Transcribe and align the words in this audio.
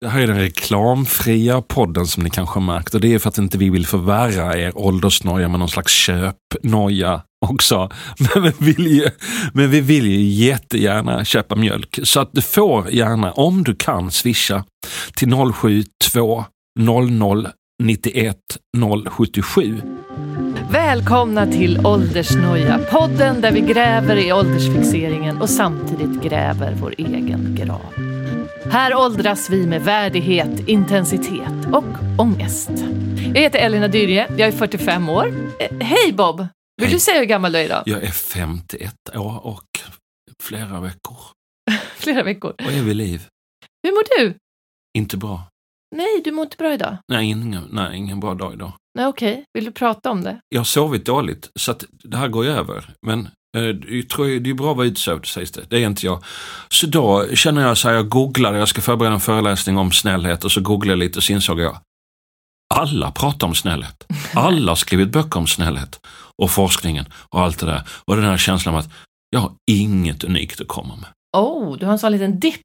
Det 0.00 0.08
här 0.08 0.20
är 0.20 0.26
den 0.26 0.38
reklamfria 0.38 1.62
podden 1.62 2.06
som 2.06 2.22
ni 2.22 2.30
kanske 2.30 2.58
har 2.58 2.66
märkt 2.66 2.94
och 2.94 3.00
det 3.00 3.14
är 3.14 3.18
för 3.18 3.28
att 3.28 3.38
inte 3.38 3.58
vi 3.58 3.70
vill 3.70 3.86
förvärra 3.86 4.58
er 4.58 4.78
åldersnoja 4.78 5.48
med 5.48 5.58
någon 5.58 5.68
slags 5.68 5.92
köpnoja 5.92 7.22
också. 7.46 7.90
Men 8.34 8.42
vi, 8.42 8.72
vill 8.72 8.86
ju, 8.86 9.10
men 9.54 9.70
vi 9.70 9.80
vill 9.80 10.06
ju 10.06 10.20
jättegärna 10.20 11.24
köpa 11.24 11.56
mjölk 11.56 11.98
så 12.02 12.20
att 12.20 12.30
du 12.32 12.42
får 12.42 12.90
gärna, 12.90 13.32
om 13.32 13.64
du 13.64 13.74
kan, 13.74 14.10
swisha 14.10 14.64
till 15.14 15.34
072 15.54 16.44
00 16.78 17.48
91 17.82 18.36
077. 19.06 19.82
Välkomna 20.70 21.46
till 21.46 21.86
Åldersnoja, 21.86 22.80
podden 22.90 23.40
där 23.40 23.52
vi 23.52 23.60
gräver 23.60 24.16
i 24.16 24.32
åldersfixeringen 24.32 25.42
och 25.42 25.50
samtidigt 25.50 26.22
gräver 26.22 26.76
vår 26.80 26.94
egen 26.98 27.58
grav. 27.60 28.09
Här 28.70 28.94
åldras 28.94 29.50
vi 29.50 29.66
med 29.66 29.82
värdighet, 29.84 30.68
intensitet 30.68 31.66
och 31.72 31.84
ångest. 32.18 32.70
Jag 33.34 33.40
heter 33.42 33.58
Elina 33.58 33.88
Dyrje, 33.88 34.26
jag 34.38 34.48
är 34.48 34.52
45 34.52 35.08
år. 35.08 35.26
Eh, 35.60 35.78
hej 35.86 36.12
Bob! 36.12 36.38
Vill 36.38 36.48
Hej. 36.86 36.90
du 36.94 37.00
säga 37.00 37.18
hur 37.18 37.24
gammal 37.26 37.52
du 37.52 37.58
är 37.58 37.64
idag? 37.64 37.82
Jag 37.86 38.02
är 38.02 38.10
51 38.10 38.94
år 39.16 39.46
och 39.46 39.64
flera 40.42 40.80
veckor 40.80 41.16
Flera 41.94 42.22
veckor. 42.22 42.50
och 42.50 42.72
är 42.72 42.82
vid 42.82 42.96
liv. 42.96 43.26
Hur 43.82 43.92
mår 43.92 44.18
du? 44.18 44.34
Inte 44.98 45.16
bra. 45.16 45.42
Nej, 45.96 46.20
du 46.24 46.32
mår 46.32 46.44
inte 46.44 46.56
bra 46.56 46.74
idag. 46.74 46.96
Nej, 47.08 47.30
ingen, 47.30 47.68
nej, 47.70 47.96
ingen 47.96 48.20
bra 48.20 48.34
dag 48.34 48.52
idag. 48.52 48.72
Nej, 48.94 49.06
okej. 49.06 49.44
Vill 49.54 49.64
du 49.64 49.72
prata 49.72 50.10
om 50.10 50.22
det? 50.22 50.40
Jag 50.48 50.60
har 50.60 50.64
sovit 50.64 51.06
dåligt 51.06 51.50
så 51.54 51.70
att 51.70 51.84
det 51.90 52.16
här 52.16 52.28
går 52.28 52.44
ju 52.44 52.50
över. 52.50 52.94
Men 53.06 53.28
eh, 53.56 53.96
jag 53.96 54.08
tror 54.08 54.40
det 54.40 54.50
är 54.50 54.54
bra 54.54 54.70
att 54.70 54.76
vara 54.76 54.86
utsövd 54.86 55.26
sägs 55.26 55.50
det. 55.50 55.62
Det 55.70 55.76
är 55.76 55.86
inte 55.86 56.06
jag. 56.06 56.24
Så 56.68 56.86
då 56.86 57.26
känner 57.34 57.62
jag 57.66 57.78
så 57.78 57.88
här, 57.88 57.94
jag 57.94 58.08
googlade, 58.08 58.58
jag 58.58 58.68
ska 58.68 58.80
förbereda 58.80 59.14
en 59.14 59.20
föreläsning 59.20 59.78
om 59.78 59.92
snällhet 59.92 60.44
och 60.44 60.52
så 60.52 60.60
googlade 60.60 60.92
jag 60.92 60.98
lite 60.98 61.18
och 61.18 61.22
så 61.22 61.32
insåg 61.32 61.60
jag 61.60 61.76
alla 62.74 63.10
pratar 63.10 63.46
om 63.46 63.54
snällhet. 63.54 64.06
Alla 64.34 64.70
har 64.70 64.76
skrivit 64.76 65.08
böcker 65.08 65.38
om 65.38 65.46
snällhet 65.46 66.00
och 66.42 66.50
forskningen 66.50 67.04
och 67.28 67.40
allt 67.40 67.58
det 67.58 67.66
där. 67.66 67.82
Och 68.04 68.16
den 68.16 68.24
här 68.24 68.36
känslan 68.36 68.74
av 68.74 68.80
att 68.80 68.90
jag 69.30 69.40
har 69.40 69.52
inget 69.70 70.24
unikt 70.24 70.60
att 70.60 70.68
komma 70.68 70.96
med. 70.96 71.08
Oh, 71.36 71.76
du 71.78 71.86
har 71.86 71.92
en 71.92 71.98
sån 71.98 72.12
liten 72.12 72.40
dipp. 72.40 72.60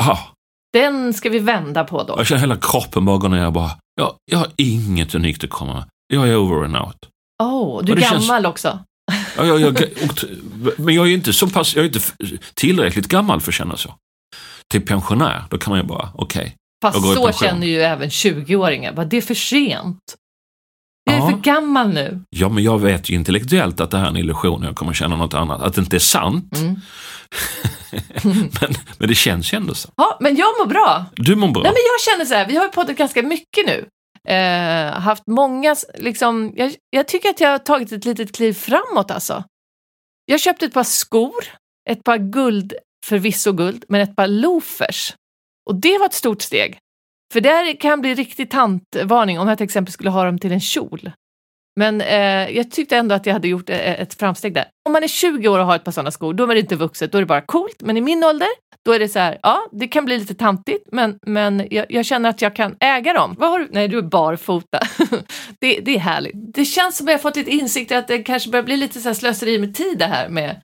Aha, 0.00 0.33
Den 0.74 1.14
ska 1.14 1.28
vi 1.30 1.38
vända 1.38 1.84
på 1.84 2.02
då. 2.02 2.14
jag 2.16 2.26
känner 2.26 2.40
hela 2.40 2.56
kroppen 2.56 3.04
bara 3.04 3.18
gå 3.18 3.28
ner 3.28 3.46
och 3.46 3.52
bara, 3.52 3.70
jag, 3.94 4.14
jag 4.30 4.38
har 4.38 4.48
inget 4.56 5.14
unikt 5.14 5.44
att 5.44 5.50
komma 5.50 5.74
med. 5.74 5.84
Jag 6.06 6.28
är 6.28 6.36
over 6.36 6.64
and 6.64 6.76
out. 6.76 6.96
Oh, 7.42 7.84
du 7.84 7.92
är 7.92 7.96
det 7.96 8.02
känns- 8.02 8.28
gammal 8.28 8.46
också. 8.46 8.78
Ja, 9.36 9.44
jag, 9.44 9.60
jag, 9.60 9.72
och- 10.04 10.24
men 10.78 10.94
jag 10.94 11.06
är 11.08 11.14
inte 11.14 11.32
så 11.32 11.48
pass, 11.48 11.74
jag 11.76 11.82
är 11.82 11.86
inte 11.86 12.00
tillräckligt 12.54 13.08
gammal 13.08 13.40
för 13.40 13.50
att 13.50 13.54
känna 13.54 13.76
så. 13.76 13.94
Till 14.70 14.86
pensionär, 14.86 15.44
då 15.50 15.58
kan 15.58 15.70
man 15.70 15.80
ju 15.80 15.86
bara, 15.86 16.08
okej. 16.14 16.56
Fast 16.82 17.02
går 17.02 17.12
i 17.12 17.14
så 17.14 17.26
pension. 17.26 17.48
känner 17.48 17.66
ju 17.66 17.80
även 17.80 18.08
20-åringar. 18.08 18.92
Vad 18.92 19.08
det 19.08 19.16
är 19.16 19.20
för 19.20 19.34
sent. 19.34 20.14
Jag 21.04 21.14
är 21.14 21.18
Ja. 21.18 21.30
för 21.30 21.36
gammal 21.38 21.88
nu. 21.88 22.20
Ja, 22.30 22.48
men 22.48 22.64
jag 22.64 22.78
vet 22.78 23.10
ju 23.10 23.14
intellektuellt 23.14 23.80
att 23.80 23.90
det 23.90 23.98
här 23.98 24.04
är 24.04 24.08
en 24.08 24.16
illusion 24.16 24.62
och 24.62 24.68
jag 24.68 24.76
kommer 24.76 24.92
känna 24.92 25.16
något 25.16 25.34
annat. 25.34 25.62
Att 25.62 25.74
det 25.74 25.80
inte 25.80 25.96
är 25.96 26.00
sant. 26.00 26.58
Mm. 26.58 26.76
men, 28.60 28.74
men 28.98 29.08
det 29.08 29.14
känns 29.14 29.52
ju 29.52 29.56
ändå 29.56 29.74
så. 29.74 29.88
Ja, 29.96 30.16
men 30.20 30.36
jag 30.36 30.46
mår 30.58 30.66
bra. 30.66 31.04
Du 31.16 31.36
mår 31.36 31.48
bra. 31.48 31.62
Nej, 31.62 31.72
men 31.72 31.82
jag 31.92 32.12
känner 32.12 32.24
så 32.24 32.34
här, 32.34 32.46
vi 32.48 32.56
har 32.56 32.64
ju 32.64 32.70
poddat 32.70 32.96
ganska 32.96 33.22
mycket 33.22 33.66
nu. 33.66 33.86
Eh, 34.34 34.92
haft 35.00 35.22
många, 35.26 35.76
liksom, 35.94 36.52
jag, 36.56 36.74
jag 36.90 37.08
tycker 37.08 37.28
att 37.30 37.40
jag 37.40 37.50
har 37.50 37.58
tagit 37.58 37.92
ett 37.92 38.04
litet 38.04 38.36
kliv 38.36 38.52
framåt 38.52 39.10
alltså. 39.10 39.44
Jag 40.24 40.40
köpte 40.40 40.66
ett 40.66 40.74
par 40.74 40.84
skor, 40.84 41.44
ett 41.90 42.04
par 42.04 42.18
guld, 42.18 42.74
förvisso 43.06 43.52
guld, 43.52 43.84
men 43.88 44.00
ett 44.00 44.16
par 44.16 44.26
loafers. 44.26 45.14
Och 45.70 45.74
det 45.80 45.98
var 45.98 46.06
ett 46.06 46.14
stort 46.14 46.42
steg. 46.42 46.78
För 47.34 47.40
där 47.40 47.80
kan 47.80 48.00
bli 48.00 48.14
riktig 48.14 48.50
tantvarning 48.50 49.38
om 49.40 49.48
jag 49.48 49.58
till 49.58 49.64
exempel 49.64 49.92
skulle 49.92 50.10
ha 50.10 50.24
dem 50.24 50.38
till 50.38 50.52
en 50.52 50.60
kjol. 50.60 51.10
Men 51.80 52.00
eh, 52.00 52.56
jag 52.56 52.70
tyckte 52.70 52.96
ändå 52.96 53.14
att 53.14 53.26
jag 53.26 53.32
hade 53.32 53.48
gjort 53.48 53.70
eh, 53.70 54.00
ett 54.00 54.14
framsteg 54.14 54.54
där. 54.54 54.64
Om 54.86 54.92
man 54.92 55.02
är 55.02 55.08
20 55.08 55.48
år 55.48 55.58
och 55.58 55.66
har 55.66 55.76
ett 55.76 55.84
par 55.84 55.92
sådana 55.92 56.10
skor, 56.10 56.34
då 56.34 56.44
är 56.44 56.54
det 56.54 56.60
inte 56.60 56.76
vuxet, 56.76 57.12
då 57.12 57.18
är 57.18 57.22
det 57.22 57.26
bara 57.26 57.40
coolt. 57.40 57.76
Men 57.80 57.96
i 57.96 58.00
min 58.00 58.24
ålder, 58.24 58.48
då 58.84 58.92
är 58.92 58.98
det 58.98 59.08
så 59.08 59.18
här, 59.18 59.38
ja, 59.42 59.68
det 59.72 59.88
kan 59.88 60.04
bli 60.04 60.18
lite 60.18 60.34
tantigt, 60.34 60.88
men, 60.92 61.18
men 61.26 61.68
jag, 61.70 61.86
jag 61.88 62.04
känner 62.04 62.28
att 62.28 62.42
jag 62.42 62.56
kan 62.56 62.76
äga 62.80 63.12
dem. 63.12 63.34
Vad 63.38 63.50
har 63.50 63.58
du? 63.58 63.68
Nej, 63.70 63.88
du 63.88 63.98
är 63.98 64.02
barfota. 64.02 64.78
det, 65.60 65.80
det 65.80 65.94
är 65.94 65.98
härligt. 65.98 66.54
Det 66.54 66.64
känns 66.64 66.96
som 66.96 67.06
att 67.06 67.10
jag 67.10 67.18
har 67.18 67.22
fått 67.22 67.36
lite 67.36 67.50
insikt 67.50 67.92
att 67.92 68.08
det 68.08 68.22
kanske 68.22 68.50
börjar 68.50 68.64
bli 68.64 68.76
lite 68.76 69.00
så 69.00 69.08
här 69.08 69.14
slöseri 69.14 69.58
med 69.58 69.74
tid 69.74 69.98
det 69.98 70.06
här 70.06 70.28
med, 70.28 70.60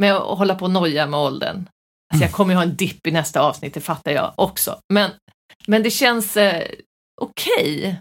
med 0.00 0.14
att 0.14 0.38
hålla 0.38 0.54
på 0.54 0.64
och 0.64 0.70
noja 0.70 1.06
med 1.06 1.20
åldern. 1.20 1.68
Alltså 2.12 2.24
jag 2.24 2.32
kommer 2.32 2.52
ju 2.52 2.56
ha 2.56 2.64
en 2.64 2.76
dipp 2.76 3.06
i 3.06 3.10
nästa 3.10 3.40
avsnitt, 3.40 3.74
det 3.74 3.80
fattar 3.80 4.12
jag 4.12 4.32
också. 4.36 4.78
Men, 4.92 5.10
men 5.70 5.82
det 5.82 5.90
känns 5.90 6.36
eh, 6.36 6.62
okej. 7.20 8.00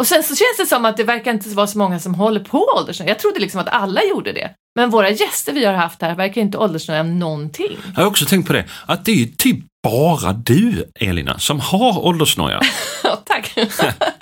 Och 0.00 0.06
sen 0.06 0.22
så 0.22 0.36
känns 0.36 0.56
det 0.58 0.66
som 0.66 0.84
att 0.84 0.96
det 0.96 1.04
verkar 1.04 1.30
inte 1.30 1.48
vara 1.48 1.66
så 1.66 1.78
många 1.78 2.00
som 2.00 2.14
håller 2.14 2.40
på 2.40 2.58
åldersnöja. 2.78 3.10
Jag 3.10 3.18
trodde 3.18 3.40
liksom 3.40 3.60
att 3.60 3.68
alla 3.68 4.04
gjorde 4.04 4.32
det. 4.32 4.54
Men 4.74 4.90
våra 4.90 5.10
gäster 5.10 5.52
vi 5.52 5.64
har 5.64 5.72
haft 5.72 6.02
här 6.02 6.14
verkar 6.14 6.40
inte 6.40 6.58
åldersnöja 6.58 7.02
någonting. 7.02 7.76
Jag 7.94 8.02
har 8.02 8.08
också 8.08 8.24
tänkt 8.24 8.46
på 8.46 8.52
det, 8.52 8.64
att 8.86 9.04
det 9.04 9.12
är 9.12 9.16
ju 9.16 9.26
typ 9.26 9.58
bara 9.82 10.32
du, 10.32 10.84
Elina, 10.94 11.38
som 11.38 11.60
har 11.60 12.04
åldersnoja 12.04 12.60
Ja, 13.04 13.22
tack. 13.24 13.58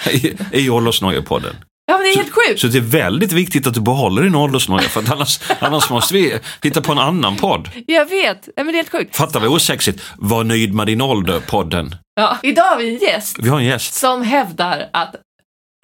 i, 0.11 0.37
i 0.53 0.71
åldersnojapodden. 0.71 1.57
Ja, 1.91 1.95
men 1.99 2.03
det 2.03 2.09
är 2.13 2.17
helt 2.17 2.35
sjukt. 2.35 2.61
Så 2.61 2.67
det 2.67 2.79
är 2.79 2.83
väldigt 2.83 3.33
viktigt 3.33 3.67
att 3.67 3.75
du 3.75 3.81
behåller 3.81 4.23
din 4.23 4.35
åldersnoja, 4.35 4.89
för 4.89 5.13
annars, 5.13 5.41
annars 5.61 5.91
måste 5.91 6.15
vi 6.15 6.39
hitta 6.63 6.81
på 6.83 6.93
en 6.93 6.99
annan 6.99 7.37
podd. 7.37 7.71
Jag 7.87 8.07
vet. 8.07 8.49
Ja, 8.57 8.65
men 8.65 8.67
det 8.67 8.73
är 8.73 8.77
helt 8.77 8.93
sjukt. 8.93 9.17
Fattar 9.17 9.41
vad 9.41 9.49
osexigt? 9.49 10.03
Var 10.17 10.45
nöjd 10.45 10.75
med 10.75 10.87
din 10.87 11.01
ålder-podden. 11.03 11.95
Ja. 12.15 12.37
Idag 12.43 12.65
har 12.65 12.79
vi 12.79 12.89
en 12.89 12.97
gäst 12.99 13.37
Vi 13.39 13.49
har 13.49 13.59
en 13.59 13.65
gäst. 13.65 13.95
som 13.95 14.23
hävdar 14.23 14.89
att 14.93 15.15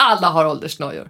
alla 0.03 0.29
har 0.29 0.47
åldersnojor. 0.47 1.09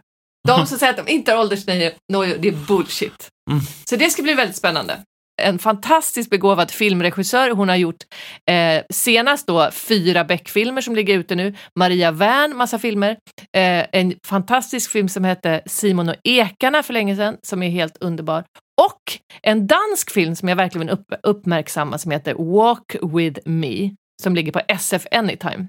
De 0.49 0.67
som 0.67 0.79
säger 0.79 0.93
att 0.99 1.07
de 1.07 1.13
inte 1.13 1.33
har 1.33 1.39
åldersnojor, 1.41 1.93
det 2.39 2.49
är 2.49 2.67
bullshit. 2.67 3.29
Mm. 3.51 3.63
Så 3.91 3.97
det 3.97 4.11
ska 4.11 4.23
bli 4.23 4.35
väldigt 4.35 4.57
spännande. 4.57 4.99
En 5.43 5.59
fantastiskt 5.59 6.31
begåvad 6.31 6.71
filmregissör. 6.71 7.51
Hon 7.51 7.69
har 7.69 7.77
gjort 7.77 8.03
eh, 8.51 8.83
senast 8.91 9.47
då 9.47 9.71
fyra 9.73 10.25
Beck-filmer 10.25 10.81
som 10.81 10.95
ligger 10.97 11.19
ute 11.19 11.35
nu. 11.35 11.55
Maria 11.79 12.11
Wern, 12.11 12.57
massa 12.57 12.79
filmer. 12.79 13.11
Eh, 13.57 13.87
en 13.93 14.15
fantastisk 14.27 14.91
film 14.91 15.09
som 15.09 15.25
hette 15.25 15.63
Simon 15.67 16.09
och 16.09 16.17
ekarna 16.25 16.83
för 16.83 16.93
länge 16.93 17.17
sedan, 17.17 17.37
som 17.43 17.63
är 17.63 17.69
helt 17.69 17.97
underbar. 18.01 18.45
Och 18.83 19.19
en 19.43 19.67
dansk 19.67 20.11
film 20.11 20.37
som 20.37 20.49
jag 20.49 20.57
verkligen 20.57 20.87
vill 20.87 20.97
upp, 20.97 21.15
uppmärksamma 21.23 21.99
som 21.99 22.11
heter 22.11 22.35
Walk 22.35 22.97
with 23.03 23.41
me, 23.45 23.91
som 24.23 24.35
ligger 24.35 24.53
på 24.53 24.61
SF 24.69 25.07
Anytime. 25.11 25.69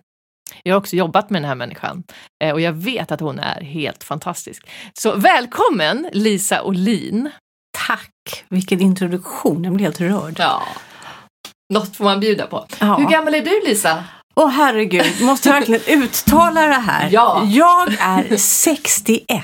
Jag 0.63 0.73
har 0.73 0.79
också 0.79 0.95
jobbat 0.95 1.29
med 1.29 1.41
den 1.41 1.47
här 1.47 1.55
människan 1.55 2.03
eh, 2.43 2.53
och 2.53 2.61
jag 2.61 2.73
vet 2.73 3.11
att 3.11 3.19
hon 3.19 3.39
är 3.39 3.61
helt 3.61 4.03
fantastisk. 4.03 4.67
Så 4.93 5.15
välkommen 5.15 6.09
Lisa 6.13 6.63
Olin. 6.63 7.29
Tack! 7.87 8.43
Vilken 8.49 8.81
introduktion, 8.81 9.63
jag 9.63 9.73
blir 9.73 9.85
helt 9.85 10.01
rörd. 10.01 10.35
Ja. 10.39 10.63
Något 11.73 11.95
får 11.95 12.03
man 12.03 12.19
bjuda 12.19 12.47
på. 12.47 12.65
Ja. 12.79 12.95
Hur 12.95 13.05
gammal 13.09 13.35
är 13.35 13.41
du 13.41 13.61
Lisa? 13.65 14.03
Åh 14.35 14.49
herregud, 14.49 15.21
måste 15.21 15.49
jag 15.49 15.55
verkligen 15.55 16.03
uttala 16.03 16.61
det 16.67 16.73
här? 16.73 17.09
Ja. 17.11 17.43
Jag 17.45 17.95
är 17.99 18.37
61. 18.37 19.27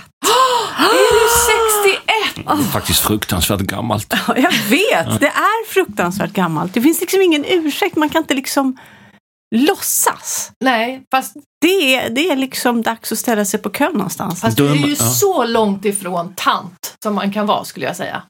Är 0.77 1.13
du 1.13 1.27
61? 1.85 2.35
Det 2.35 2.51
är 2.51 2.71
faktiskt 2.71 2.99
fruktansvärt 2.99 3.59
gammalt. 3.59 4.13
Ja, 4.27 4.37
Jag 4.37 4.51
vet, 4.51 5.19
det 5.19 5.27
är 5.27 5.67
fruktansvärt 5.73 6.33
gammalt. 6.33 6.73
Det 6.73 6.81
finns 6.81 7.01
liksom 7.01 7.21
ingen 7.21 7.45
ursäkt, 7.47 7.95
man 7.95 8.09
kan 8.09 8.21
inte 8.21 8.33
liksom 8.33 8.77
låtsas. 9.55 10.51
Nej, 10.63 11.03
fast, 11.11 11.35
Det 11.61 11.95
är, 11.95 12.09
det 12.09 12.29
är 12.29 12.35
liksom 12.35 12.81
dags 12.81 13.11
att 13.11 13.17
ställa 13.17 13.45
sig 13.45 13.59
på 13.61 13.69
kön 13.69 13.93
någonstans. 13.93 14.41
fast 14.41 14.57
du 14.57 14.67
är 14.69 14.75
ju 14.75 14.89
ja. 14.89 14.95
så 14.95 15.43
långt 15.45 15.85
ifrån 15.85 16.33
tant 16.35 16.95
som 17.03 17.15
man 17.15 17.31
kan 17.31 17.45
vara 17.45 17.63
skulle 17.63 17.85
jag 17.85 17.95
säga. 17.95 18.23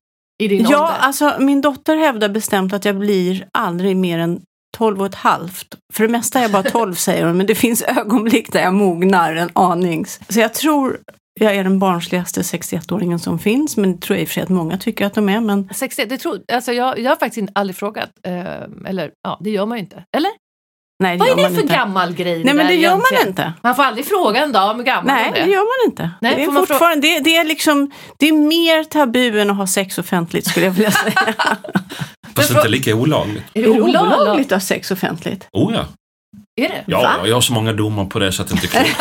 I 0.44 0.48
din 0.48 0.66
Ja, 0.70 0.82
ålder. 0.86 0.98
alltså 1.00 1.36
min 1.40 1.62
dotter 1.62 1.96
hävdar 1.98 2.30
bestämt 2.30 2.74
att 2.74 2.86
jag 2.86 2.98
blir 2.98 3.48
aldrig 3.58 3.98
mer 3.98 4.20
än 4.20 4.42
12 4.78 5.00
och 5.00 5.06
ett 5.06 5.16
halvt. 5.16 5.76
För 5.94 6.04
det 6.04 6.10
mesta 6.12 6.40
är 6.40 6.42
jag 6.44 6.52
bara 6.52 6.64
12 6.64 6.94
säger 6.96 7.26
hon, 7.26 7.38
men 7.38 7.46
det 7.46 7.56
finns 7.56 7.82
ögonblick 7.82 8.52
där 8.54 8.62
jag 8.62 8.74
mognar 8.74 9.36
en 9.36 9.50
aning. 9.54 10.06
Så 10.30 10.40
jag 10.40 10.54
tror 10.54 11.00
jag 11.40 11.56
är 11.56 11.64
den 11.64 11.80
barnsligaste 11.80 12.42
61-åringen 12.42 13.18
som 13.20 13.40
finns, 13.40 13.78
men 13.78 13.92
det 13.96 14.02
tror 14.02 14.16
jag 14.18 14.22
i 14.22 14.26
och 14.26 14.30
för 14.30 14.34
sig 14.34 14.44
att 14.44 14.50
många 14.50 14.78
tycker 14.78 15.06
att 15.06 15.14
de 15.14 15.30
är. 15.30 15.40
Men 15.40 15.70
61, 15.74 16.10
det 16.10 16.18
tror, 16.18 16.42
alltså 16.54 16.74
jag, 16.74 17.00
jag 17.00 17.12
har 17.12 17.16
faktiskt 17.16 17.38
inte- 17.38 17.54
aldrig 17.56 17.76
frågat. 17.76 18.10
Eh, 18.28 18.44
eller 18.90 19.12
ja, 19.24 19.40
det 19.44 19.50
gör 19.50 19.66
man 19.66 19.78
ju 19.78 19.84
inte. 19.84 20.04
Eller? 20.18 20.32
Nej, 21.02 21.18
det 21.18 21.20
Vad 21.20 21.30
är 21.32 21.36
det 21.36 21.42
man 21.42 21.54
för 21.54 21.62
inte. 21.62 21.74
gammal 21.74 22.14
grej? 22.14 22.44
Nej, 22.44 22.54
men 22.54 22.68
det 22.68 22.74
gör 22.76 22.90
man 22.92 23.00
egentligen? 23.12 23.28
inte. 23.28 23.54
Man 23.64 23.76
får 23.76 23.84
aldrig 23.84 24.06
fråga 24.06 24.44
en 24.44 24.52
dam 24.52 24.78
hur 24.78 24.84
gammal 24.84 25.06
Nej, 25.06 25.32
det 25.34 25.40
är. 25.40 25.46
gör 25.46 25.58
man 25.86 25.92
inte. 25.92 26.10
Nej, 26.22 26.36
det, 26.36 26.44
är 26.44 26.48
man 26.48 26.68
fortfarande, 26.68 27.08
det, 27.08 27.20
det, 27.20 27.36
är 27.36 27.44
liksom, 27.44 27.92
det 28.18 28.28
är 28.28 28.34
mer 28.34 28.84
tabu 28.84 29.40
än 29.42 29.50
att 29.50 29.58
ha 29.58 29.68
sex 29.68 29.98
offentligt 29.98 30.48
skulle 30.48 30.66
jag 30.66 30.74
vilja 30.74 30.92
säga. 30.92 31.14
Fast 32.36 32.50
Men 32.50 32.58
inte 32.58 32.70
lika 32.70 32.96
olagligt. 32.96 33.44
Är 33.54 33.60
är 33.62 33.64
det 33.64 33.82
olagligt? 33.82 34.22
olagligt 34.22 34.52
att 34.52 34.56
ha 34.56 34.60
sex 34.68 34.92
offentligt? 34.92 35.48
Oh 35.52 35.74
ja. 35.74 35.86
Är 36.62 36.70
det? 36.70 36.84
Ja, 36.88 37.02
Va? 37.02 37.28
jag 37.28 37.34
har 37.36 37.42
så 37.42 37.54
många 37.54 37.74
domar 37.74 38.06
på 38.06 38.20
det 38.20 38.32
så 38.32 38.42
att 38.42 38.48
det 38.48 38.54
inte 38.54 38.78
är 38.78 38.84
klokt. 38.84 39.00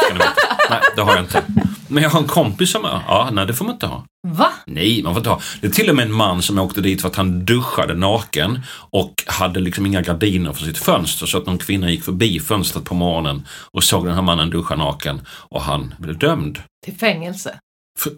Nej, 0.70 0.80
det 0.96 1.02
har 1.02 1.14
jag 1.14 1.24
inte. 1.24 1.42
Men 1.88 2.02
jag 2.02 2.10
har 2.10 2.20
en 2.20 2.26
kompis 2.26 2.70
som 2.72 2.84
är, 2.84 3.00
ja, 3.06 3.28
nej 3.32 3.46
det 3.46 3.54
får 3.54 3.64
man 3.64 3.74
inte 3.74 3.86
ha. 3.86 4.04
Va? 4.28 4.48
Nej, 4.66 5.02
man 5.02 5.12
får 5.14 5.20
inte 5.20 5.30
ha. 5.30 5.40
Det 5.60 5.66
är 5.66 5.70
till 5.70 5.90
och 5.90 5.96
med 5.96 6.06
en 6.06 6.12
man 6.12 6.42
som 6.42 6.58
åkte 6.58 6.80
dit 6.80 7.00
för 7.00 7.08
att 7.08 7.16
han 7.16 7.44
duschade 7.44 7.94
naken 7.94 8.60
och 8.90 9.14
hade 9.26 9.60
liksom 9.60 9.86
inga 9.86 10.00
gardiner 10.02 10.52
för 10.52 10.64
sitt 10.64 10.78
fönster 10.78 11.26
så 11.26 11.38
att 11.38 11.46
någon 11.46 11.58
kvinna 11.58 11.90
gick 11.90 12.04
förbi 12.04 12.40
fönstret 12.40 12.84
på 12.84 12.94
morgonen 12.94 13.46
och 13.72 13.84
såg 13.84 14.06
den 14.06 14.14
här 14.14 14.22
mannen 14.22 14.50
duscha 14.50 14.76
naken 14.76 15.20
och 15.28 15.62
han 15.62 15.94
blev 15.98 16.18
dömd. 16.18 16.58
Till 16.84 16.96
fängelse? 16.96 17.58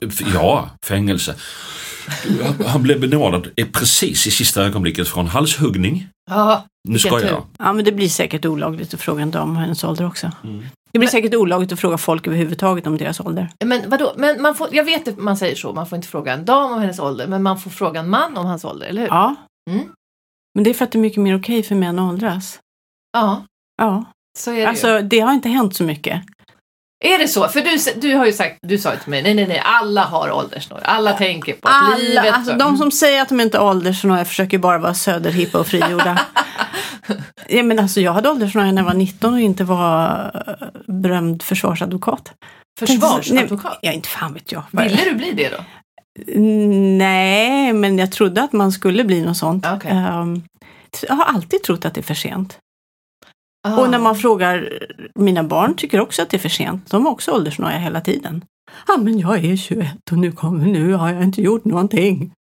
F- 0.09 0.21
ja, 0.35 0.71
fängelse. 0.85 1.35
Han- 2.45 2.67
Han 2.67 2.83
blev 2.83 3.01
benådad 3.01 3.49
precis 3.73 4.27
i 4.27 4.31
sista 4.31 4.63
ögonblicket 4.63 5.09
från 5.09 5.27
halshuggning. 5.27 6.09
Ja, 6.31 6.65
Nu 6.89 6.99
tur. 7.23 7.29
jag. 7.29 7.43
Ja, 7.59 7.73
men 7.73 7.85
det 7.85 7.93
blir 7.93 8.09
säkert 8.09 8.45
olagligt 8.45 8.95
att 8.95 9.01
fråga 9.01 9.23
en 9.23 9.31
dam 9.31 9.51
om 9.51 9.57
hennes 9.57 9.85
ålder 9.85 10.07
också. 10.07 10.31
Mm. 10.45 10.65
Det 10.93 10.99
blir 10.99 11.09
säkert 11.09 11.35
olagligt 11.35 11.73
att 11.73 11.81
fråga 11.81 11.99
folk 11.99 12.27
överhuvudtaget 12.27 12.87
om 12.87 12.99
deras 12.99 13.21
ålder. 13.21 13.49
men 13.65 13.91
vadå? 13.91 14.13
Men 14.17 14.43
man 14.43 14.55
får, 14.55 14.69
jag 14.73 14.85
vet 14.85 15.09
att 15.09 15.19
man 15.19 15.37
säger 15.37 15.57
så, 15.57 15.73
man 15.73 15.87
får 15.87 15.97
inte 15.97 16.09
fråga 16.09 16.33
en 16.33 16.45
dam 16.45 16.73
om 16.73 16.81
hennes 16.81 16.99
ålder, 16.99 17.27
men 17.27 17.43
man 17.43 17.61
får 17.61 17.71
fråga 17.71 18.01
en 18.01 18.11
man 18.11 18.37
om 18.37 18.47
hans 18.47 18.65
ålder, 18.65 18.87
eller 18.87 19.01
hur? 19.01 19.09
Ja. 19.09 19.35
Mm. 19.71 19.85
Men 20.55 20.65
det 20.65 20.71
är 20.71 20.75
för 20.75 20.85
att 20.85 20.93
det 20.93 20.99
är 20.99 21.01
mycket 21.01 21.23
mer 21.23 21.39
okej 21.39 21.63
för 21.63 21.75
män 21.75 21.99
att 21.99 22.13
åldras. 22.13 22.59
Ja, 23.13 23.45
Ja, 23.83 24.05
så 24.39 24.51
är 24.51 24.55
det 24.55 24.61
ju. 24.61 24.67
alltså 24.67 25.01
det 25.03 25.21
har 25.21 25.33
inte 25.33 25.49
hänt 25.49 25.77
så 25.77 25.85
mycket. 25.85 26.23
Är 27.05 27.19
det 27.19 27.29
så? 27.29 27.49
För 27.49 27.61
du, 27.61 28.01
du 28.01 28.17
har 28.17 28.27
ju 28.27 28.33
sagt, 28.33 28.59
du 28.63 28.79
sa 28.79 28.93
ju 28.93 28.99
till 28.99 29.11
mig, 29.11 29.23
nej 29.23 29.35
nej 29.35 29.47
nej, 29.47 29.63
alla 29.65 30.05
har 30.05 30.31
åldersnoja. 30.31 30.83
Alla 30.85 31.13
tänker 31.13 31.53
på 31.53 31.69
att 31.69 31.75
Alla, 31.75 31.97
livet... 31.97 32.35
alltså, 32.35 32.53
de 32.57 32.77
som 32.77 32.91
säger 32.91 33.23
att 33.23 33.29
de 33.29 33.41
inte 33.41 33.59
har 33.59 33.71
åldersnoja 33.71 34.25
försöker 34.25 34.59
bara 34.59 34.79
vara 34.79 34.95
söderhippa 34.95 35.59
och 35.59 35.67
frigjorda. 35.67 36.21
ja, 37.49 37.63
men 37.63 37.79
alltså, 37.79 38.01
jag 38.01 38.13
hade 38.13 38.31
åldersnoja 38.31 38.73
när 38.73 38.83
jag 38.83 38.87
var 38.87 38.95
19 38.95 39.35
och 39.35 39.41
inte 39.41 39.65
var 39.65 40.31
eh, 40.47 40.67
berömd 40.87 41.43
försvarsadvokat. 41.43 42.33
Försvarsadvokat? 42.79 43.79
Ja, 43.83 43.93
inte 43.93 44.09
fan 44.09 44.35
vet 44.35 44.53
jag. 44.53 44.63
Ville 44.71 45.05
du 45.05 45.15
bli 45.15 45.33
det 45.33 45.49
då? 45.49 45.65
Nej, 46.99 47.73
men 47.73 47.99
jag 47.99 48.13
trodde 48.13 48.43
att 48.43 48.53
man 48.53 48.73
skulle 48.73 49.05
bli 49.05 49.23
något 49.23 49.37
sånt. 49.37 49.67
Okej. 49.75 49.91
Ehm, 49.91 50.43
jag 51.09 51.15
har 51.15 51.25
alltid 51.25 51.63
trott 51.63 51.85
att 51.85 51.95
det 51.95 52.01
är 52.01 52.03
för 52.03 52.15
sent. 52.15 52.59
Ah. 53.69 53.81
Och 53.81 53.91
när 53.91 53.99
man 53.99 54.17
frågar, 54.17 54.79
mina 55.15 55.43
barn 55.43 55.77
tycker 55.77 56.01
också 56.01 56.23
att 56.23 56.31
det 56.31 56.37
är 56.37 56.39
för 56.39 56.49
sent. 56.49 56.91
De 56.91 57.05
har 57.07 57.13
också 57.13 57.31
åldersnoja 57.33 57.79
hela 57.79 58.01
tiden. 58.01 58.45
Ja, 58.89 58.97
men 58.97 59.19
jag 59.19 59.45
är 59.45 59.57
21 59.57 59.87
och 60.11 60.19
nu, 60.19 60.33
kommer, 60.33 60.67
nu 60.67 60.93
har 60.93 61.13
jag 61.13 61.23
inte 61.23 61.43
gjort 61.43 61.65
någonting. 61.65 62.33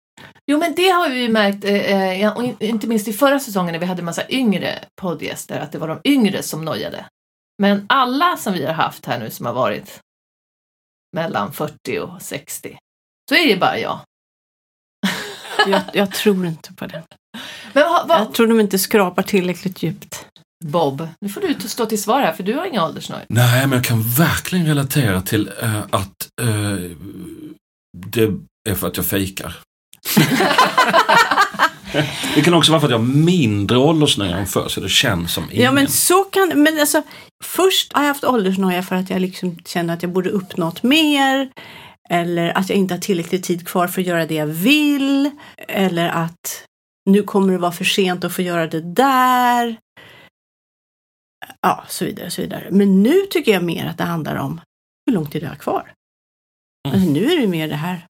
Jo 0.47 0.59
men 0.59 0.75
det 0.75 0.89
har 0.89 1.11
vi 1.11 1.29
märkt, 1.29 1.65
eh, 1.65 2.23
eh, 2.23 2.37
och 2.37 2.45
in- 2.45 2.57
inte 2.59 2.87
minst 2.87 3.09
i 3.09 3.13
förra 3.13 3.41
säsongen 3.41 3.73
när 3.73 3.79
vi 3.79 3.87
hade 3.87 4.03
massa 4.03 4.29
yngre 4.31 4.79
poddgäster, 5.01 5.61
att 5.61 5.73
det 5.73 5.79
var 5.79 5.89
de 5.89 6.01
yngre 6.05 6.43
som 6.43 6.65
nojade. 6.65 7.07
Men 7.63 7.87
alla 7.89 8.37
som 8.37 8.53
vi 8.53 8.65
har 8.67 8.73
haft 8.75 9.07
här 9.07 9.19
nu 9.19 9.31
som 9.31 9.47
har 9.47 9.53
varit 9.53 10.01
mellan 11.17 11.53
40 11.53 11.99
och 11.99 12.23
60, 12.23 12.79
så 13.29 13.35
är 13.35 13.47
det 13.49 13.57
bara 13.61 13.79
jag. 13.79 13.99
Jag, 15.67 15.83
jag 15.93 16.13
tror 16.13 16.47
inte 16.47 16.75
på 16.75 16.87
det. 16.87 17.03
Men 17.73 17.85
vad, 17.85 18.09
vad, 18.09 18.21
Jag 18.21 18.35
tror 18.35 18.47
de 18.47 18.61
inte 18.61 18.79
skrapar 18.79 19.23
tillräckligt 19.23 19.83
djupt. 19.83 20.27
Bob, 20.62 21.09
nu 21.20 21.29
får 21.29 21.41
du 21.41 21.69
stå 21.69 21.87
till 21.87 22.03
svar 22.03 22.20
här 22.20 22.32
för 22.32 22.43
du 22.43 22.55
har 22.55 22.67
inga 22.67 22.85
åldersnoj. 22.85 23.25
Nej, 23.29 23.67
men 23.67 23.73
jag 23.73 23.85
kan 23.85 24.03
verkligen 24.03 24.67
relatera 24.67 25.23
till 25.23 25.50
eh, 25.62 25.81
att 25.91 26.29
eh, 26.43 26.76
det 28.12 28.31
är 28.70 28.75
för 28.75 28.87
att 28.87 28.97
jag 28.97 29.06
fejkar. 29.06 29.56
det 32.35 32.43
kan 32.43 32.55
också 32.55 32.73
vara 32.73 32.81
för 32.81 32.87
att 32.87 32.91
jag 32.91 32.99
har 32.99 33.06
mindre 33.06 33.79
åldersnöja 33.79 34.37
än 34.37 34.47
förr 34.47 34.69
så 34.69 34.81
det 34.81 34.88
känns 34.88 35.35
som 35.35 35.44
ingen. 35.50 35.64
Ja, 35.64 35.73
men 35.73 35.88
så 35.88 36.25
kan 36.25 36.62
men 36.62 36.81
alltså, 36.81 37.03
Först 37.43 37.93
har 37.93 38.03
jag 38.03 38.09
haft 38.09 38.25
åldersnoja 38.25 38.82
för 38.82 38.97
att 38.97 39.11
jag 39.11 39.20
liksom 39.20 39.59
känner 39.64 39.94
att 39.94 40.03
jag 40.03 40.12
borde 40.12 40.31
uppnått 40.31 40.82
mer. 40.82 41.50
Eller 42.11 42.59
att 42.59 42.69
jag 42.69 42.79
inte 42.79 42.94
har 42.94 43.00
tillräckligt 43.00 43.44
tid 43.44 43.69
kvar 43.69 43.88
för 43.88 44.00
att 44.00 44.06
göra 44.06 44.26
det 44.26 44.35
jag 44.35 44.47
vill. 44.47 45.31
Eller 45.69 46.09
att 46.09 46.64
nu 47.11 47.23
kommer 47.23 47.53
det 47.53 47.59
vara 47.59 47.73
för 47.73 47.85
sent 47.85 48.25
att 48.25 48.32
få 48.32 48.43
göra 48.43 48.67
det 48.67 48.81
där. 48.81 49.76
Ja, 51.62 51.85
så 51.88 52.05
vidare, 52.05 52.31
så 52.31 52.43
vidare. 52.43 52.69
Men 52.70 53.03
nu 53.03 53.20
tycker 53.31 53.53
jag 53.53 53.64
mer 53.64 53.87
att 53.87 53.99
det 53.99 54.05
handlar 54.05 54.37
om 54.37 54.61
hur 55.06 55.14
lång 55.14 55.26
tid 55.26 55.43
jag 55.43 55.49
har 55.49 55.56
kvar. 55.56 55.93
Mm. 56.88 56.94
Alltså, 56.94 57.12
nu 57.12 57.32
är 57.32 57.41
det 57.41 57.47
mer 57.47 57.69
det 57.69 57.75
här. 57.75 58.06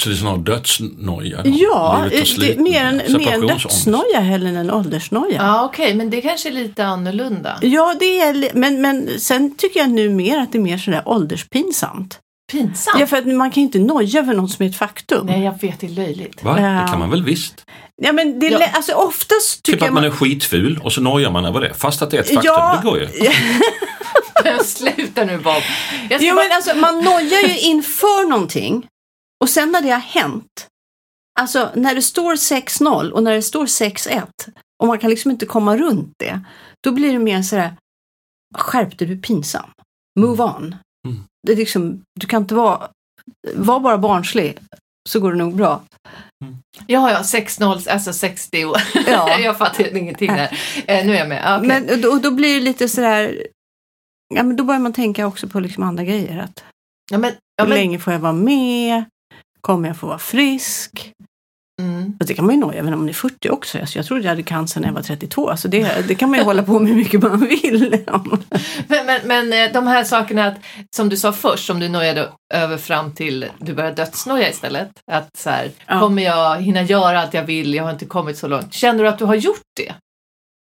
Så 0.00 0.08
det 0.08 0.14
är 0.14 0.16
snarare 0.16 0.40
dödsnoja? 0.40 1.42
då? 1.42 1.50
Ja, 1.50 2.06
det 2.10 2.16
är 2.16 2.58
mer 2.58 2.84
en, 2.84 2.96
mer 3.18 3.32
en 3.32 3.46
dödsnoja 3.46 4.20
heller 4.20 4.46
än 4.46 4.56
en 4.56 4.70
åldersnoja. 4.70 5.36
Ja, 5.36 5.64
okej, 5.64 5.94
men 5.94 6.10
det 6.10 6.20
kanske 6.20 6.48
är 6.48 6.52
lite 6.52 6.86
annorlunda. 6.86 7.58
Ja, 7.62 7.94
det 7.98 8.20
är, 8.20 8.50
men, 8.54 8.80
men 8.80 9.20
sen 9.20 9.54
tycker 9.56 9.80
jag 9.80 9.90
nu 9.90 10.08
mer 10.08 10.38
att 10.38 10.52
det 10.52 10.58
är 10.58 10.62
mer 10.62 10.78
sådär 10.78 11.02
ålderspinsamt. 11.04 12.20
Pinsamt. 12.54 13.00
Ja, 13.00 13.06
för 13.06 13.16
att 13.16 13.26
man 13.26 13.50
kan 13.50 13.60
ju 13.60 13.64
inte 13.66 13.78
noja 13.78 14.20
över 14.20 14.34
något 14.34 14.50
som 14.50 14.64
är 14.64 14.70
ett 14.70 14.76
faktum. 14.76 15.26
Nej, 15.26 15.42
jag 15.44 15.60
vet, 15.60 15.80
det 15.80 15.86
är 15.86 15.90
löjligt. 15.90 16.42
Va? 16.44 16.60
Ja. 16.60 16.82
Det 16.82 16.88
kan 16.90 16.98
man 16.98 17.10
väl 17.10 17.24
visst? 17.24 17.64
Ja, 18.02 18.12
men 18.12 18.38
det 18.40 18.46
är 18.46 18.50
Ja. 18.60 18.68
alltså 18.72 18.92
oftast 18.92 19.62
tycker 19.62 19.76
Typ 19.76 19.82
att 19.82 19.86
jag 19.86 19.94
man 19.94 20.04
är 20.04 20.10
skitful 20.10 20.80
och 20.82 20.92
så 20.92 21.00
nojar 21.00 21.30
man 21.30 21.44
över 21.44 21.60
det. 21.60 21.74
Fast 21.74 22.02
att 22.02 22.10
det 22.10 22.16
är 22.16 22.20
ett 22.20 22.26
faktum. 22.34 22.42
Ja. 22.44 22.80
Det 22.82 22.88
går 22.88 22.98
ju. 22.98 23.08
Sluta 24.64 25.24
nu 25.24 25.38
Bob. 25.38 25.62
Jo, 26.10 26.34
bara... 26.34 26.44
men 26.44 26.52
alltså 26.56 26.74
man 26.76 27.00
nojar 27.04 27.40
ju 27.48 27.58
inför 27.60 28.28
någonting 28.28 28.86
och 29.40 29.48
sen 29.48 29.72
när 29.72 29.82
det 29.82 29.90
har 29.90 29.98
hänt, 30.00 30.66
alltså 31.40 31.70
när 31.74 31.94
det 31.94 32.02
står 32.02 32.34
6-0 32.34 33.10
och 33.10 33.22
när 33.22 33.32
det 33.34 33.42
står 33.42 33.66
6-1 33.66 34.22
och 34.82 34.86
man 34.86 34.98
kan 34.98 35.10
liksom 35.10 35.30
inte 35.30 35.46
komma 35.46 35.76
runt 35.76 36.12
det, 36.18 36.40
då 36.84 36.92
blir 36.92 37.12
det 37.12 37.18
mer 37.18 37.42
sådär, 37.42 37.74
skärp 38.56 38.98
dig, 38.98 39.08
du 39.08 39.14
är 39.14 39.18
pinsam. 39.18 39.70
Move 40.20 40.42
on. 40.44 40.76
Mm. 41.06 41.24
Det 41.46 41.52
är 41.52 41.56
liksom, 41.56 42.02
du 42.20 42.26
kan 42.26 42.42
inte 42.42 42.54
vara, 42.54 42.88
var 43.54 43.80
bara 43.80 43.98
barnslig 43.98 44.58
så 45.08 45.20
går 45.20 45.32
det 45.32 45.38
nog 45.38 45.54
bra. 45.56 45.82
Ja, 46.86 47.10
ja, 47.10 47.22
6-0, 47.22 47.88
alltså 47.90 48.12
60. 48.12 48.64
och- 48.64 48.76
Ja. 49.06 49.38
jag 49.38 49.58
fattar 49.58 49.96
ingenting 49.96 50.32
där. 50.32 50.58
Eh, 50.86 51.06
nu 51.06 51.14
är 51.14 51.18
jag 51.18 51.28
med. 51.28 51.42
Ah, 51.46 51.56
okej. 51.58 51.68
Men 51.68 51.90
och 51.90 51.98
då, 51.98 52.08
och 52.08 52.20
då 52.20 52.30
blir 52.30 52.54
det 52.54 52.60
lite 52.60 52.88
sådär, 52.88 53.46
ja 54.34 54.42
men 54.42 54.56
då 54.56 54.64
börjar 54.64 54.80
man 54.80 54.92
tänka 54.92 55.26
också 55.26 55.48
på 55.48 55.60
liksom 55.60 55.82
andra 55.82 56.04
grejer. 56.04 56.38
Att 56.38 56.64
ja, 57.12 57.18
men, 57.18 57.30
ja, 57.56 57.64
hur 57.64 57.68
men, 57.68 57.78
länge 57.78 57.98
får 57.98 58.12
jag 58.12 58.20
vara 58.20 58.32
med? 58.32 59.04
Kommer 59.60 59.88
jag 59.88 59.96
få 59.98 60.06
vara 60.06 60.18
frisk? 60.18 61.12
Mm. 61.82 62.16
Och 62.20 62.26
det 62.26 62.34
kan 62.34 62.46
man 62.46 62.54
ju 62.54 62.60
noja 62.60 62.78
även 62.78 62.94
om 62.94 63.00
man 63.00 63.08
är 63.08 63.12
40 63.12 63.50
också. 63.50 63.78
Alltså 63.78 63.98
jag 63.98 64.06
trodde 64.06 64.22
jag 64.22 64.28
hade 64.30 64.42
cancer 64.42 64.80
när 64.80 64.88
jag 64.88 64.94
var 64.94 65.02
32. 65.02 65.50
Alltså 65.50 65.68
det, 65.68 66.08
det 66.08 66.14
kan 66.14 66.30
man 66.30 66.38
ju 66.38 66.44
hålla 66.44 66.62
på 66.62 66.78
med 66.80 66.88
hur 66.88 66.96
mycket 66.96 67.22
man 67.22 67.40
vill. 67.40 68.04
men, 68.88 69.06
men, 69.06 69.20
men 69.24 69.52
eh, 69.52 69.72
de 69.72 69.86
här 69.86 70.04
sakerna 70.04 70.46
att, 70.46 70.56
som 70.96 71.08
du 71.08 71.16
sa 71.16 71.32
först, 71.32 71.66
som 71.66 71.80
du 71.80 71.88
nojade 71.88 72.28
över 72.54 72.76
fram 72.76 73.12
till 73.14 73.46
du 73.58 73.74
började 73.74 73.96
dödsnoja 73.96 74.50
istället. 74.50 74.90
Att 75.12 75.36
så 75.36 75.50
här, 75.50 75.70
Ja. 75.86 76.00
kommer 76.00 76.22
jag 76.22 76.60
hinna 76.62 76.82
göra 76.82 77.20
allt 77.20 77.34
jag 77.34 77.44
vill? 77.44 77.74
Jag 77.74 77.84
har 77.84 77.90
inte 77.90 78.06
kommit 78.06 78.38
så 78.38 78.48
långt. 78.48 78.74
Känner 78.74 79.02
du 79.02 79.08
att 79.08 79.18
du 79.18 79.24
har 79.24 79.34
gjort 79.34 79.62
det? 79.76 79.94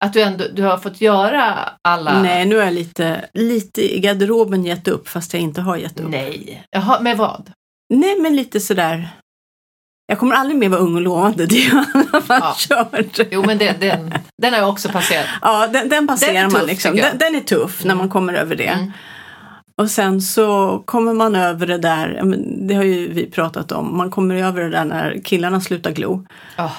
Att 0.05 0.13
du 0.13 0.21
ändå 0.21 0.43
du 0.53 0.63
har 0.63 0.77
fått 0.77 1.01
göra 1.01 1.69
alla... 1.83 2.21
Nej, 2.21 2.45
nu 2.45 2.59
är 2.59 2.65
jag 2.65 2.73
lite, 2.73 3.25
lite 3.33 3.95
i 3.95 3.99
garderoben 3.99 4.65
gett 4.65 4.87
upp 4.87 5.07
fast 5.07 5.33
jag 5.33 5.41
inte 5.41 5.61
har 5.61 5.77
gett 5.77 5.99
upp. 5.99 6.09
Nej. 6.09 6.63
Jaha, 6.69 6.99
med 6.99 7.17
vad? 7.17 7.51
Nej, 7.93 8.19
men 8.19 8.35
lite 8.35 8.59
sådär. 8.59 9.09
Jag 10.09 10.19
kommer 10.19 10.35
aldrig 10.35 10.59
mer 10.59 10.69
vara 10.69 10.79
ung 10.81 10.95
och 10.95 11.01
lovande. 11.01 11.45
Det 11.45 11.55
är 11.55 11.67
i 11.67 11.71
alla 12.11 12.21
fall 12.21 12.41
Ja. 12.43 12.55
kört. 12.57 13.19
Jo, 13.31 13.43
men 13.45 13.57
det, 13.57 13.81
den, 13.81 14.13
den 14.41 14.53
har 14.53 14.59
jag 14.59 14.69
också 14.69 14.89
passerat. 14.89 15.25
Ja, 15.41 15.67
den, 15.67 15.89
den 15.89 16.07
passerar 16.07 16.33
Den 16.33 16.45
är 16.45 16.49
man 16.49 16.61
tuff, 16.61 16.69
liksom. 16.69 16.97
jag. 16.97 17.05
Den, 17.05 17.17
den 17.17 17.35
är 17.35 17.39
tuff 17.39 17.83
när 17.83 17.95
man 17.95 18.09
kommer 18.09 18.33
över 18.33 18.55
det. 18.55 18.63
Mm. 18.67 18.91
Och 19.81 19.89
sen 19.89 20.21
så 20.21 20.81
kommer 20.85 21.13
man 21.13 21.35
över 21.35 21.67
det 21.67 21.77
där, 21.77 22.21
det 22.67 22.73
har 22.73 22.83
ju 22.83 23.13
vi 23.13 23.25
pratat 23.31 23.71
om, 23.71 23.97
man 23.97 24.11
kommer 24.11 24.35
över 24.35 24.61
det 24.61 24.69
där 24.69 24.85
när 24.85 25.21
killarna 25.23 25.61
slutar 25.61 25.91
glo. 25.91 26.25
Oh. 26.57 26.71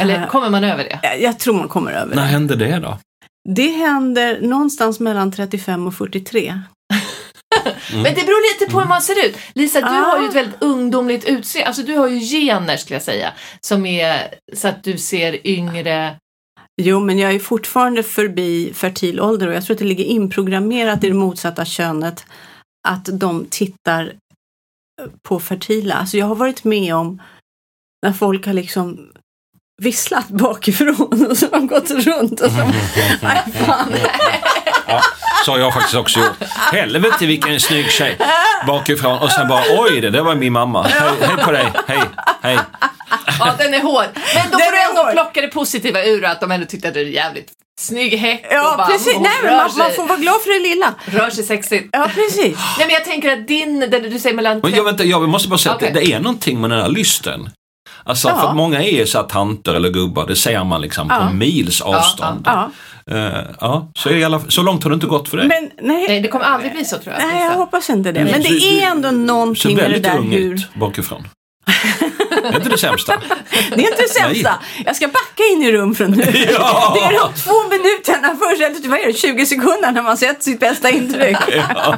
Eller 0.00 0.14
Eh. 0.22 0.26
kommer 0.26 0.50
man 0.50 0.64
över 0.64 0.84
det? 0.84 0.98
Jag, 1.02 1.20
jag 1.22 1.38
tror 1.38 1.54
man 1.54 1.68
kommer 1.68 1.92
över 1.92 2.16
När 2.16 2.22
det. 2.22 2.28
hände 2.28 2.56
det 2.56 2.78
då? 2.78 2.98
Det 3.48 3.70
händer 3.70 4.40
någonstans 4.40 5.00
mellan 5.00 5.32
35 5.32 5.86
och 5.86 5.94
43. 5.94 6.60
Mm. 7.90 8.02
Men 8.02 8.14
det 8.14 8.24
beror 8.24 8.54
lite 8.60 8.72
på 8.72 8.80
hur 8.80 8.86
man 8.88 9.02
ser 9.02 9.26
ut. 9.26 9.36
Lisa, 9.54 9.80
du 9.80 9.86
Ah. 9.86 9.90
har 9.90 10.22
ju 10.22 10.28
ett 10.28 10.34
väldigt 10.34 10.62
ungdomligt 10.62 11.24
utseende. 11.24 11.66
Alltså 11.68 11.82
du 11.82 11.96
har 11.96 12.08
ju 12.08 12.20
gener 12.20 12.76
skulle 12.76 12.94
jag 12.94 13.02
säga. 13.02 13.32
Som 13.60 13.86
är 13.86 14.34
så 14.56 14.68
att 14.68 14.84
du 14.84 14.98
ser 14.98 15.46
yngre. 15.46 16.16
Jo, 16.82 17.00
men 17.00 17.18
jag 17.18 17.32
är 17.34 17.38
fortfarande 17.38 18.02
förbi 18.02 18.72
fertil 18.74 19.20
ålder 19.20 19.48
och 19.48 19.54
jag 19.54 19.64
tror 19.64 19.74
att 19.74 19.78
det 19.78 19.84
ligger 19.84 20.04
inprogrammerat 20.04 21.04
i 21.04 21.08
det 21.08 21.14
motsatta 21.14 21.64
könet 21.64 22.26
att 22.88 23.04
de 23.12 23.46
tittar 23.50 24.12
på 25.28 25.40
fertila. 25.40 25.94
Alltså 25.94 26.16
jag 26.16 26.26
har 26.26 26.34
varit 26.34 26.64
med 26.64 26.94
om 26.94 27.22
när 28.06 28.12
folk 28.12 28.46
har 28.46 28.52
liksom 28.54 29.12
visslat 29.82 30.28
bakifrån 30.28 31.26
och 31.30 31.36
så 31.38 31.46
har 31.46 31.50
de 31.52 31.66
gått 31.66 31.90
runt 31.90 32.40
och 32.40 32.50
så 32.50 32.56
Nej, 33.22 33.42
fan. 33.66 33.92
Ja, 34.86 35.00
så 35.44 35.50
har 35.52 35.58
jag 35.58 35.74
faktiskt 35.74 35.94
också 35.94 36.18
gjort. 36.20 36.48
Helvete 36.72 37.26
vilken 37.26 37.60
snygg 37.60 37.90
tjej. 37.90 38.18
Bakifrån 38.66 39.18
och 39.18 39.30
sen 39.32 39.48
bara 39.48 39.62
oj 39.78 40.00
det 40.00 40.10
där 40.10 40.22
var 40.22 40.34
min 40.34 40.52
mamma. 40.52 40.82
Hej, 40.82 41.10
hej 41.20 41.44
på 41.44 41.52
dig, 41.52 41.72
hej, 41.86 42.00
hej. 42.42 42.58
Ja, 43.40 43.52
den 43.58 43.74
är 43.74 43.80
hård. 43.82 44.04
Men 44.34 44.50
då 44.50 44.58
Den 44.58 44.66
får 44.66 44.72
du 44.72 44.82
ändå 44.90 45.02
hård. 45.02 45.12
plocka 45.12 45.40
det 45.40 45.48
positiva 45.48 46.04
ur 46.04 46.24
att 46.24 46.40
de 46.40 46.50
ändå 46.50 46.66
tyckte 46.66 46.88
att 46.88 46.94
du 46.94 47.00
är 47.00 47.04
jävligt 47.04 47.48
snygg 47.80 48.18
häck 48.18 48.44
och 48.48 48.52
Ja, 48.54 48.74
bara, 48.78 48.86
precis. 48.86 49.14
hon 49.14 49.22
Nej, 49.22 49.32
men 49.42 49.56
man, 49.56 49.70
man 49.78 49.90
får 49.92 50.06
vara 50.06 50.18
glad 50.18 50.34
för 50.42 50.62
det 50.62 50.68
lilla. 50.68 50.94
rör 51.04 51.30
sig 51.30 51.44
sexigt. 51.44 51.88
Ja, 51.92 52.08
precis. 52.14 52.56
Nej, 52.78 52.86
men 52.86 52.90
jag 52.90 53.04
tänker 53.04 53.32
att 53.32 53.48
din, 53.48 53.80
den 53.80 54.02
du 54.10 54.18
säger 54.18 54.36
mellan... 54.36 54.60
Men 54.62 54.72
jag, 54.72 54.84
vänta, 54.84 55.04
jag 55.04 55.28
måste 55.28 55.48
bara 55.48 55.58
säga 55.58 55.74
Okej. 55.74 55.88
att 55.88 55.94
det, 55.94 56.00
det 56.00 56.12
är 56.12 56.20
någonting 56.20 56.60
med 56.60 56.70
den 56.70 56.80
här 56.80 56.88
lysten. 56.88 57.50
Alltså 58.04 58.28
Ja. 58.28 58.36
för 58.40 58.48
att 58.48 58.56
många 58.56 58.82
är 58.82 59.04
så 59.04 59.18
här 59.18 59.24
tanter 59.28 59.74
eller 59.74 59.88
gubbar, 59.90 60.26
det 60.26 60.36
ser 60.36 60.64
man 60.64 60.80
liksom 60.80 61.06
Ja. 61.10 61.26
på 61.26 61.32
mils 61.34 61.80
avstånd. 61.80 62.42
Ja. 62.46 62.70
Eh, 63.10 63.40
ja, 63.60 63.90
så, 63.98 64.10
i 64.10 64.24
alla, 64.24 64.40
så 64.48 64.62
långt 64.62 64.82
har 64.84 64.90
det 64.90 64.94
inte 64.94 65.06
gått 65.06 65.28
för 65.28 65.36
dig. 65.36 65.48
Men 65.48 65.70
nej, 65.88 66.04
Nej, 66.08 66.20
det 66.20 66.28
kommer 66.28 66.44
aldrig 66.44 66.72
bli 66.72 66.84
så 66.84 66.98
tror 66.98 67.14
jag. 67.18 67.28
nej, 67.28 67.44
jag 67.44 67.52
hoppas 67.52 67.90
inte 67.90 68.12
det. 68.12 68.24
Nej. 68.24 68.32
Men 68.32 68.42
det 68.42 68.48
du- 68.48 68.78
är 68.78 68.86
ändå 68.86 69.10
någonting 69.10 69.76
med 69.76 69.84
det 69.84 69.88
väldigt 69.88 70.02
där 70.02 70.18
ung 70.18 70.30
hur... 70.30 70.54
ut 70.54 70.74
bakifrån. 70.74 71.28
är 72.44 72.56
inte 72.56 72.68
det 72.68 72.78
sämsta? 72.78 73.12
Det 73.76 73.82
är 73.84 73.90
inte 73.90 74.02
det 74.02 74.08
sämsta. 74.08 74.58
Jag 74.84 74.96
ska 74.96 75.06
backa 75.08 75.42
in 75.52 75.62
i 75.62 75.72
rum 75.72 75.94
från 75.94 76.10
nu. 76.10 76.22
Ja. 76.52 76.92
Det 76.94 77.14
är 77.14 77.20
de 77.20 77.32
två 77.42 77.68
minuterna 77.70 78.36
först, 78.40 78.60
eller 78.62 78.88
vad 78.88 79.00
är 79.00 79.06
det, 79.06 79.12
20 79.12 79.46
sekunder 79.46 79.92
när 79.92 80.02
man 80.02 80.16
sett 80.16 80.42
sitt 80.42 80.60
bästa 80.60 80.90
intryck. 80.90 81.36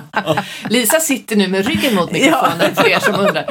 Lisa 0.68 1.00
sitter 1.00 1.36
nu 1.36 1.48
med 1.48 1.66
ryggen 1.66 1.94
mot 1.94 2.12
mikrofonen 2.12 2.74
för 2.74 2.88
er 2.88 2.98
som 2.98 3.14
undrar. 3.14 3.44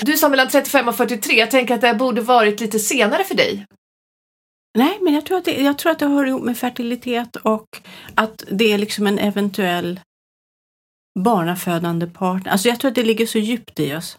Du 0.00 0.16
sa 0.16 0.28
mellan 0.28 0.48
35 0.48 0.88
och 0.88 0.96
43. 0.96 1.38
Jag 1.38 1.50
tänker 1.50 1.74
att 1.74 1.80
det 1.80 1.94
borde 1.94 2.20
varit 2.20 2.60
lite 2.60 2.78
senare 2.78 3.24
för 3.24 3.34
dig. 3.34 3.66
Nej, 4.78 4.98
men 5.02 5.14
jag 5.14 5.26
tror, 5.26 5.38
att 5.38 5.44
det, 5.44 5.60
jag 5.62 5.78
tror 5.78 5.92
att 5.92 5.98
det 5.98 6.06
hör 6.06 6.26
ihop 6.26 6.42
med 6.42 6.58
fertilitet 6.58 7.36
och 7.36 7.66
att 8.14 8.44
det 8.50 8.72
är 8.72 8.78
liksom 8.78 9.06
en 9.06 9.18
eventuell 9.18 10.00
barnafödande 11.18 12.06
partner. 12.06 12.52
Alltså 12.52 12.68
jag 12.68 12.80
tror 12.80 12.88
att 12.88 12.94
det 12.94 13.02
ligger 13.04 13.26
så 13.26 13.38
djupt 13.38 13.80
i 13.80 13.94
oss. 13.94 14.16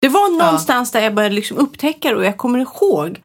Det 0.00 0.08
var 0.08 0.38
någonstans 0.38 0.90
där 0.92 1.00
jag 1.00 1.14
började 1.14 1.34
liksom 1.34 1.56
upptäcka 1.56 2.08
det 2.10 2.16
och 2.16 2.24
jag 2.24 2.36
kommer 2.36 2.58
ihåg 2.58 3.20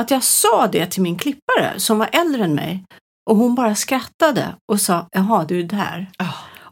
att 0.00 0.10
jag 0.10 0.22
sa 0.22 0.66
det 0.72 0.86
till 0.86 1.02
min 1.02 1.18
klippare 1.18 1.72
som 1.76 1.98
var 1.98 2.08
äldre 2.12 2.44
än 2.44 2.54
mig 2.54 2.84
och 3.30 3.36
hon 3.36 3.54
bara 3.54 3.74
skrattade 3.74 4.54
och 4.72 4.80
sa 4.80 5.08
jaha, 5.12 5.44
du 5.44 5.58
är 5.60 5.64
där. 5.64 6.10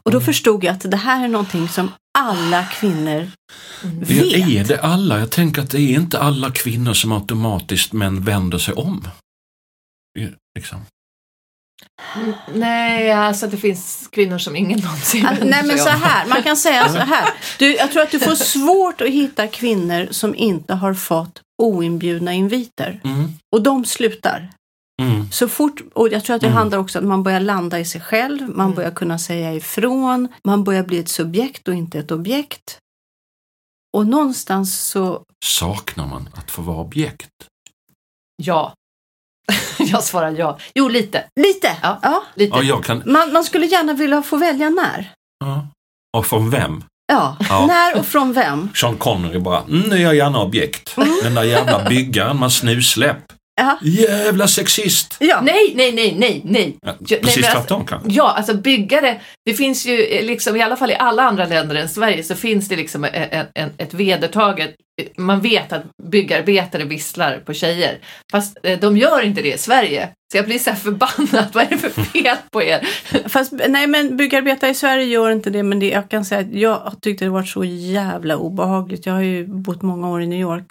Och 0.03 0.11
då 0.11 0.21
förstod 0.21 0.63
jag 0.63 0.73
att 0.73 0.91
det 0.91 0.97
här 0.97 1.23
är 1.23 1.27
någonting 1.27 1.67
som 1.69 1.91
alla 2.19 2.63
kvinnor 2.65 3.27
Ja, 3.83 3.89
vet. 3.99 4.47
är 4.49 4.63
det 4.63 4.81
alla? 4.81 5.19
Jag 5.19 5.31
tänker 5.31 5.61
att 5.61 5.69
det 5.69 5.81
är 5.81 5.93
inte 5.93 6.19
alla 6.19 6.51
kvinnor 6.51 6.93
som 6.93 7.11
automatiskt 7.11 7.93
män 7.93 8.23
vänder 8.23 8.57
sig 8.57 8.73
om. 8.73 9.07
Liksom. 10.55 10.85
Nej, 12.53 13.11
alltså 13.11 13.47
det 13.47 13.57
finns 13.57 14.07
kvinnor 14.11 14.37
som 14.37 14.55
ingen 14.55 14.79
någonsin 14.79 15.23
vänder 15.23 15.45
Nej 15.45 15.63
men 15.67 15.77
så 15.77 15.89
här, 15.89 16.27
man 16.27 16.43
kan 16.43 16.57
säga 16.57 16.89
så 16.89 16.97
här. 16.97 17.29
Du, 17.59 17.75
jag 17.75 17.91
tror 17.91 18.03
att 18.03 18.11
du 18.11 18.19
får 18.19 18.35
svårt 18.35 19.01
att 19.01 19.07
hitta 19.09 19.47
kvinnor 19.47 20.07
som 20.11 20.35
inte 20.35 20.73
har 20.73 20.93
fått 20.93 21.41
oinbjudna 21.63 22.33
inviter. 22.33 23.01
Mm. 23.03 23.33
Och 23.55 23.61
de 23.63 23.85
slutar. 23.85 24.49
Mm. 25.01 25.31
Så 25.31 25.47
fort, 25.49 25.81
och 25.93 26.09
jag 26.09 26.23
tror 26.23 26.35
att 26.35 26.41
det 26.41 26.47
Mm. 26.47 26.57
handlar 26.57 26.77
också 26.77 26.99
om 26.99 27.05
att 27.05 27.09
man 27.09 27.23
börjar 27.23 27.39
landa 27.39 27.79
i 27.79 27.85
sig 27.85 28.01
själv, 28.01 28.41
man 28.41 28.65
Mm. 28.65 28.75
börjar 28.75 28.91
kunna 28.91 29.19
säga 29.19 29.53
ifrån, 29.53 30.27
man 30.43 30.63
börjar 30.63 30.83
bli 30.83 30.99
ett 30.99 31.09
subjekt 31.09 31.67
och 31.67 31.73
inte 31.73 31.99
ett 31.99 32.11
objekt. 32.11 32.77
Och 33.97 34.07
någonstans 34.07 34.79
så, 34.81 35.23
Saknar 35.45 36.07
man 36.07 36.29
att 36.33 36.51
få 36.51 36.61
vara 36.61 36.77
objekt? 36.77 37.29
Ja. 38.35 38.73
Jag 39.79 40.03
svarar 40.03 40.31
ja. 40.31 40.57
Jo, 40.75 40.87
lite. 40.87 41.23
lite, 41.39 41.71
Ja. 41.81 41.99
ja. 42.01 42.23
lite. 42.35 42.57
Ja, 42.57 42.63
jag 42.63 42.83
kan... 42.83 43.03
Man, 43.05 43.33
man 43.33 43.43
skulle 43.43 43.65
gärna 43.65 43.93
vilja 43.93 44.21
få 44.21 44.37
välja 44.37 44.69
när. 44.69 45.11
Ja. 45.45 45.67
Och 46.17 46.25
från 46.25 46.49
vem? 46.49 46.83
Ja, 47.13 47.37
Ja. 47.49 47.65
när 47.65 47.99
och 47.99 48.05
från 48.05 48.33
vem. 48.33 48.69
Sean 48.75 48.97
Connery 48.97 49.39
bara, 49.39 49.59
mm, 49.61 49.79
nu 49.89 49.95
är 49.95 49.99
jag 50.01 50.15
gärna 50.15 50.39
objekt. 50.41 50.95
Den 51.23 51.35
där 51.35 51.43
jävla 51.43 51.89
byggaren 51.89 52.39
med 52.39 52.51
snusläpp. 52.51 53.17
Ja. 53.55 53.77
Jävla 53.81 54.47
sexist! 54.47 55.15
Ja. 55.19 55.41
Nej, 55.41 55.73
nej, 55.75 55.91
nej, 55.91 56.15
nej, 56.17 56.41
nej. 56.45 56.77
Ja, 56.81 56.93
nej, 56.99 57.19
precis 57.21 57.37
alltså- 57.37 57.59
tvärtom 57.59 57.85
kanske. 57.85 58.09
Ja, 58.11 58.33
alltså 58.37 58.53
byggare, 58.53 59.21
det 59.45 59.53
finns 59.53 59.85
ju 59.85 60.03
eh, 60.03 60.25
liksom, 60.25 60.55
i 60.55 60.61
alla 60.61 60.75
fall 60.75 60.91
i 60.91 60.95
alla 60.95 61.23
andra 61.23 61.45
länder 61.45 61.75
än 61.75 61.89
Sverige 61.89 62.23
så 62.23 62.35
finns 62.35 62.67
det 62.67 62.75
liksom 62.75 63.03
en, 63.03 63.45
en, 63.55 63.69
ett 63.77 63.93
vedertaget, 63.93 64.75
man 65.17 65.41
vet 65.41 65.73
att 65.73 65.83
byggarbetare 66.03 66.83
visslar 66.83 67.37
på 67.45 67.53
tjejer. 67.53 67.99
Fast 68.31 68.57
eh, 68.63 68.79
de 68.79 68.97
gör 68.97 69.21
inte 69.21 69.41
det 69.41 69.53
i 69.53 69.57
Sverige. 69.57 70.09
Så 70.31 70.37
jag 70.37 70.45
blir 70.45 70.59
så 70.59 70.69
här 70.69 70.77
förbannad, 70.77 71.45
vad 71.53 71.63
är 71.63 71.69
det 71.69 71.77
för 71.77 71.89
fel 71.89 72.37
på 72.51 72.63
er? 72.63 72.87
Fast 73.29 73.53
nej 73.69 73.87
men 73.87 74.17
byggarbetare 74.17 74.71
i 74.71 74.75
Sverige 74.75 75.05
gör 75.05 75.31
inte 75.31 75.49
det 75.49 75.63
men 75.63 75.79
det, 75.79 75.89
jag 75.89 76.09
kan 76.09 76.25
säga 76.25 76.41
att 76.41 76.53
jag 76.53 76.95
tyckte 77.01 77.25
det 77.25 77.31
varit 77.31 77.49
så 77.49 77.63
jävla 77.63 78.37
obehagligt. 78.37 79.05
Jag 79.05 79.13
har 79.13 79.21
ju 79.21 79.47
bott 79.47 79.81
många 79.81 80.09
år 80.09 80.21
i 80.21 80.27
New 80.27 80.39
York 80.39 80.65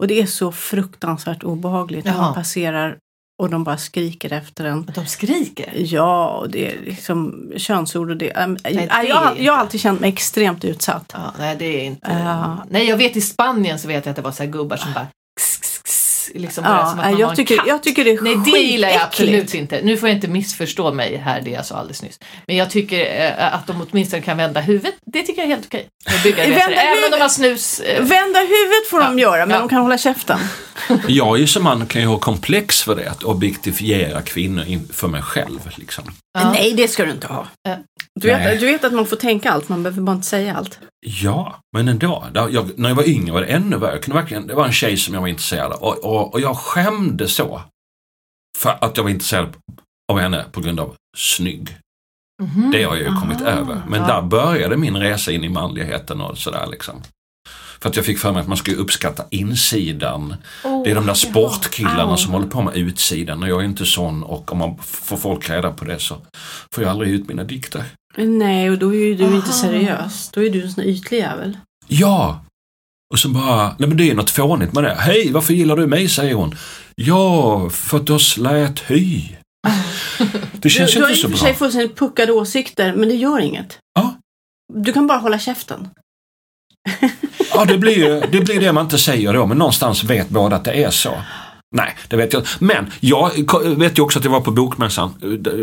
och 0.00 0.06
det 0.08 0.20
är 0.22 0.26
så 0.26 0.52
fruktansvärt 0.52 1.44
obehagligt 1.44 2.04
när 2.04 2.12
Jaha. 2.12 2.20
man 2.22 2.34
passerar 2.34 2.96
och 3.42 3.50
de 3.50 3.64
bara 3.64 3.76
skriker 3.76 4.32
efter 4.32 4.64
en. 4.64 4.90
De 4.94 5.06
skriker? 5.06 5.72
Ja, 5.76 6.28
och 6.28 6.50
det 6.50 6.72
är 6.72 6.80
liksom 6.84 7.50
könsord 7.56 8.10
och 8.10 8.16
det. 8.16 8.30
äm, 8.30 8.56
det 8.62 8.70
jag, 8.70 9.08
jag, 9.08 9.16
har- 9.16 9.30
inte- 9.30 9.44
jag 9.44 9.52
har 9.52 9.60
alltid 9.60 9.80
känt 9.80 10.00
mig 10.00 10.08
extremt 10.12 10.64
utsatt. 10.64 11.10
Ja, 11.14 11.32
nej, 11.38 11.56
det 11.58 11.64
är 11.80 11.84
inte... 11.84 12.10
Ja. 12.24 12.64
Nej, 12.70 12.88
jag 12.88 12.96
vet 12.96 13.16
i 13.16 13.20
Spanien 13.20 13.78
så 13.78 13.88
vet 13.88 14.06
jag 14.06 14.10
att 14.10 14.16
det 14.16 14.22
var 14.22 14.32
så 14.32 14.46
gubbar 14.46 14.76
som 14.76 14.92
bara 14.92 15.06
liksom 16.34 16.64
bara 16.64 16.74
Ja, 16.76 16.80
som 16.90 16.98
att 16.98 17.04
man 17.04 17.12
var 17.12 17.20
jag, 17.20 17.30
en 17.30 17.36
tycker, 17.36 17.56
katt. 17.56 17.66
jag 17.66 17.82
tycker 17.82 18.04
det 18.04 18.10
är 18.10 18.20
Nej, 18.22 18.36
det 18.44 18.58
gillar 18.58 18.88
jag 18.88 19.02
absolut 19.02 19.54
inte. 19.54 19.80
Nu 19.82 19.96
får 19.96 20.08
jag 20.08 20.16
inte 20.16 20.28
missförstå 20.28 20.92
mig 20.92 21.16
här, 21.16 21.40
det 21.40 21.50
jag 21.50 21.66
sa 21.66 21.74
alldeles 21.76 22.02
nyss. 22.02 22.20
Men 22.46 22.56
jag 22.56 22.70
tycker 22.70 23.24
eh, 23.38 23.54
att 23.54 23.66
de 23.66 23.86
åtminstone 23.90 24.22
kan 24.22 24.36
vända 24.36 24.60
huvudet. 24.60 24.94
Det 25.06 25.22
tycker 25.22 25.42
jag 25.42 25.50
är 25.50 25.54
helt 25.54 25.66
okej. 25.66 25.88
med. 26.24 26.34
Vända 26.36 26.62
Även 26.62 26.64
om 26.64 26.76
de 26.76 26.96
huvudet- 26.96 27.20
har 27.20 27.28
snus. 27.28 27.80
eh, 27.80 28.02
Vända 28.02 28.38
huvudet 28.40 28.88
får 28.90 29.00
de 29.00 29.18
Ja. 29.18 29.22
göra 29.30 29.46
men 29.46 29.54
Ja. 29.54 29.60
de 29.60 29.68
kan 29.68 29.82
hålla 29.82 29.98
käften. 29.98 30.38
Jag 31.08 31.40
är 31.40 31.46
som 31.46 31.64
man 31.64 31.86
kan 31.86 32.02
ju 32.02 32.08
ha 32.08 32.18
komplex 32.18 32.82
för 32.82 32.96
det, 32.96 33.10
att 33.10 33.22
objektifiera 33.22 34.22
kvinnor 34.22 34.64
in- 34.64 34.88
för 34.92 35.08
mig 35.08 35.22
själv. 35.22 35.70
Liksom. 35.76 36.04
Ja. 36.38 36.50
Nej, 36.52 36.74
det 36.74 36.88
ska 36.88 37.04
du 37.04 37.10
inte 37.10 37.26
ha. 37.26 37.46
Ja. 37.62 37.76
Du 38.20 38.28
vet, 38.28 38.60
du 38.60 38.66
vet 38.66 38.84
att 38.84 38.92
man 38.92 39.06
får 39.06 39.16
tänka 39.16 39.50
allt, 39.50 39.68
man 39.68 39.82
behöver 39.82 40.02
bara 40.02 40.16
inte 40.16 40.26
säga 40.26 40.56
allt. 40.56 40.78
Ja, 41.06 41.60
men 41.76 41.88
ändå. 41.88 42.26
Jag, 42.34 42.78
när 42.78 42.88
jag 42.88 42.96
var 42.96 43.08
yngre 43.08 43.32
var 43.32 43.40
det 43.40 43.46
ännu 43.46 43.76
värre. 43.76 43.92
Jag 43.92 44.02
kunde 44.02 44.20
verkligen, 44.20 44.46
det 44.46 44.54
var 44.54 44.66
en 44.66 44.72
tjej 44.72 44.96
som 44.96 45.14
jag 45.14 45.20
var 45.20 45.28
intresserad 45.28 45.72
av 45.72 45.78
och, 45.82 46.04
och, 46.04 46.34
och 46.34 46.40
jag 46.40 46.56
skämde 46.56 47.28
så. 47.28 47.62
För 48.58 48.78
att 48.80 48.96
jag 48.96 49.04
var 49.04 49.10
intresserad 49.10 49.54
av 50.12 50.18
henne 50.18 50.44
på 50.52 50.60
grund 50.60 50.80
av 50.80 50.94
snygg. 51.16 51.76
Mhm. 52.42 52.70
Det 52.70 52.82
har 52.84 52.96
jag 52.96 53.04
ju 53.12 53.20
kommit 53.20 53.40
över. 53.40 53.82
Men 53.88 54.00
ja. 54.00 54.06
där 54.06 54.22
började 54.22 54.76
min 54.76 54.96
resa 54.96 55.32
in 55.32 55.44
i 55.44 55.48
manligheten 55.48 56.20
och 56.20 56.38
sådär 56.38 56.66
liksom. 56.70 57.02
För 57.80 57.88
att 57.88 57.96
jag 57.96 58.04
fick 58.04 58.18
för 58.18 58.32
mig 58.32 58.40
att 58.40 58.48
man 58.48 58.56
ska 58.56 58.72
uppskatta 58.72 59.24
insidan. 59.30 60.34
Oh, 60.64 60.82
Det 60.84 60.90
är 60.90 60.94
de 60.94 61.06
där 61.06 61.14
sportkillarna 61.14 62.10
Au. 62.10 62.16
som 62.16 62.32
håller 62.32 62.46
på 62.46 62.62
med 62.62 62.76
utsidan 62.76 63.42
och 63.42 63.48
jag 63.48 63.60
är 63.60 63.64
inte 63.64 63.86
sån 63.86 64.22
och 64.22 64.52
om 64.52 64.58
man 64.58 64.76
får 64.82 65.16
folk 65.16 65.50
reda 65.50 65.70
på 65.72 65.84
det 65.84 65.98
så 65.98 66.16
får 66.74 66.84
jag 66.84 66.90
aldrig 66.90 67.10
ut 67.12 67.28
mina 67.28 67.44
dikter. 67.44 67.84
Nej, 68.16 68.70
och 68.70 68.78
då 68.78 68.94
är 68.94 68.98
ju 68.98 69.14
du 69.14 69.24
inte 69.24 69.36
Aha. 69.36 69.52
seriös. 69.52 70.30
Då 70.34 70.42
är 70.44 70.50
du 70.50 70.62
en 70.62 70.70
sån 70.72 70.84
ytlig 70.84 71.18
jävel. 71.18 71.58
Ja! 71.88 72.42
Och 73.12 73.18
så 73.18 73.28
bara, 73.28 73.76
nej 73.78 73.88
men 73.88 73.96
det 73.96 74.10
är 74.10 74.14
något 74.14 74.30
fånigt 74.30 74.72
med 74.72 74.84
det. 74.84 74.94
Hej, 74.94 75.32
varför 75.32 75.54
gillar 75.54 75.76
du 75.76 75.86
mig? 75.86 76.08
säger 76.08 76.34
hon. 76.34 76.54
Ja, 76.94 77.70
för 77.70 77.96
att 77.96 78.06
du 78.06 78.12
har 78.12 78.18
slät 78.18 78.80
hy. 78.90 79.22
Det 80.60 80.70
känns 80.70 80.92
du, 80.92 80.98
du 80.98 81.04
har 81.04 81.10
inte 81.10 81.18
i 81.18 81.22
så 81.22 81.26
och 81.28 81.32
för 81.32 81.38
bra. 81.38 81.46
sig 81.48 81.54
fullständigt 81.54 81.96
puckade 81.98 82.32
åsikter, 82.32 82.92
men 82.94 83.08
det 83.08 83.14
gör 83.14 83.40
inget. 83.40 83.78
Ja. 83.94 84.14
Du 84.74 84.92
kan 84.92 85.06
bara 85.06 85.18
hålla 85.18 85.38
käften. 85.38 85.88
Ja, 87.54 87.64
det 87.64 87.78
blir 87.78 87.96
ju 87.96 88.20
det, 88.32 88.40
blir 88.40 88.60
det 88.60 88.72
man 88.72 88.84
inte 88.84 88.98
säger 88.98 89.32
då, 89.34 89.46
men 89.46 89.58
någonstans 89.58 90.04
vet 90.04 90.28
båda 90.28 90.56
att 90.56 90.64
det 90.64 90.84
är 90.84 90.90
så. 90.90 91.10
Nej, 91.76 91.96
det 92.08 92.16
vet 92.16 92.32
jag 92.32 92.42
Men 92.58 92.92
jag 93.00 93.30
vet 93.76 93.98
ju 93.98 94.02
också 94.02 94.18
att 94.18 94.24
jag 94.24 94.32
var 94.32 94.40
på 94.40 94.50
Bokmässan. 94.50 95.14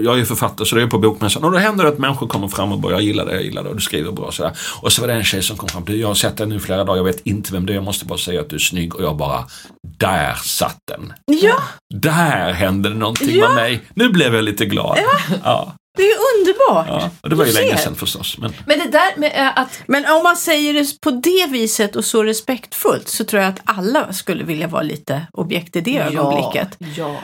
Jag 0.03 0.13
är 0.13 0.17
ju 0.17 0.25
författare 0.25 0.65
så 0.67 0.75
det 0.75 0.81
är 0.81 0.87
på 0.87 0.99
Bokmässan. 0.99 1.43
Och 1.43 1.51
då 1.51 1.57
händer 1.57 1.83
det 1.83 1.89
att 1.89 1.97
människor 1.97 2.27
kommer 2.27 2.47
fram 2.47 2.71
och 2.71 2.79
bara, 2.79 2.93
jag 2.93 3.01
gillar 3.01 3.25
det, 3.25 3.33
jag 3.33 3.43
gillar 3.43 3.63
det 3.63 3.69
och 3.69 3.75
du 3.75 3.81
skriver 3.81 4.11
bra 4.11 4.25
och 4.25 4.33
sådär. 4.33 4.51
Och 4.81 4.91
så 4.91 5.01
var 5.01 5.07
det 5.07 5.13
en 5.13 5.23
tjej 5.23 5.43
som 5.43 5.57
kom 5.57 5.69
fram, 5.69 5.83
du 5.85 5.95
jag 5.95 6.07
har 6.07 6.15
sett 6.15 6.37
dig 6.37 6.47
nu 6.47 6.59
flera 6.59 6.83
dagar, 6.83 6.97
jag 6.97 7.03
vet 7.03 7.19
inte 7.27 7.53
vem 7.53 7.65
det 7.65 7.73
är, 7.73 7.75
jag 7.75 7.83
måste 7.83 8.05
bara 8.05 8.17
säga 8.17 8.41
att 8.41 8.49
du 8.49 8.55
är 8.55 8.59
snygg. 8.59 8.95
Och 8.95 9.03
jag 9.03 9.17
bara, 9.17 9.45
där 9.97 10.33
satt 10.43 10.77
den. 10.91 11.13
Ja, 11.41 11.55
Där 11.93 12.53
hände 12.53 12.89
det 12.89 12.95
någonting 12.95 13.35
Ja. 13.35 13.47
med 13.47 13.55
mig. 13.55 13.81
Nu 13.93 14.09
blev 14.09 14.35
jag 14.35 14.43
lite 14.43 14.65
glad. 14.65 14.97
Ja, 15.43 15.73
det 15.97 16.03
är 16.03 16.15
underbart. 16.39 16.87
ja. 16.89 17.09
Och 17.21 17.29
det 17.29 17.35
var 17.35 17.45
ju 17.45 17.51
Du 17.51 17.57
länge 17.57 17.77
ser. 17.77 17.83
sedan 17.83 17.95
förstås. 17.95 18.37
Men 18.37 18.53
Men 18.65 18.79
det 18.79 18.89
där 18.91 19.19
med 19.19 19.31
eh, 19.35 19.59
att 19.59 19.81
Men 19.87 20.05
om 20.05 20.23
man 20.23 20.37
säger 20.37 20.73
det 20.73 21.01
på 21.01 21.11
det 21.11 21.47
viset 21.49 21.95
och 21.95 22.05
så 22.05 22.23
respektfullt 22.23 23.07
så 23.07 23.23
tror 23.25 23.41
jag 23.41 23.49
att 23.49 23.59
alla 23.63 24.13
skulle 24.13 24.43
vilja 24.43 24.67
vara 24.67 24.81
lite 24.81 25.27
objekt 25.33 25.75
i 25.75 25.81
det 25.81 25.97
ögonblicket. 25.99 26.77
Ja, 26.79 26.87
ja. 26.97 27.17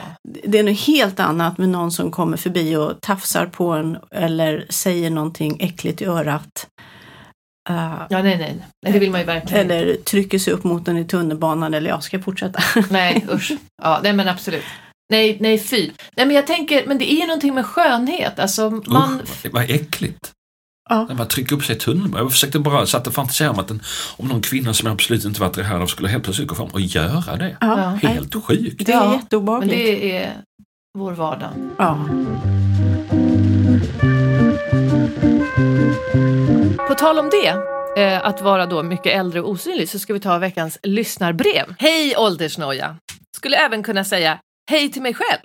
Det 0.44 0.58
är 0.58 0.62
något 0.62 0.80
helt 0.80 1.20
annat 1.20 1.58
med 1.58 1.68
någon 1.68 1.92
som 1.92 2.10
kommer 2.10 2.36
förbi 2.36 2.76
och 2.76 3.00
tafsar 3.00 3.46
på 3.46 3.72
en 3.72 3.98
eller 4.10 4.66
säger 4.70 5.10
någonting 5.10 5.56
äckligt 5.60 6.02
i 6.02 6.04
örat. 6.04 6.66
Uh, 7.70 8.02
ja 8.10 8.22
nej, 8.22 8.38
nej, 8.38 8.56
nej. 8.82 8.92
Det 8.92 8.98
vill 8.98 9.10
man 9.10 9.20
ju 9.20 9.26
verkligen 9.26 9.62
inte. 9.62 9.74
eller 9.76 9.94
trycker 9.94 10.38
sig 10.38 10.52
upp 10.52 10.64
mot 10.64 10.84
den 10.84 10.96
i 10.96 11.04
tunnelbanan 11.04 11.74
eller 11.74 11.90
jag 11.90 12.02
ska 12.02 12.20
fortsätta. 12.20 12.62
Nej, 12.90 13.26
usch. 13.32 13.52
Ja, 13.82 14.00
nej 14.02 14.12
men 14.12 14.28
absolut. 14.28 14.64
Nej, 15.10 15.36
nej 15.40 15.58
fy. 15.58 15.90
Nej 16.16 16.26
men 16.26 16.36
jag 16.36 16.46
tänker, 16.46 16.86
men 16.86 16.98
det 16.98 17.12
är 17.12 17.16
ju 17.20 17.26
någonting 17.26 17.54
med 17.54 17.66
skönhet. 17.66 18.38
Alltså 18.38 18.70
man... 18.70 19.20
usch, 19.20 19.44
vad, 19.44 19.52
vad 19.52 19.70
äckligt. 19.70 20.32
Ja. 20.90 21.04
När 21.08 21.14
man 21.14 21.28
trycker 21.28 21.56
upp 21.56 21.64
sig 21.64 21.76
i 21.76 21.78
tunnelbanan. 21.78 22.24
Jag 22.24 22.32
försökte 22.32 22.58
bara, 22.58 22.86
satt 22.86 23.06
och 23.06 23.14
fantiserade 23.14 23.54
om 23.54 23.60
att 23.60 23.70
en, 23.70 23.82
om 24.16 24.28
någon 24.28 24.40
kvinna 24.42 24.74
som 24.74 24.86
jag 24.86 24.92
absolut 24.94 25.24
inte 25.24 25.40
varit 25.40 25.56
här 25.58 25.80
av 25.80 25.86
skulle 25.86 26.08
helt 26.08 26.24
plötsligt 26.24 26.48
gå 26.48 26.54
fram 26.54 26.66
och 26.68 26.80
göra 26.80 27.36
det. 27.36 27.56
Ja, 27.60 27.98
nej, 28.02 28.12
Helt 28.14 28.44
sjukt. 28.44 28.86
det 28.86 28.92
är 28.92 28.96
Ja, 28.96 29.04
Men 29.10 29.18
jätteobehagligt. 29.18 29.74
det 29.74 30.16
är... 30.16 30.36
vår 30.98 31.12
vardag. 31.12 31.50
Ja. 31.78 31.98
På 36.88 36.94
tal 36.94 37.18
om 37.18 37.30
det, 37.30 37.48
eh, 38.02 38.26
att 38.26 38.40
vara 38.42 38.66
då 38.66 38.82
mycket 38.82 39.12
äldre 39.16 39.40
och 39.40 39.50
osynlig, 39.50 39.88
så 39.88 39.98
ska 39.98 40.12
vi 40.12 40.20
ta 40.20 40.38
veckans 40.38 40.78
lyssnarbrev. 40.82 41.74
Hej 41.78 42.14
åldersnoja! 42.16 42.96
Skulle 43.36 43.56
även 43.56 43.82
kunna 43.82 44.04
säga 44.04 44.38
hej 44.70 44.92
till 44.92 45.02
mig 45.02 45.14
själv. 45.14 45.40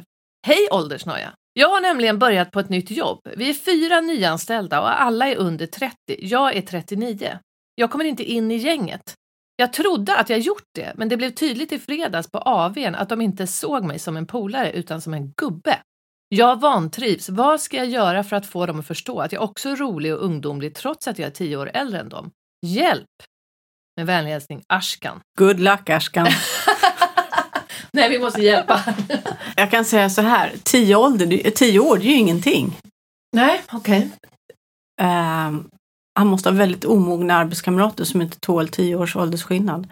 Hej 0.48 0.68
åldersnoja! 0.72 1.34
Jag 1.54 1.70
har 1.70 1.82
nämligen 1.82 2.20
börjat 2.20 2.52
på 2.52 2.60
ett 2.60 2.70
nytt 2.70 2.92
jobb. 2.92 3.20
Vi 3.38 3.50
är 3.50 3.54
fyra 3.54 4.02
nyanställda 4.02 4.82
och 4.82 5.02
alla 5.02 5.28
är 5.28 5.36
under 5.36 5.66
30. 5.66 5.96
Jag 6.20 6.56
är 6.56 6.62
39. 6.62 7.40
Jag 7.76 7.92
kommer 7.92 8.06
inte 8.06 8.24
in 8.24 8.52
i 8.52 8.56
gänget. 8.56 9.14
Jag 9.56 9.74
trodde 9.74 10.18
att 10.18 10.30
jag 10.30 10.40
gjort 10.40 10.68
det, 10.76 10.94
men 10.96 11.10
det 11.10 11.18
blev 11.18 11.30
tydligt 11.30 11.72
i 11.72 11.80
fredags 11.80 12.32
på 12.32 12.38
AWn 12.38 12.96
att 12.96 13.10
de 13.10 13.22
inte 13.22 13.48
såg 13.48 13.84
mig 13.84 14.00
som 14.00 14.18
en 14.18 14.28
polare 14.28 14.72
utan 14.72 15.02
som 15.02 15.14
en 15.14 15.32
gubbe. 15.32 15.80
Jag 16.30 16.62
vantrivs. 16.62 17.30
Vad 17.30 17.62
ska 17.62 17.78
jag 17.78 17.88
göra 17.88 18.24
för 18.24 18.36
att 18.36 18.46
få 18.46 18.66
dem 18.66 18.80
att 18.80 18.88
förstå 18.88 19.20
att 19.20 19.32
jag 19.32 19.44
också 19.44 19.70
är 19.70 19.76
rolig 19.76 20.14
och 20.14 20.24
ungdomlig 20.24 20.76
trots 20.76 21.08
att 21.08 21.20
jag 21.20 21.28
är 21.28 21.32
tio 21.32 21.58
år 21.58 21.72
äldre 21.74 22.00
än 22.00 22.10
dem? 22.10 22.32
Hjälp! 22.66 23.10
Med 23.98 24.06
vänlig 24.06 24.32
hälsning 24.32 24.64
Ashkan. 24.68 25.20
Good 25.38 25.60
luck 25.60 25.90
Ashkan. 25.90 26.28
Nej, 27.96 28.10
vi 28.10 28.20
måste 28.20 28.42
hjälpa. 28.42 28.82
Jag 29.56 29.72
kan 29.72 29.86
säga 29.86 30.10
så 30.10 30.22
här, 30.22 30.54
tio, 30.64 30.96
ålder, 30.96 31.52
tio 31.52 31.80
år 31.80 31.98
det 31.98 32.04
är 32.04 32.08
ju 32.08 32.16
ingenting. 32.18 32.78
Nej, 33.36 33.62
okej. 33.72 34.10
Ehm, 35.02 35.68
han 36.20 36.28
måste 36.28 36.50
ha 36.50 36.56
väldigt 36.56 36.86
omogna 36.86 37.36
arbetskamrater 37.36 38.04
som 38.04 38.22
inte 38.22 38.40
tål 38.40 38.68
tio 38.70 38.96
års 38.96 39.16
åldersskillnad. 39.16 39.88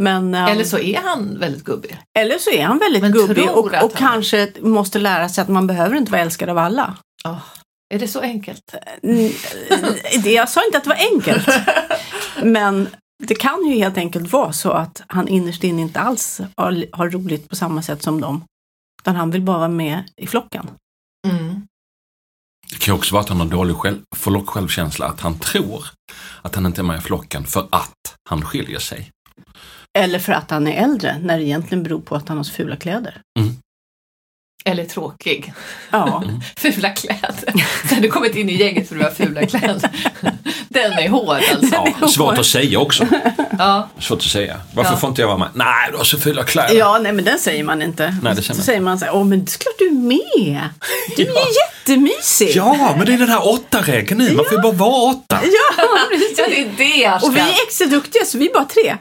Men, 0.00 0.34
ehm, 0.34 0.48
Eller 0.48 0.64
så 0.64 0.78
är 0.78 1.00
han 1.04 1.38
väldigt 1.38 1.64
gubbig. 1.64 1.98
eller 2.18 2.38
så 2.38 2.50
är 2.50 2.62
han 2.64 2.78
väldigt 2.78 3.02
Men 3.02 3.12
gubbig 3.12 3.50
och, 3.50 3.58
och 3.64 3.72
han- 3.72 3.88
kanske 3.90 4.52
måste 4.60 4.98
lära 4.98 5.28
sig 5.28 5.42
att 5.42 5.48
man 5.48 5.66
behöver 5.66 5.96
inte 5.96 6.12
vara 6.12 6.22
älskad 6.22 6.48
av 6.48 6.58
alla. 6.58 6.96
Åh, 7.24 7.38
är 7.94 7.98
det 7.98 8.08
så 8.08 8.20
enkelt? 8.20 8.74
Det, 10.22 10.32
jag 10.32 10.48
sa 10.48 10.64
inte 10.64 10.78
att 10.78 10.84
det 10.84 10.90
var 10.90 11.12
enkelt. 11.14 11.48
Men 12.42 12.88
det 13.28 13.34
kan 13.34 13.66
ju 13.66 13.74
helt 13.74 13.96
enkelt 13.96 14.32
vara 14.32 14.52
så 14.52 14.70
att 14.70 15.02
han 15.06 15.28
innerst 15.28 15.64
inne 15.64 15.82
inte 15.82 16.00
alls 16.00 16.40
har, 16.56 16.86
har 16.92 17.10
roligt 17.10 17.48
på 17.48 17.56
samma 17.56 17.82
sätt 17.82 18.02
som 18.02 18.20
dem. 18.20 18.44
Utan 19.02 19.16
han 19.16 19.30
vill 19.30 19.42
bara 19.42 19.58
vara 19.58 19.68
med 19.68 20.04
i 20.16 20.26
flocken. 20.26 20.66
Mm. 21.28 21.66
Det 22.70 22.78
kan 22.78 22.94
ju 22.94 22.98
också 22.98 23.14
vara 23.14 23.22
att 23.22 23.28
han 23.28 23.40
har 23.40 23.46
dålig 23.46 23.76
själv, 23.76 24.00
för 24.16 24.30
låg 24.30 24.48
självkänsla, 24.48 25.06
att 25.06 25.20
han 25.20 25.38
tror 25.38 25.84
att 26.42 26.54
han 26.54 26.66
inte 26.66 26.80
är 26.80 26.82
med 26.84 26.98
i 26.98 27.00
flocken 27.00 27.44
för 27.44 27.68
att 27.70 28.16
han 28.28 28.42
skiljer 28.42 28.78
sig. 28.78 29.10
Eller 29.98 30.18
för 30.18 30.32
att 30.32 30.50
han 30.50 30.66
är 30.66 30.82
äldre, 30.84 31.18
när 31.18 31.38
det 31.38 31.44
egentligen 31.44 31.82
beror 31.82 32.00
på 32.00 32.16
att 32.16 32.28
han 32.28 32.36
har 32.36 32.44
så 32.44 32.52
fula 32.52 32.76
kläder. 32.76 33.22
Eller 34.66 34.84
tråkig. 34.84 35.52
Ja, 35.90 36.22
Fula 36.56 36.88
kläder. 36.90 37.52
Så 37.88 37.94
du 37.94 38.08
kommit 38.08 38.34
in 38.36 38.50
i 38.50 38.56
gänget 38.56 38.88
för 38.88 38.94
du 38.96 39.02
har 39.02 39.10
fula 39.10 39.46
kläder. 39.46 39.90
Den 40.68 40.92
är 40.92 41.08
hård 41.08 41.28
alltså. 41.52 41.84
Ja, 42.00 42.08
svårt 42.08 42.38
att 42.38 42.46
säga 42.46 42.78
också. 42.78 43.06
Ja. 43.58 43.88
Svårt 44.00 44.18
att 44.18 44.24
säga. 44.24 44.60
Varför 44.74 44.92
Ja. 44.92 44.96
får 44.96 45.08
inte 45.08 45.20
jag 45.22 45.28
vara 45.28 45.38
med? 45.38 45.48
Nej, 45.54 45.88
du 45.90 45.96
har 45.96 46.04
så 46.04 46.18
fula 46.18 46.42
kläder. 46.44 46.74
ja 46.74 46.98
nej 47.02 47.12
men 47.12 47.24
den 47.24 47.38
säger 47.38 47.64
man 47.64 47.82
inte. 47.82 48.16
Nej, 48.22 48.34
det 48.34 48.42
säger 48.42 48.54
man 48.54 48.56
Så 48.56 48.62
säger 48.62 48.80
man 48.80 48.98
så 48.98 49.04
här, 49.04 49.14
åh 49.14 49.24
men 49.24 49.44
det 49.44 49.54
är 49.54 49.58
klart 49.58 49.74
du 49.78 49.86
är 49.86 49.92
med. 49.92 50.68
Du 51.16 51.22
är 51.22 51.26
ju 51.26 51.34
jättemysig. 51.88 52.50
Ja, 52.54 52.94
men 52.96 53.06
det 53.06 53.12
är 53.14 53.18
den 53.18 53.28
här 53.28 53.48
åtta-regeln 53.48 54.18
nu. 54.18 54.32
Man 54.32 54.44
får 54.44 54.52
ju 54.54 54.62
bara 54.62 54.72
vara 54.72 55.10
åtta. 55.14 55.40
Ja, 55.42 55.84
precis. 56.10 56.38
ja, 56.38 56.44
det 56.48 56.60
är 56.60 56.68
det 57.18 57.26
Och 57.26 57.36
vi 57.36 57.40
är 57.40 57.48
extra 57.66 57.86
duktiga 57.86 58.24
så 58.24 58.38
vi 58.38 58.48
är 58.48 58.52
bara 58.54 58.64
tre. 58.64 58.96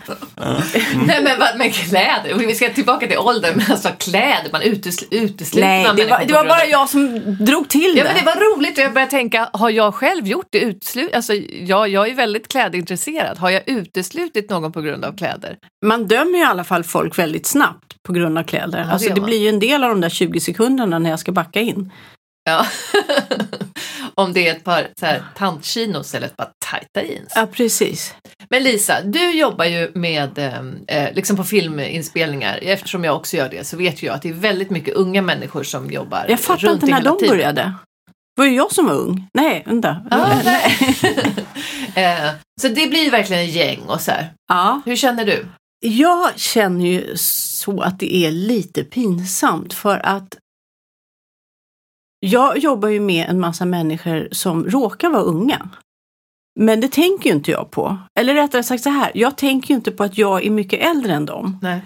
Nej 1.06 1.20
men 1.24 1.40
vad 1.40 1.58
med 1.58 1.74
kläder? 1.76 2.34
Vi 2.48 2.56
ska 2.56 2.70
tillbaka 2.70 3.08
till 3.08 3.18
åldern, 3.18 3.54
men 3.56 3.72
alltså 3.72 3.90
kläder, 4.00 4.50
man 4.52 4.62
utesl- 4.62 5.08
utesluter 5.12 5.53
Nej, 5.62 5.88
det 5.96 6.06
var, 6.06 6.26
det 6.28 6.34
var 6.34 6.46
bara 6.46 6.66
jag 6.66 6.90
som 6.90 7.20
drog 7.40 7.70
till 7.70 7.94
Ja 7.96 8.04
det. 8.04 8.10
men 8.10 8.16
det 8.18 8.26
var 8.26 8.56
roligt 8.58 8.78
och 8.78 8.84
jag 8.84 8.94
började 8.94 9.12
tänka, 9.12 9.50
har 9.54 9.70
jag 9.70 9.94
själv 9.96 10.28
gjort 10.28 10.48
det? 10.50 10.60
Utslut, 10.60 11.14
alltså, 11.16 11.34
jag, 11.34 11.90
jag 11.90 12.10
är 12.10 12.14
väldigt 12.16 12.48
klädintresserad. 12.48 13.38
Har 13.38 13.50
jag 13.50 13.62
uteslutit 13.66 14.50
någon 14.50 14.72
på 14.72 14.82
grund 14.82 15.06
av 15.06 15.18
kläder? 15.18 15.58
Man 15.86 16.08
dömer 16.08 16.34
ju 16.38 16.40
i 16.44 16.44
alla 16.48 16.64
fall 16.64 16.84
folk 16.84 17.20
väldigt 17.20 17.46
snabbt 17.46 18.04
på 18.04 18.14
grund 18.14 18.38
av 18.38 18.44
kläder. 18.44 18.80
Ja, 18.80 18.86
det 18.86 18.92
alltså 18.92 19.10
det 19.14 19.22
man. 19.22 19.26
blir 19.30 19.40
ju 19.40 19.50
en 19.50 19.60
del 19.60 19.84
av 19.84 19.90
de 19.90 20.02
där 20.02 20.10
20 20.10 20.40
sekunderna 20.40 21.00
när 21.00 21.10
jag 21.10 21.20
ska 21.20 21.32
backa 21.32 21.60
in. 21.60 21.92
Ja. 22.46 22.66
Om 24.16 24.34
det 24.34 24.48
är 24.48 24.52
ett 24.52 24.64
par 24.64 24.88
så 25.00 25.06
här, 25.06 25.24
tantchinos 25.38 26.16
eller 26.16 26.28
ett 26.28 26.38
par 26.38 26.50
tajta 26.66 27.04
jeans. 27.04 27.32
Ja, 27.36 27.48
precis. 27.52 28.16
Men 28.50 28.64
Lisa, 28.64 29.02
du 29.04 29.32
jobbar 29.32 29.66
ju 29.66 29.92
med, 29.94 30.38
eh, 30.88 31.14
liksom 31.14 31.38
på 31.38 31.44
filminspelningar. 31.44 32.60
Eftersom 32.62 33.04
jag 33.04 33.16
också 33.16 33.38
gör 33.38 33.50
det 33.50 33.68
så 33.68 33.78
vet 33.78 34.04
jag 34.04 34.16
att 34.16 34.22
det 34.22 34.30
är 34.30 34.34
väldigt 34.34 34.70
mycket 34.70 34.94
unga 34.94 35.22
människor 35.22 35.64
som 35.64 35.92
jobbar 35.92 36.26
Jag 36.30 36.40
fattar 36.40 36.68
runt 36.68 36.84
inte 36.84 36.96
när 36.96 37.02
de 37.02 37.18
tiden. 37.18 37.36
började. 37.38 37.62
Det 38.36 38.42
var 38.42 38.46
ju 38.46 38.56
jag 38.56 38.72
som 38.72 38.86
var 38.86 38.94
ung. 38.96 39.28
Nej, 39.34 39.64
vänta. 39.66 40.02
Ja, 40.12 40.42
nej. 40.44 40.78
eh, 41.96 42.30
så 42.62 42.68
det 42.68 42.88
blir 42.90 43.12
verkligen 43.12 43.42
en 43.42 43.50
gäng 43.50 43.80
och 43.88 44.02
så 44.02 44.12
här. 44.12 44.34
Ja, 44.50 44.82
Hur 44.86 44.96
känner 44.96 45.26
du? 45.26 45.46
jag 45.86 46.40
känner 46.40 46.86
ju 46.86 47.18
så 47.18 47.82
att 47.82 48.00
det 48.00 48.16
är 48.16 48.32
lite 48.32 48.84
pinsamt 48.84 49.74
för 49.74 50.06
att 50.06 50.38
jag 52.26 52.58
jobbar 52.58 52.90
ju 52.90 53.00
med 53.00 53.30
en 53.30 53.40
massa 53.40 53.66
människor 53.66 54.28
som 54.32 54.66
råkar 54.66 55.10
vara 55.10 55.22
unga. 55.22 55.70
Men 56.60 56.82
det 56.82 56.92
tänker 56.92 57.30
ju 57.30 57.36
inte 57.36 57.52
jag 57.52 57.72
på. 57.72 57.98
Eller 58.20 58.34
rättare 58.34 58.64
sagt 58.64 58.84
så 58.84 58.90
här, 58.90 59.12
jag 59.16 59.38
tänker 59.38 59.70
ju 59.70 59.76
inte 59.76 59.92
på 59.92 60.04
att 60.04 60.18
jag 60.18 60.46
är 60.46 60.50
mycket 60.50 60.80
äldre 60.80 61.14
än 61.14 61.26
dem. 61.26 61.60
Nej. 61.62 61.82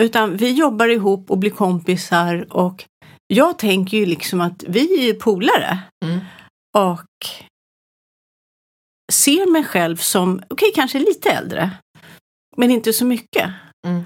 Utan 0.00 0.36
vi 0.36 0.52
jobbar 0.52 0.88
ihop 0.88 1.30
och 1.30 1.38
blir 1.38 1.50
kompisar 1.50 2.46
och 2.50 2.84
jag 3.26 3.58
tänker 3.58 3.96
ju 3.96 4.06
liksom 4.06 4.40
att 4.40 4.64
vi 4.68 4.98
är 5.00 5.06
ju 5.06 5.14
polare. 5.14 5.78
Mm. 6.04 6.20
Och 6.76 7.26
ser 9.12 9.52
mig 9.52 9.64
själv 9.64 9.96
som, 9.96 10.42
okej 10.50 10.72
kanske 10.74 10.98
lite 10.98 11.30
äldre, 11.30 11.70
men 12.56 12.70
inte 12.70 12.92
så 12.92 13.04
mycket. 13.04 13.50
Mm. 13.86 14.02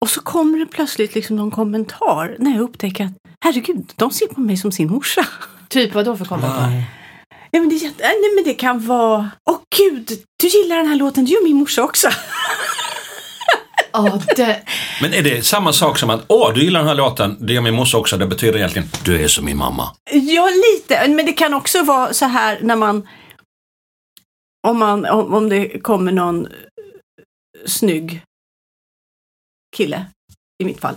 Och 0.00 0.10
så 0.10 0.20
kommer 0.20 0.58
det 0.58 0.66
plötsligt 0.66 1.14
liksom 1.14 1.36
någon 1.36 1.50
kommentar 1.50 2.36
när 2.38 2.50
jag 2.50 2.60
upptäcker 2.60 3.04
att 3.04 3.27
herregud, 3.44 3.92
de 3.96 4.10
ser 4.10 4.26
på 4.26 4.40
mig 4.40 4.56
som 4.56 4.72
sin 4.72 4.90
morsa. 4.90 5.26
Typ 5.68 5.94
vad 5.94 6.04
då 6.04 6.16
för 6.16 6.24
kommentar? 6.24 6.82
Ja, 7.50 7.60
men 7.60 7.68
det, 7.68 7.82
nej, 7.98 8.34
men 8.36 8.44
det 8.44 8.54
kan 8.54 8.86
vara, 8.86 9.30
åh 9.50 9.58
gud, 9.76 10.10
du 10.36 10.46
gillar 10.48 10.76
den 10.76 10.86
här 10.86 10.96
låten, 10.96 11.24
du 11.24 11.32
gör 11.32 11.44
min 11.44 11.56
morsa 11.56 11.82
också. 11.82 12.08
Ja, 13.92 14.20
det, 14.36 14.62
Men 15.02 15.12
är 15.12 15.22
det 15.22 15.46
samma 15.46 15.72
sak 15.72 15.98
som 15.98 16.10
att 16.10 16.24
åh, 16.28 16.54
du 16.54 16.64
gillar 16.64 16.80
den 16.80 16.88
här 16.88 16.94
låten, 16.94 17.36
det 17.40 17.52
gör 17.52 17.62
min 17.62 17.74
morsa 17.74 17.98
också, 17.98 18.16
det 18.16 18.26
betyder 18.26 18.58
egentligen 18.58 18.88
du 19.04 19.22
är 19.24 19.28
som 19.28 19.44
min 19.44 19.56
mamma. 19.56 19.94
Ja, 20.12 20.48
lite. 20.48 21.08
Men 21.08 21.26
det 21.26 21.32
kan 21.32 21.54
också 21.54 21.82
vara 21.82 22.12
så 22.14 22.24
här 22.24 22.58
när 22.62 22.76
man... 22.76 23.08
Om, 24.68 24.78
man, 24.78 25.06
om, 25.06 25.34
om 25.34 25.48
det 25.48 25.80
kommer 25.80 26.12
någon 26.12 26.46
eh, 26.46 26.52
snygg 27.66 28.22
kille, 29.76 30.06
i 30.62 30.64
mitt 30.64 30.80
fall, 30.80 30.94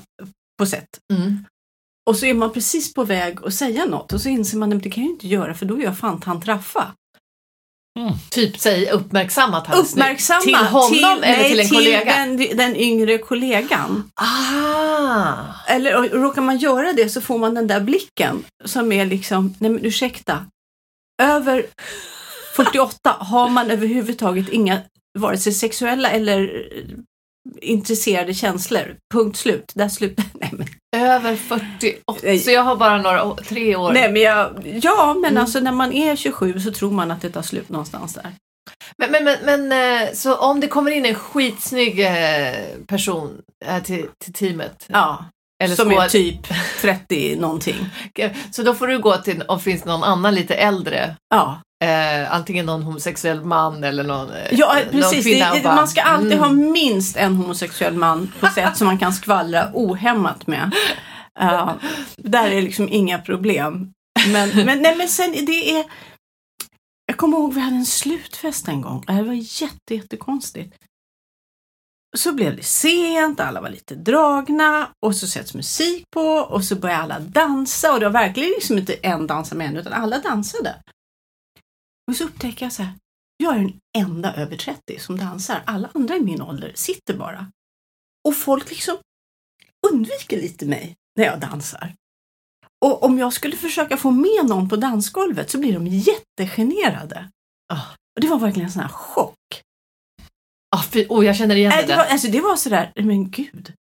på 0.57 0.65
sätt. 0.65 0.87
mm. 1.13 1.45
Och 2.11 2.17
så 2.17 2.25
är 2.25 2.33
man 2.33 2.53
precis 2.53 2.93
på 2.93 3.03
väg 3.03 3.37
att 3.45 3.53
säga 3.53 3.85
något 3.85 4.13
och 4.13 4.21
så 4.21 4.29
inser 4.29 4.57
man 4.57 4.73
att 4.73 4.83
det 4.83 4.89
kan 4.89 5.03
jag 5.03 5.13
inte 5.13 5.27
göra 5.27 5.53
för 5.53 5.65
då 5.65 5.77
är 5.77 5.83
jag 5.83 5.97
fan 5.97 6.19
tant 6.19 6.47
Raffa. 6.47 6.95
Typ 8.29 8.59
säg 8.59 8.89
uppmärksamma 8.91 9.57
att 9.57 9.67
han 9.67 9.79
är 9.79 9.83
snygg. 9.83 10.03
Uppmärksamma 10.03 10.41
Till 10.41 10.55
honom 10.55 11.23
eller 11.23 11.37
nej, 11.37 11.49
till 11.49 11.59
en 11.59 11.69
kollega? 11.69 12.15
den, 12.15 12.57
den 12.57 12.75
yngre 12.75 13.17
kollegan. 13.17 14.11
Ah! 14.15 15.35
Eller 15.67 15.97
och, 15.97 16.05
råkar 16.05 16.41
man 16.41 16.57
göra 16.57 16.93
det 16.93 17.09
så 17.09 17.21
får 17.21 17.37
man 17.37 17.53
den 17.53 17.67
där 17.67 17.79
blicken 17.79 18.43
som 18.65 18.91
är 18.91 19.05
liksom, 19.05 19.55
nej 19.59 19.71
men 19.71 19.85
ursäkta, 19.85 20.45
över 21.21 21.65
48 22.55 23.15
har 23.19 23.49
man 23.49 23.71
överhuvudtaget 23.71 24.49
inga 24.49 24.81
vare 25.19 25.37
sig 25.37 25.53
sexuella 25.53 26.09
eller 26.09 26.67
intresserade 27.61 28.33
känslor. 28.33 28.97
Punkt 29.13 29.37
slut. 29.37 29.71
Där 29.75 29.89
slut. 29.89 30.17
Nej 30.33 30.49
men, 30.53 30.67
Över 30.95 31.35
48, 31.35 32.13
Nej. 32.23 32.39
så 32.39 32.51
jag 32.51 32.61
har 32.63 32.75
bara 32.75 32.97
några, 33.01 33.35
tre 33.35 33.75
år. 33.75 33.91
nej, 33.93 34.11
men 34.11 34.21
jag, 34.21 34.49
ja, 34.83 35.13
men 35.13 35.31
Mm. 35.31 35.41
alltså 35.41 35.59
när 35.59 35.71
man 35.71 35.93
är 35.93 36.15
27 36.15 36.59
så 36.59 36.71
tror 36.71 36.91
man 36.91 37.11
att 37.11 37.21
det 37.21 37.29
tar 37.29 37.41
slut 37.41 37.69
någonstans 37.69 38.13
där. 38.13 38.31
Men, 38.97 39.11
men, 39.11 39.23
men, 39.23 39.37
men 39.69 40.01
eh, 40.07 40.13
så 40.13 40.35
om 40.35 40.59
det 40.59 40.67
kommer 40.67 40.91
in 40.91 41.05
en 41.05 41.15
skitsnygg 41.15 41.99
eh, 41.99 42.53
person 42.87 43.41
eh, 43.65 43.83
till, 43.83 44.05
till 44.23 44.33
teamet. 44.33 44.85
Ja, 44.87 45.25
Eller 45.63 45.75
som 45.75 45.91
är 45.91 46.09
typ 46.09 46.47
30 46.81 47.35
någonting. 47.35 47.89
Så 48.51 48.63
då 48.63 48.73
får 48.73 48.87
du 48.87 48.99
gå 48.99 49.17
till, 49.17 49.41
om 49.47 49.57
det 49.57 49.63
finns 49.63 49.85
någon 49.85 50.03
annan 50.03 50.35
lite 50.35 50.55
äldre, 50.55 51.15
Ja, 51.29 51.61
eh, 51.81 52.33
antingen 52.33 52.65
någon 52.65 52.83
homosexuell 52.83 53.41
man 53.41 53.83
eller 53.83 54.03
någon, 54.03 54.31
eh, 54.31 54.47
ja 54.51 54.75
någon 54.91 55.01
precis. 55.01 55.23
kvinna. 55.23 55.53
Det, 55.53 55.61
bara, 55.61 55.75
man 55.75 55.87
ska 55.87 56.01
alltid 56.01 56.31
mm. 56.31 56.39
ha 56.39 56.49
minst 56.49 57.17
en 57.17 57.35
homosexuell 57.35 57.93
man 57.93 58.31
på 58.39 58.47
sätt 58.47 58.77
som 58.77 58.87
man 58.87 58.97
kan 58.97 59.13
skvallra 59.13 59.69
ohämmat 59.73 60.47
med. 60.47 60.71
Ja, 61.39 61.77
där 62.17 62.51
är 62.51 62.61
liksom 62.61 62.89
inga 62.89 63.19
problem. 63.19 63.93
Men, 64.27 64.49
men, 64.65 64.81
nej, 64.81 64.95
men 64.97 65.07
sen 65.07 65.31
det 65.31 65.71
är... 65.77 65.85
Jag 67.05 67.17
kommer 67.17 67.37
ihåg 67.37 67.53
vi 67.53 67.59
hade 67.59 67.75
en 67.75 67.85
slutfest 67.85 68.67
en 68.67 68.81
gång. 68.81 69.03
Det 69.07 69.23
var 69.23 69.33
jätte, 69.33 69.95
jättekonstigt. 69.95 70.75
så 72.17 72.33
blev 72.33 72.55
det 72.55 72.63
sent, 72.63 73.39
alla 73.39 73.61
var 73.61 73.69
lite 73.69 73.95
dragna 73.95 74.89
och 75.05 75.15
så 75.15 75.27
sätts 75.27 75.53
musik 75.53 76.03
på 76.13 76.21
och 76.21 76.63
så 76.63 76.75
började 76.75 77.03
alla 77.03 77.19
dansa 77.19 77.93
och 77.93 77.99
det 77.99 78.05
var 78.05 78.13
verkligen 78.13 78.49
liksom 78.49 78.77
inte 78.77 78.93
en 78.93 79.27
dansade 79.27 79.57
med 79.57 79.67
en 79.67 79.77
utan 79.77 79.93
alla 79.93 80.19
dansade. 80.19 80.75
Och 82.11 82.17
så 82.17 82.23
upptäcker 82.23 82.65
jag 82.65 82.73
så 82.73 82.83
här, 82.83 82.93
jag 83.37 83.55
är 83.55 83.59
den 83.59 83.79
enda 83.97 84.33
över 84.33 84.57
30 84.57 84.99
som 84.99 85.17
dansar. 85.17 85.61
Alla 85.65 85.89
andra 85.93 86.15
i 86.15 86.21
min 86.21 86.41
ålder 86.41 86.71
sitter 86.75 87.17
bara. 87.17 87.51
Och 88.27 88.35
folk 88.35 88.69
liksom 88.69 88.97
undviker 89.91 90.41
lite 90.41 90.65
mig 90.65 90.95
när 91.17 91.25
jag 91.25 91.39
dansar. 91.39 91.95
Och 92.85 93.03
om 93.03 93.17
jag 93.17 93.33
skulle 93.33 93.57
försöka 93.57 93.97
få 93.97 94.11
med 94.11 94.45
någon 94.45 94.69
på 94.69 94.75
dansgolvet 94.75 95.49
så 95.49 95.59
blir 95.59 95.73
de 95.73 95.87
jättegenerade. 95.87 97.29
Ah. 97.73 97.85
Och 98.15 98.21
det 98.21 98.27
var 98.27 98.39
verkligen 98.39 98.65
en 98.65 98.71
sån 98.71 98.81
här 98.81 98.89
chock. 98.89 99.61
Ah, 100.75 100.83
fy, 100.83 101.05
oh, 101.09 101.25
jag 101.25 101.35
känner 101.35 101.55
igen 101.55 101.71
Nej, 101.75 101.81
det 101.81 101.93
det, 101.93 101.97
var, 101.97 102.05
alltså, 102.05 102.27
det 102.27 102.41
var 102.41 102.55
sådär, 102.55 102.91
men 102.95 103.31
gud. 103.31 103.73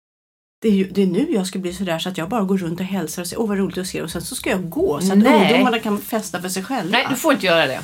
Det 0.60 0.68
är, 0.68 0.72
ju, 0.72 0.90
det 0.90 1.02
är 1.02 1.06
nu 1.06 1.32
jag 1.32 1.46
ska 1.46 1.58
bli 1.58 1.74
sådär 1.74 1.98
så 1.98 2.08
att 2.08 2.18
jag 2.18 2.28
bara 2.28 2.44
går 2.44 2.58
runt 2.58 2.80
och 2.80 2.86
hälsar 2.86 3.22
och 3.22 3.28
säger 3.28 3.40
åh 3.40 3.48
vad 3.48 3.58
roligt 3.58 3.78
att 3.78 3.86
se 3.86 4.02
och 4.02 4.10
sen 4.10 4.22
så 4.22 4.34
ska 4.34 4.50
jag 4.50 4.70
gå 4.70 5.00
så 5.00 5.12
att 5.12 5.18
Nej. 5.18 5.52
ungdomarna 5.52 5.78
kan 5.78 6.00
festa 6.00 6.42
för 6.42 6.48
sig 6.48 6.64
själva. 6.64 6.90
Nej, 6.90 7.06
du 7.10 7.16
får 7.16 7.32
inte 7.32 7.46
göra 7.46 7.66
det. 7.66 7.82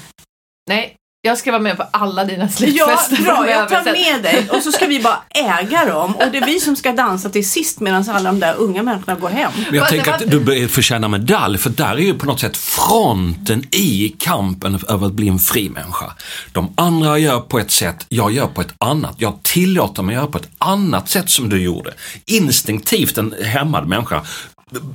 Nej, 0.68 0.96
jag 1.22 1.38
ska 1.38 1.50
vara 1.52 1.62
med 1.62 1.76
på 1.76 1.82
alla 1.90 2.24
dina 2.24 2.42
Ja, 2.44 2.48
släktfester 2.48 3.22
bra, 3.22 3.50
jag 3.50 3.68
tar 3.68 3.84
med 3.84 4.22
dig 4.22 4.48
och 4.50 4.62
så 4.62 4.72
ska 4.72 4.86
vi 4.86 5.00
bara 5.00 5.22
äga 5.30 5.84
dem 5.84 6.16
och 6.16 6.24
det 6.32 6.38
är 6.38 6.46
vi 6.46 6.60
som 6.60 6.76
ska 6.76 6.92
dansa 6.92 7.30
till 7.30 7.48
sist 7.50 7.80
medan 7.80 8.10
alla 8.10 8.32
de 8.32 8.40
där 8.40 8.54
unga 8.54 8.82
människorna 8.82 9.18
går 9.20 9.28
hem. 9.28 9.52
Men 9.66 9.74
jag 9.74 9.88
tänker 9.88 10.12
att 10.12 10.30
du 10.30 10.40
bör- 10.40 10.68
förtjänar 10.68 11.08
medalj, 11.08 11.58
för 11.58 11.70
där 11.70 11.92
är 11.94 11.98
ju 11.98 12.14
på 12.14 12.26
något 12.26 12.40
sätt 12.40 12.56
fronten 12.56 13.64
i 13.70 14.14
kampen 14.18 14.78
över 14.88 15.06
att 15.06 15.12
bli 15.12 15.28
en 15.28 15.38
fri 15.38 15.70
människa. 15.70 16.12
De 16.52 16.72
andra 16.76 17.18
gör 17.18 17.40
på 17.40 17.58
ett 17.58 17.70
sätt, 17.70 18.06
jag 18.08 18.32
gör 18.32 18.46
på 18.46 18.60
ett 18.60 18.74
annat. 18.78 19.14
Jag 19.18 19.42
tillåter 19.42 20.02
mig 20.02 20.14
göra 20.14 20.26
på 20.26 20.38
ett 20.38 20.48
annat 20.58 21.08
sätt 21.08 21.30
som 21.30 21.48
du 21.48 21.62
gjorde. 21.62 21.94
Instinktivt 22.26 23.18
en 23.18 23.34
hämmad 23.42 23.86
människa 23.88 24.22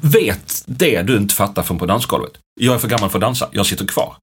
vet 0.01 0.63
det 0.65 1.01
du 1.01 1.17
inte 1.17 1.35
fattar 1.35 1.63
från 1.63 1.77
på 1.77 1.85
dansgolvet. 1.85 2.31
Jag 2.59 2.75
är 2.75 2.79
för 2.79 2.87
gammal 2.87 3.09
för 3.09 3.17
att 3.17 3.21
dansa, 3.21 3.47
jag 3.51 3.65
sitter 3.65 3.85
kvar. 3.85 4.15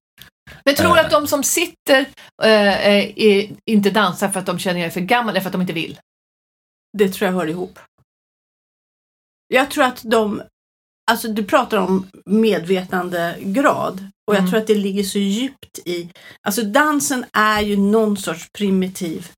Men 0.64 0.74
tror 0.74 0.94
du 0.94 1.00
att 1.00 1.11
de 1.11 1.26
som 1.26 1.42
sitter 1.42 2.00
eh, 2.42 2.87
eh, 2.88 3.12
är, 3.16 3.56
inte 3.64 3.90
dansar 3.90 4.28
för 4.28 4.40
att 4.40 4.46
de 4.46 4.59
känner 4.59 4.80
är 4.87 4.90
för 4.90 5.00
gammal 5.00 5.30
eller 5.30 5.40
för 5.40 5.48
att 5.48 5.52
de 5.52 5.61
inte 5.61 5.72
vill? 5.72 6.00
Det 6.98 7.09
tror 7.09 7.26
jag 7.26 7.35
hör 7.35 7.46
ihop. 7.46 7.78
Jag 9.48 9.70
tror 9.70 9.85
att 9.85 10.02
de, 10.04 10.42
alltså 11.11 11.28
du 11.28 11.44
pratar 11.44 11.78
om 11.78 12.06
medvetandegrad 12.26 14.11
och 14.26 14.35
jag 14.35 14.38
Mm. 14.38 14.50
tror 14.50 14.61
att 14.61 14.66
det 14.66 14.74
ligger 14.74 15.02
så 15.02 15.18
djupt 15.18 15.78
i, 15.85 16.11
alltså 16.42 16.62
dansen 16.62 17.24
är 17.32 17.61
ju 17.61 17.76
någon 17.76 18.16
sorts 18.16 18.48
primitiv 18.59 19.30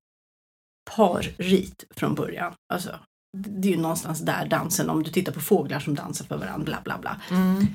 parrit 0.90 1.84
från 1.96 2.14
början. 2.14 2.54
Alltså, 2.72 3.00
det 3.36 3.68
är 3.68 3.72
ju 3.72 3.80
någonstans 3.80 4.20
där 4.20 4.46
dansen, 4.46 4.90
om 4.90 5.02
du 5.02 5.10
tittar 5.10 5.32
på 5.32 5.40
fåglar 5.40 5.80
som 5.80 5.94
dansar 5.94 6.24
för 6.24 6.36
varandra, 6.36 6.64
bla 6.64 6.80
bla 6.84 6.98
bla. 6.98 7.20
Mm. 7.30 7.66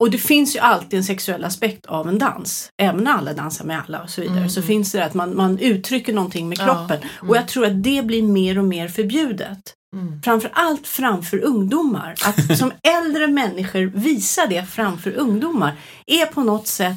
Och 0.00 0.10
det 0.10 0.18
finns 0.18 0.56
ju 0.56 0.60
alltid 0.60 0.98
en 0.98 1.04
sexuell 1.04 1.44
aspekt 1.44 1.86
av 1.86 2.08
en 2.08 2.18
dans. 2.18 2.70
Även 2.82 3.04
när 3.04 3.12
alla 3.12 3.32
dansar 3.32 3.64
med 3.64 3.82
alla 3.86 4.02
och 4.02 4.10
så 4.10 4.20
vidare. 4.20 4.38
Mm. 4.38 4.50
Så 4.50 4.62
finns 4.62 4.92
det 4.92 5.04
att 5.04 5.14
man, 5.14 5.36
man 5.36 5.58
uttrycker 5.58 6.12
någonting 6.12 6.48
med 6.48 6.58
Ja. 6.58 6.64
kroppen. 6.64 7.08
Och 7.28 7.36
jag 7.36 7.48
tror 7.48 7.66
att 7.66 7.82
det 7.82 8.02
blir 8.04 8.22
mer 8.22 8.58
och 8.58 8.64
mer 8.64 8.88
förbjudet. 8.88 9.74
Mm. 9.96 10.22
Framför 10.22 10.50
allt 10.54 10.86
framför 10.86 11.38
ungdomar. 11.44 12.14
Att 12.24 12.58
som 12.58 12.72
äldre 12.82 13.26
människor 13.28 13.80
visa 13.94 14.46
det 14.46 14.64
framför 14.64 15.10
ungdomar 15.12 15.76
är 16.06 16.26
på 16.26 16.42
något 16.42 16.66
sätt 16.66 16.96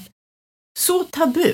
så 0.80 1.04
tabu. 1.04 1.54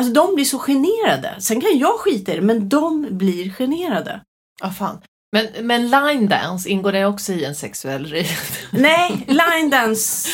Alltså 0.00 0.12
de 0.12 0.34
blir 0.34 0.44
så 0.44 0.58
generade. 0.58 1.36
Sen 1.40 1.60
kan 1.60 1.78
jag 1.78 2.00
skita 2.00 2.32
i 2.32 2.36
det, 2.36 2.42
men 2.42 2.68
de 2.68 3.06
blir 3.10 3.50
generade. 3.50 4.20
Ja, 4.60 4.70
fan. 4.70 4.98
Men, 5.32 5.46
men 5.66 5.90
line 5.90 6.28
dance, 6.28 6.68
ingår 6.68 6.92
det 6.92 7.06
också 7.06 7.32
i 7.32 7.44
en 7.44 7.54
sexuell 7.54 8.06
rit? 8.06 8.38
Nej, 8.70 9.24
line 9.26 9.70
dance 9.70 10.28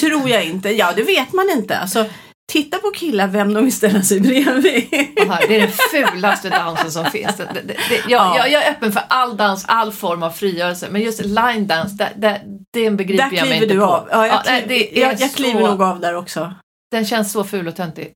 tror 0.00 0.28
jag 0.28 0.44
inte. 0.44 0.70
Ja, 0.70 0.92
det 0.96 1.02
vet 1.02 1.32
man 1.32 1.50
inte. 1.50 1.78
Alltså, 1.78 2.06
titta 2.52 2.78
på 2.78 2.90
killar 2.90 3.26
vem 3.28 3.54
de 3.54 3.64
vill 3.64 3.72
ställa 3.72 4.02
sig 4.02 4.20
bredvid. 4.20 4.84
Aha, 5.22 5.38
det 5.48 5.56
är 5.56 5.60
den 5.60 5.70
fulaste 6.10 6.48
dansen 6.50 6.92
som 6.92 7.04
finns. 7.04 7.36
Det, 7.36 7.48
det, 7.54 7.60
det, 7.62 7.74
jag, 7.90 8.08
Ja. 8.08 8.36
jag, 8.38 8.50
jag 8.50 8.64
är 8.64 8.70
öppen 8.70 8.92
för 8.92 9.02
all 9.08 9.36
dans, 9.36 9.64
all 9.68 9.92
form 9.92 10.22
av 10.22 10.30
frigörelse, 10.30 10.88
men 10.90 11.02
just 11.02 11.24
line 11.24 11.66
dance, 11.66 11.94
det, 11.96 12.12
det, 12.16 12.40
den 12.74 12.96
begriper 12.96 13.30
Där 13.30 13.36
jag 13.36 13.48
mig 13.48 13.62
inte 13.62 13.74
du 13.74 13.80
på. 13.80 13.86
av. 13.86 14.08
Ja, 14.10 14.26
jag, 14.26 14.36
Ja, 14.36 14.42
kliver, 14.66 14.98
jag, 15.00 15.20
jag 15.20 15.32
kliver 15.34 15.60
så- 15.60 15.66
nog 15.70 15.82
av 15.82 16.00
där 16.00 16.14
också. 16.14 16.54
Den 16.90 17.04
känns 17.06 17.32
så 17.32 17.44
ful 17.44 17.68
och 17.68 17.76
töntig 17.76 18.12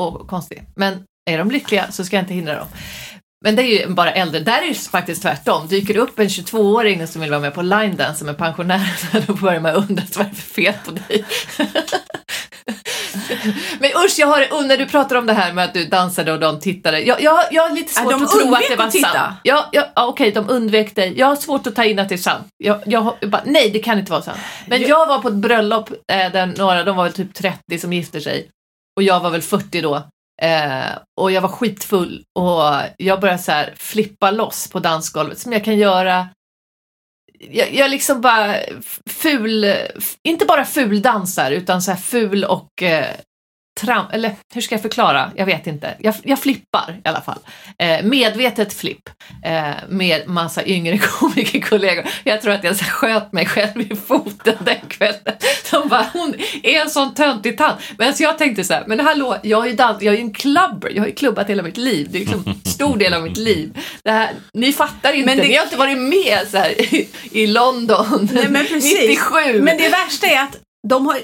och 0.00 0.28
konstig. 0.28 0.62
Men 0.76 1.04
är 1.30 1.38
de 1.38 1.50
lyckliga 1.50 1.90
så 1.90 2.04
ska 2.04 2.16
jag 2.16 2.22
inte 2.22 2.34
hindra 2.34 2.56
dem. 2.58 2.66
Men 3.44 3.56
det 3.56 3.62
är 3.62 3.80
ju 3.80 3.86
bara 3.94 4.12
äldre. 4.12 4.40
Där 4.40 4.62
är 4.62 4.68
det 4.68 4.74
faktiskt 4.74 5.22
tvärtom. 5.22 5.68
Dyker 5.68 5.94
det 5.94 6.00
upp 6.00 6.18
en 6.18 6.28
22-åring 6.28 7.06
som 7.06 7.20
vill 7.20 7.30
vara 7.30 7.40
med 7.40 7.54
på 7.54 7.62
line 7.62 7.96
dance 7.96 8.18
som 8.18 8.28
är 8.28 8.34
pensionär, 8.34 8.98
då 9.26 9.34
börjar 9.34 9.60
man 9.60 9.74
undra 9.74 10.02
vad 10.16 10.26
är 10.26 10.30
det 10.30 10.36
för 10.36 10.54
fel 10.62 10.74
på 10.84 10.90
dig. 10.90 11.24
Men 13.80 13.90
usch, 14.04 14.14
jag 14.18 14.26
har, 14.26 14.62
när 14.66 14.76
du 14.76 14.86
pratar 14.86 15.16
om 15.16 15.26
det 15.26 15.32
här 15.32 15.52
med 15.52 15.64
att 15.64 15.74
du 15.74 15.84
dansade 15.84 16.32
och 16.32 16.40
de 16.40 16.60
tittade. 16.60 17.00
Jag, 17.00 17.22
jag, 17.22 17.44
jag 17.50 17.62
har 17.68 17.74
lite 17.74 17.94
svårt 17.94 18.10
de 18.10 18.22
att 18.22 18.30
tro 18.30 18.54
att 18.54 18.62
det 18.70 18.76
var 18.76 18.84
att 18.84 18.90
titta. 18.92 19.08
sant. 19.12 19.34
Ja, 19.42 19.68
ja, 19.72 19.86
ja, 19.96 20.06
Okej, 20.06 20.32
de 20.32 20.48
undvek 20.50 20.94
dig. 20.94 21.14
Jag 21.18 21.26
har 21.26 21.36
svårt 21.36 21.66
att 21.66 21.74
ta 21.74 21.84
in 21.84 21.98
att 21.98 22.08
det 22.08 22.14
är 22.14 22.16
sant. 22.16 22.46
Jag, 22.56 22.80
jag, 22.86 23.00
har- 23.00 23.26
bara, 23.26 23.42
nej, 23.44 23.70
det 23.70 23.78
kan 23.78 23.98
inte 23.98 24.12
vara 24.12 24.22
sant. 24.22 24.38
Men 24.66 24.82
jag 24.82 25.06
var 25.06 25.18
på 25.18 25.28
ett 25.28 25.34
bröllop 25.34 25.90
eh, 25.90 26.32
där 26.32 26.46
några, 26.46 26.84
de 26.84 26.96
var 26.96 27.04
väl 27.04 27.12
typ 27.12 27.34
30 27.34 27.78
som 27.78 27.92
gifte 27.92 28.20
sig. 28.20 28.48
Och 28.96 29.02
jag 29.02 29.20
var 29.20 29.30
väl 29.30 29.42
40 29.42 29.80
då. 29.80 30.02
Eh, 30.40 30.98
och 31.20 31.32
jag 31.32 31.40
var 31.40 31.48
skitfull 31.48 32.24
och 32.34 32.62
jag 32.96 33.20
började 33.20 33.42
så 33.42 33.52
här 33.52 33.74
flippa 33.76 34.30
loss 34.30 34.70
på 34.70 34.78
dansgolvet 34.78 35.38
som 35.38 35.52
jag 35.52 35.64
kan 35.64 35.78
göra. 35.78 36.28
Jag, 37.38 37.74
jag 37.74 37.90
liksom 37.90 38.20
bara 38.20 38.56
ful, 39.06 39.74
inte 40.22 40.44
bara 40.44 40.64
fuldansar 40.64 41.50
utan 41.50 41.82
så 41.82 41.90
här 41.90 41.98
ful 41.98 42.44
och 42.44 42.82
eh, 42.82 43.16
tram, 43.80 44.04
eller 44.12 44.32
hur 44.54 44.60
ska 44.60 44.74
jag 44.74 44.82
förklara? 44.82 45.30
Jag 45.36 45.46
vet 45.46 45.66
inte. 45.66 45.94
Jag, 45.98 46.14
jag 46.24 46.38
flippar 46.38 47.00
i 47.04 47.08
alla 47.08 47.20
fall. 47.20 47.38
Eh, 47.78 48.02
medvetet 48.02 48.72
flipp 48.72 49.08
eh, 49.44 49.70
med 49.88 50.28
massa 50.28 50.64
yngre 50.66 50.98
komikerkollegor. 51.02 52.04
Jag 52.24 52.42
tror 52.42 52.52
att 52.52 52.64
jag 52.64 52.78
sköt 52.80 53.32
mig 53.32 53.46
själv 53.46 53.80
i 53.92 53.96
foten 53.96 54.54
den 54.60 54.80
kvällen. 54.88 55.34
De 55.70 55.88
bara, 55.88 56.06
hon 56.12 56.34
är 56.62 56.80
en 56.80 56.90
sån 56.90 57.14
töntig 57.14 57.58
tant. 57.58 57.78
Men 57.98 58.14
så 58.14 58.22
jag 58.22 58.38
tänkte 58.38 58.64
så 58.64 58.74
här, 58.74 58.84
men 58.86 59.00
hallå, 59.00 59.36
jag 59.42 59.64
är 59.64 59.70
ju 59.70 59.76
dans, 59.76 60.02
jag 60.02 60.14
är 60.14 60.18
ju 60.18 60.24
en 60.24 60.32
clubber, 60.34 60.90
jag 60.94 61.02
har 61.02 61.06
ju 61.06 61.14
klubbat 61.14 61.50
hela 61.50 61.62
mitt 61.62 61.76
liv. 61.76 62.08
Det 62.10 62.18
är 62.18 62.20
liksom 62.20 62.42
en 62.46 62.70
stor 62.70 62.96
del 62.96 63.14
av 63.14 63.22
mitt 63.22 63.36
liv. 63.36 63.78
Det 64.04 64.10
här, 64.10 64.30
ni 64.54 64.72
fattar 64.72 65.12
inte, 65.12 65.26
Men 65.26 65.38
det- 65.38 65.48
ni 65.48 65.56
har 65.56 65.64
inte 65.64 65.76
varit 65.76 65.98
med 65.98 66.38
så 66.50 66.56
här, 66.56 66.94
i, 66.94 67.08
i 67.32 67.46
London 67.46 68.28
Nej, 68.32 68.46
men 68.48 68.66
precis. 68.68 69.00
97. 69.08 69.60
Men 69.62 69.76
det 69.76 69.88
värsta 69.88 70.26
är 70.26 70.42
att 70.42 70.56
de 70.88 71.06
har, 71.06 71.16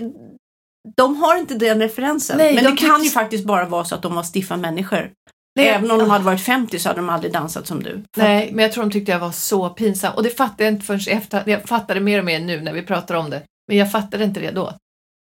de 0.96 1.16
har 1.16 1.36
inte 1.36 1.54
den 1.54 1.80
referensen. 1.80 2.36
Nej, 2.38 2.54
men 2.54 2.64
de 2.64 2.70
det 2.70 2.76
kan 2.76 3.02
ju 3.02 3.10
faktiskt 3.10 3.44
bara 3.44 3.64
vara 3.64 3.84
så 3.84 3.94
att 3.94 4.02
de 4.02 4.14
var 4.14 4.22
stiffa 4.22 4.56
människor. 4.56 5.12
Nej, 5.56 5.68
Även 5.68 5.90
om 5.90 5.98
de 5.98 6.10
hade 6.10 6.24
varit 6.24 6.40
50 6.40 6.78
så 6.78 6.88
hade 6.88 7.00
de 7.00 7.10
aldrig 7.10 7.32
dansat 7.32 7.66
som 7.66 7.82
du. 7.82 8.04
Nej, 8.16 8.50
men 8.52 8.62
jag 8.62 8.72
tror 8.72 8.84
de 8.84 8.90
tyckte 8.90 9.12
jag 9.12 9.18
var 9.18 9.32
så 9.32 9.70
pinsam. 9.70 10.14
Och 10.14 10.22
det 10.22 10.30
fattade 10.30 10.64
jag 10.64 10.72
inte 10.72 10.86
förrän 10.86 11.18
efter. 11.18 11.42
Jag 11.46 11.68
fattade 11.68 12.00
mer 12.00 12.18
och 12.18 12.24
mer 12.24 12.40
nu 12.40 12.60
när 12.60 12.72
vi 12.72 12.82
pratar 12.82 13.14
om 13.14 13.30
det. 13.30 13.42
Men 13.68 13.76
jag 13.76 13.92
fattade 13.92 14.24
inte 14.24 14.40
det 14.40 14.50
då. 14.50 14.72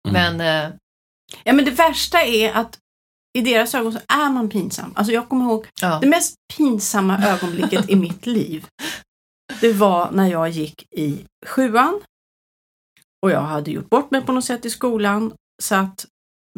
Mm. 0.09 0.37
Men, 0.37 0.65
eh, 0.65 0.73
Ja, 1.43 1.53
men 1.53 1.65
det 1.65 1.71
värsta 1.71 2.21
är 2.21 2.53
att 2.53 2.79
i 3.37 3.41
deras 3.41 3.75
ögon 3.75 3.93
så 3.93 3.99
är 4.07 4.29
man 4.29 4.49
pinsam. 4.49 4.93
Alltså 4.95 5.13
jag 5.13 5.29
kommer 5.29 5.45
ihåg 5.45 5.67
ja. 5.81 5.99
det 6.01 6.07
mest 6.07 6.35
pinsamma 6.57 7.27
ögonblicket 7.27 7.89
i 7.89 7.95
mitt 7.95 8.25
liv. 8.25 8.65
Det 9.61 9.73
var 9.73 10.11
när 10.11 10.27
jag 10.27 10.49
gick 10.49 10.87
i 10.91 11.25
sjuan 11.45 12.01
och 13.21 13.31
jag 13.31 13.41
hade 13.41 13.71
gjort 13.71 13.89
bort 13.89 14.11
mig 14.11 14.21
på 14.21 14.31
något 14.31 14.45
sätt 14.45 14.65
i 14.65 14.69
skolan 14.69 15.33
så 15.63 15.75
att 15.75 16.05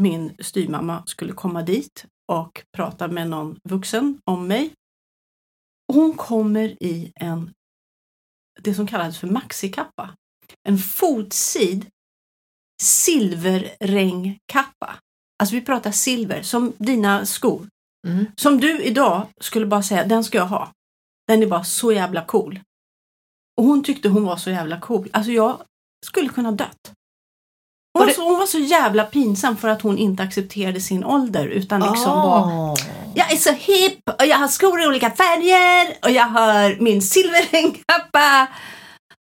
min 0.01 0.35
styrmamma 0.39 1.03
skulle 1.05 1.33
komma 1.33 1.61
dit 1.61 2.05
och 2.31 2.63
prata 2.77 3.07
med 3.07 3.29
någon 3.29 3.59
vuxen 3.63 4.19
om 4.25 4.47
mig. 4.47 4.73
Hon 5.93 6.13
kommer 6.13 6.83
i 6.83 7.11
en, 7.15 7.53
det 8.61 8.73
som 8.73 8.87
kallades 8.87 9.17
för 9.17 9.27
maxikappa. 9.27 10.15
En 10.67 10.77
fotsid 10.77 11.85
silverrängkappa. 12.81 14.99
Alltså 15.39 15.55
vi 15.55 15.61
pratar 15.61 15.91
silver, 15.91 16.41
som 16.41 16.73
dina 16.77 17.25
skor. 17.25 17.67
Mm. 18.07 18.25
Som 18.35 18.59
du 18.59 18.83
idag 18.83 19.27
skulle 19.41 19.65
bara 19.65 19.83
säga, 19.83 20.05
den 20.05 20.23
ska 20.23 20.37
jag 20.37 20.47
ha. 20.47 20.71
Den 21.27 21.43
är 21.43 21.47
bara 21.47 21.63
så 21.63 21.91
jävla 21.91 22.25
cool. 22.25 22.59
Och 23.57 23.63
hon 23.63 23.83
tyckte 23.83 24.09
hon 24.09 24.23
var 24.23 24.37
så 24.37 24.49
jävla 24.49 24.79
cool. 24.79 25.09
Alltså 25.13 25.31
jag 25.31 25.61
skulle 26.05 26.29
kunna 26.29 26.51
dött. 26.51 26.93
Hon 27.97 27.99
Var 27.99 28.05
var, 28.05 28.07
det- 28.07 28.13
så, 28.15 28.23
hon 28.29 28.39
var 28.39 28.45
så 28.45 28.59
jävla 28.59 29.03
pinsam 29.03 29.57
för 29.57 29.67
att 29.67 29.81
hon 29.81 29.97
inte 29.97 30.23
accepterade 30.23 30.81
sin 30.81 31.03
ålder 31.05 31.47
utan 31.47 31.81
liksom 31.81 32.11
var 32.11 32.37
Ah. 32.71 32.75
Jag 33.15 33.31
är 33.31 33.35
så 33.37 33.51
hipp 33.51 33.99
och 34.19 34.25
jag 34.25 34.37
har 34.37 34.47
skor 34.47 34.81
i 34.83 34.87
olika 34.87 35.11
färger 35.11 35.97
och 36.03 36.11
jag 36.11 36.23
har 36.25 36.81
min 36.81 37.01
silverrängkappa. 37.01 38.47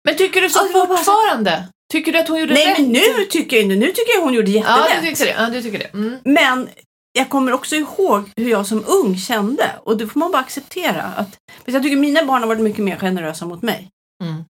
Men 0.05 0.17
tycker 0.17 0.41
du 0.41 0.49
så 0.49 0.59
Ja, 0.59 0.67
det 0.67 0.73
var 0.79 0.87
bara 0.87 0.97
fortfarande? 0.97 1.67
Tycker 1.91 2.11
du 2.11 2.19
att 2.19 2.27
hon 2.27 2.39
gjorde 2.39 2.53
Nej 2.53 2.67
rätt? 2.67 2.77
men 2.79 2.87
nu 2.91 3.25
tycker 3.29 3.57
jag 3.57 3.63
inte, 3.63 3.75
nu 3.75 3.87
tycker 3.87 4.13
jag 4.15 4.21
hon 4.21 4.33
gjorde 4.33 4.51
Ja, 4.51 4.59
jätterätt. 4.59 5.03
du 5.03 5.09
tycker 5.15 5.25
det. 5.25 5.41
Ja, 5.43 5.49
du 5.49 5.61
tycker 5.61 5.79
det. 5.79 5.85
Mm. 5.93 6.17
Men 6.23 6.69
jag 7.13 7.29
kommer 7.29 7.51
också 7.53 7.75
ihåg 7.75 8.29
hur 8.35 8.49
jag 8.49 8.65
som 8.67 8.83
ung 8.87 9.17
kände 9.17 9.71
och 9.83 9.97
det 9.97 10.07
får 10.07 10.19
man 10.19 10.31
bara 10.31 10.41
acceptera. 10.41 11.03
Att, 11.03 11.37
för 11.65 11.71
jag 11.71 11.83
tycker 11.83 11.97
mina 11.97 12.25
barn 12.25 12.41
har 12.41 12.47
varit 12.47 12.61
mycket 12.61 12.83
mer 12.85 12.95
generösa 12.97 13.45
mot 13.45 13.61
mig. 13.61 13.89
Mm. 14.23 14.43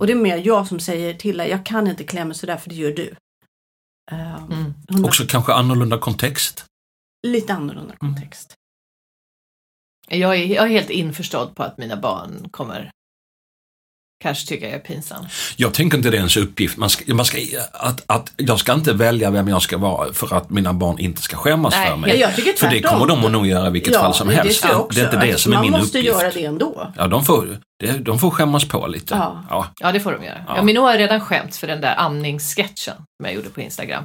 Och 0.00 0.06
det 0.06 0.12
är 0.12 0.16
mer 0.16 0.36
jag 0.44 0.66
som 0.66 0.80
säger 0.80 1.14
till 1.14 1.36
dig, 1.36 1.48
jag 1.50 1.66
kan 1.66 1.88
inte 1.88 2.04
klä 2.04 2.24
mig 2.24 2.34
sådär 2.36 2.56
för 2.56 2.68
det 2.68 2.74
gör 2.74 2.90
du. 2.92 3.14
Um, 4.12 4.74
Mm. 4.90 5.04
Också 5.04 5.24
kanske 5.28 5.52
annorlunda 5.52 5.98
kontext. 5.98 6.64
Lite 7.26 7.54
annorlunda 7.54 7.96
kontext. 7.96 8.54
Jag 10.08 10.36
är, 10.36 10.44
jag 10.44 10.64
är 10.64 10.68
helt 10.68 10.90
införstådd 10.90 11.56
på 11.56 11.62
att 11.62 11.78
mina 11.78 11.96
barn 11.96 12.48
kommer 12.50 12.90
kanske 14.22 14.48
tycka 14.48 14.66
jag 14.66 14.74
är 14.74 14.78
pinsam. 14.78 15.26
Jag 15.56 15.74
tänker 15.74 15.96
inte 15.96 16.10
det 16.10 16.16
är 16.16 16.18
ens 16.18 16.36
uppgift. 16.36 16.76
Man 16.76 16.90
ska, 16.90 17.14
man 17.14 17.24
ska, 17.24 17.38
att, 17.72 18.02
att 18.06 18.32
jag 18.36 18.58
ska 18.58 18.72
inte 18.72 18.92
välja 18.92 19.30
vem 19.30 19.48
jag 19.48 19.62
ska 19.62 19.78
vara 19.78 20.12
för 20.12 20.34
att 20.36 20.50
mina 20.50 20.72
barn 20.72 20.98
inte 20.98 21.22
ska 21.22 21.36
skämmas 21.36 21.74
Nej, 21.76 21.88
för 21.88 21.96
mig. 21.96 22.10
Ja, 22.10 22.16
jag 22.16 22.36
tycker 22.36 22.52
för 22.52 22.68
det 22.68 22.82
kommer 22.82 23.06
de 23.06 23.24
att 23.24 23.32
nog 23.32 23.46
göra 23.46 23.66
i 23.66 23.70
vilket 23.70 23.96
fall 23.96 24.14
som 24.14 24.28
helst. 24.28 24.62
Det, 24.62 24.68
det 24.90 25.00
är 25.00 25.04
inte 25.04 25.26
det 25.26 25.38
som 25.38 25.52
är 25.52 25.60
min 25.60 25.70
Man 25.70 25.80
måste 25.80 25.98
uppgift. 25.98 26.20
göra 26.20 26.30
det 26.30 26.44
ändå. 26.44 26.92
Ja, 26.96 27.06
de 27.06 27.24
får, 27.24 27.58
de 28.00 28.18
får 28.18 28.30
skämmas 28.30 28.68
på 28.68 28.86
lite. 28.86 29.14
Ja. 29.14 29.44
Ja. 29.50 29.66
Ja, 29.80 29.92
det 29.92 30.00
får 30.00 30.12
de 30.12 30.24
göra. 30.24 30.44
Ja. 30.46 30.56
Ja. 30.56 30.62
Minoo 30.62 30.82
har 30.82 30.94
redan 30.98 31.20
skämts 31.20 31.58
för 31.58 31.66
den 31.66 31.80
där 31.80 31.94
amningssketchen 31.98 32.94
som 32.96 33.24
jag 33.24 33.34
gjorde 33.34 33.48
på 33.50 33.60
Instagram. 33.60 34.04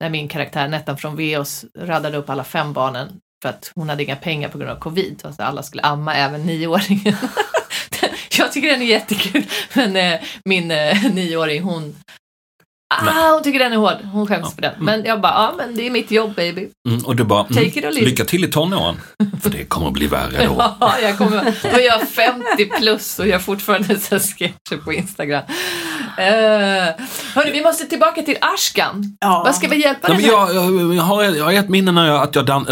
När 0.00 0.10
min 0.10 0.28
karaktär 0.28 0.68
Nettan 0.68 0.96
från 0.98 1.16
Veos 1.16 1.64
radade 1.78 2.18
upp 2.18 2.30
alla 2.30 2.44
fem 2.44 2.72
barnen 2.72 3.08
för 3.42 3.48
att 3.48 3.72
hon 3.74 3.88
hade 3.88 4.02
inga 4.02 4.16
pengar 4.16 4.48
på 4.48 4.58
grund 4.58 4.70
av 4.70 4.78
covid. 4.78 5.18
Så 5.22 5.28
att 5.28 5.40
alla 5.40 5.62
skulle 5.62 5.82
amma 5.82 6.14
även 6.14 6.42
nioåringen. 6.42 7.16
jag 8.38 8.52
tycker 8.52 8.68
den 8.68 8.82
är 8.82 8.86
jättekul. 8.86 9.44
Men 9.72 9.96
eh, 9.96 10.20
min 10.44 10.70
eh, 10.70 11.04
nioåring 11.14 11.62
hon 11.62 11.94
Ah, 12.96 13.32
hon 13.32 13.42
tycker 13.42 13.58
den 13.58 13.72
är 13.72 13.76
hård. 13.76 13.96
Hon 14.12 14.26
skäms 14.26 14.46
Ja. 14.46 14.50
för 14.54 14.62
den. 14.62 14.74
Men 14.78 15.04
jag 15.04 15.20
bara, 15.20 15.32
ja 15.32 15.54
men 15.56 15.76
det 15.76 15.86
är 15.86 15.90
mitt 15.90 16.10
jobb 16.10 16.34
baby. 16.34 16.68
Mm, 16.88 17.04
och 17.04 17.16
du 17.16 17.24
bara, 17.24 17.46
mm, 17.50 17.92
lycka 17.92 18.24
till 18.24 18.44
i 18.44 18.48
tonåren. 18.48 19.00
För 19.42 19.50
det 19.50 19.64
kommer 19.64 19.86
att 19.86 19.92
bli 19.92 20.06
värre 20.06 20.46
då. 20.46 20.74
Ja, 20.80 20.98
jag 21.02 21.18
kommer, 21.18 21.54
då 21.62 21.68
är 21.78 21.86
jag 21.86 22.08
50 22.08 22.64
plus 22.78 23.18
och 23.18 23.26
jag 23.28 23.42
fortfarande 23.42 23.98
så 23.98 24.18
sketcher 24.18 24.76
på 24.84 24.92
Instagram. 24.92 25.42
Uh, 26.18 27.04
hörni, 27.34 27.50
vi 27.52 27.62
måste 27.62 27.84
tillbaka 27.84 28.22
till 28.22 28.36
Ashkan. 28.40 29.16
Ja. 29.20 29.42
Vad 29.44 29.54
ska 29.54 29.68
vi 29.68 29.82
hjälpa 29.82 30.08
dig 30.08 30.16
med? 30.16 30.26
jag, 30.26 30.54
jag, 30.54 30.94
jag, 30.94 31.02
har, 31.02 31.22
jag 31.22 31.44
har 31.44 31.52
ett 31.52 31.68
minne 31.68 31.92
när 31.92 32.06
jag, 32.06 32.22
att 32.22 32.34
jag, 32.34 32.46
dan, 32.46 32.66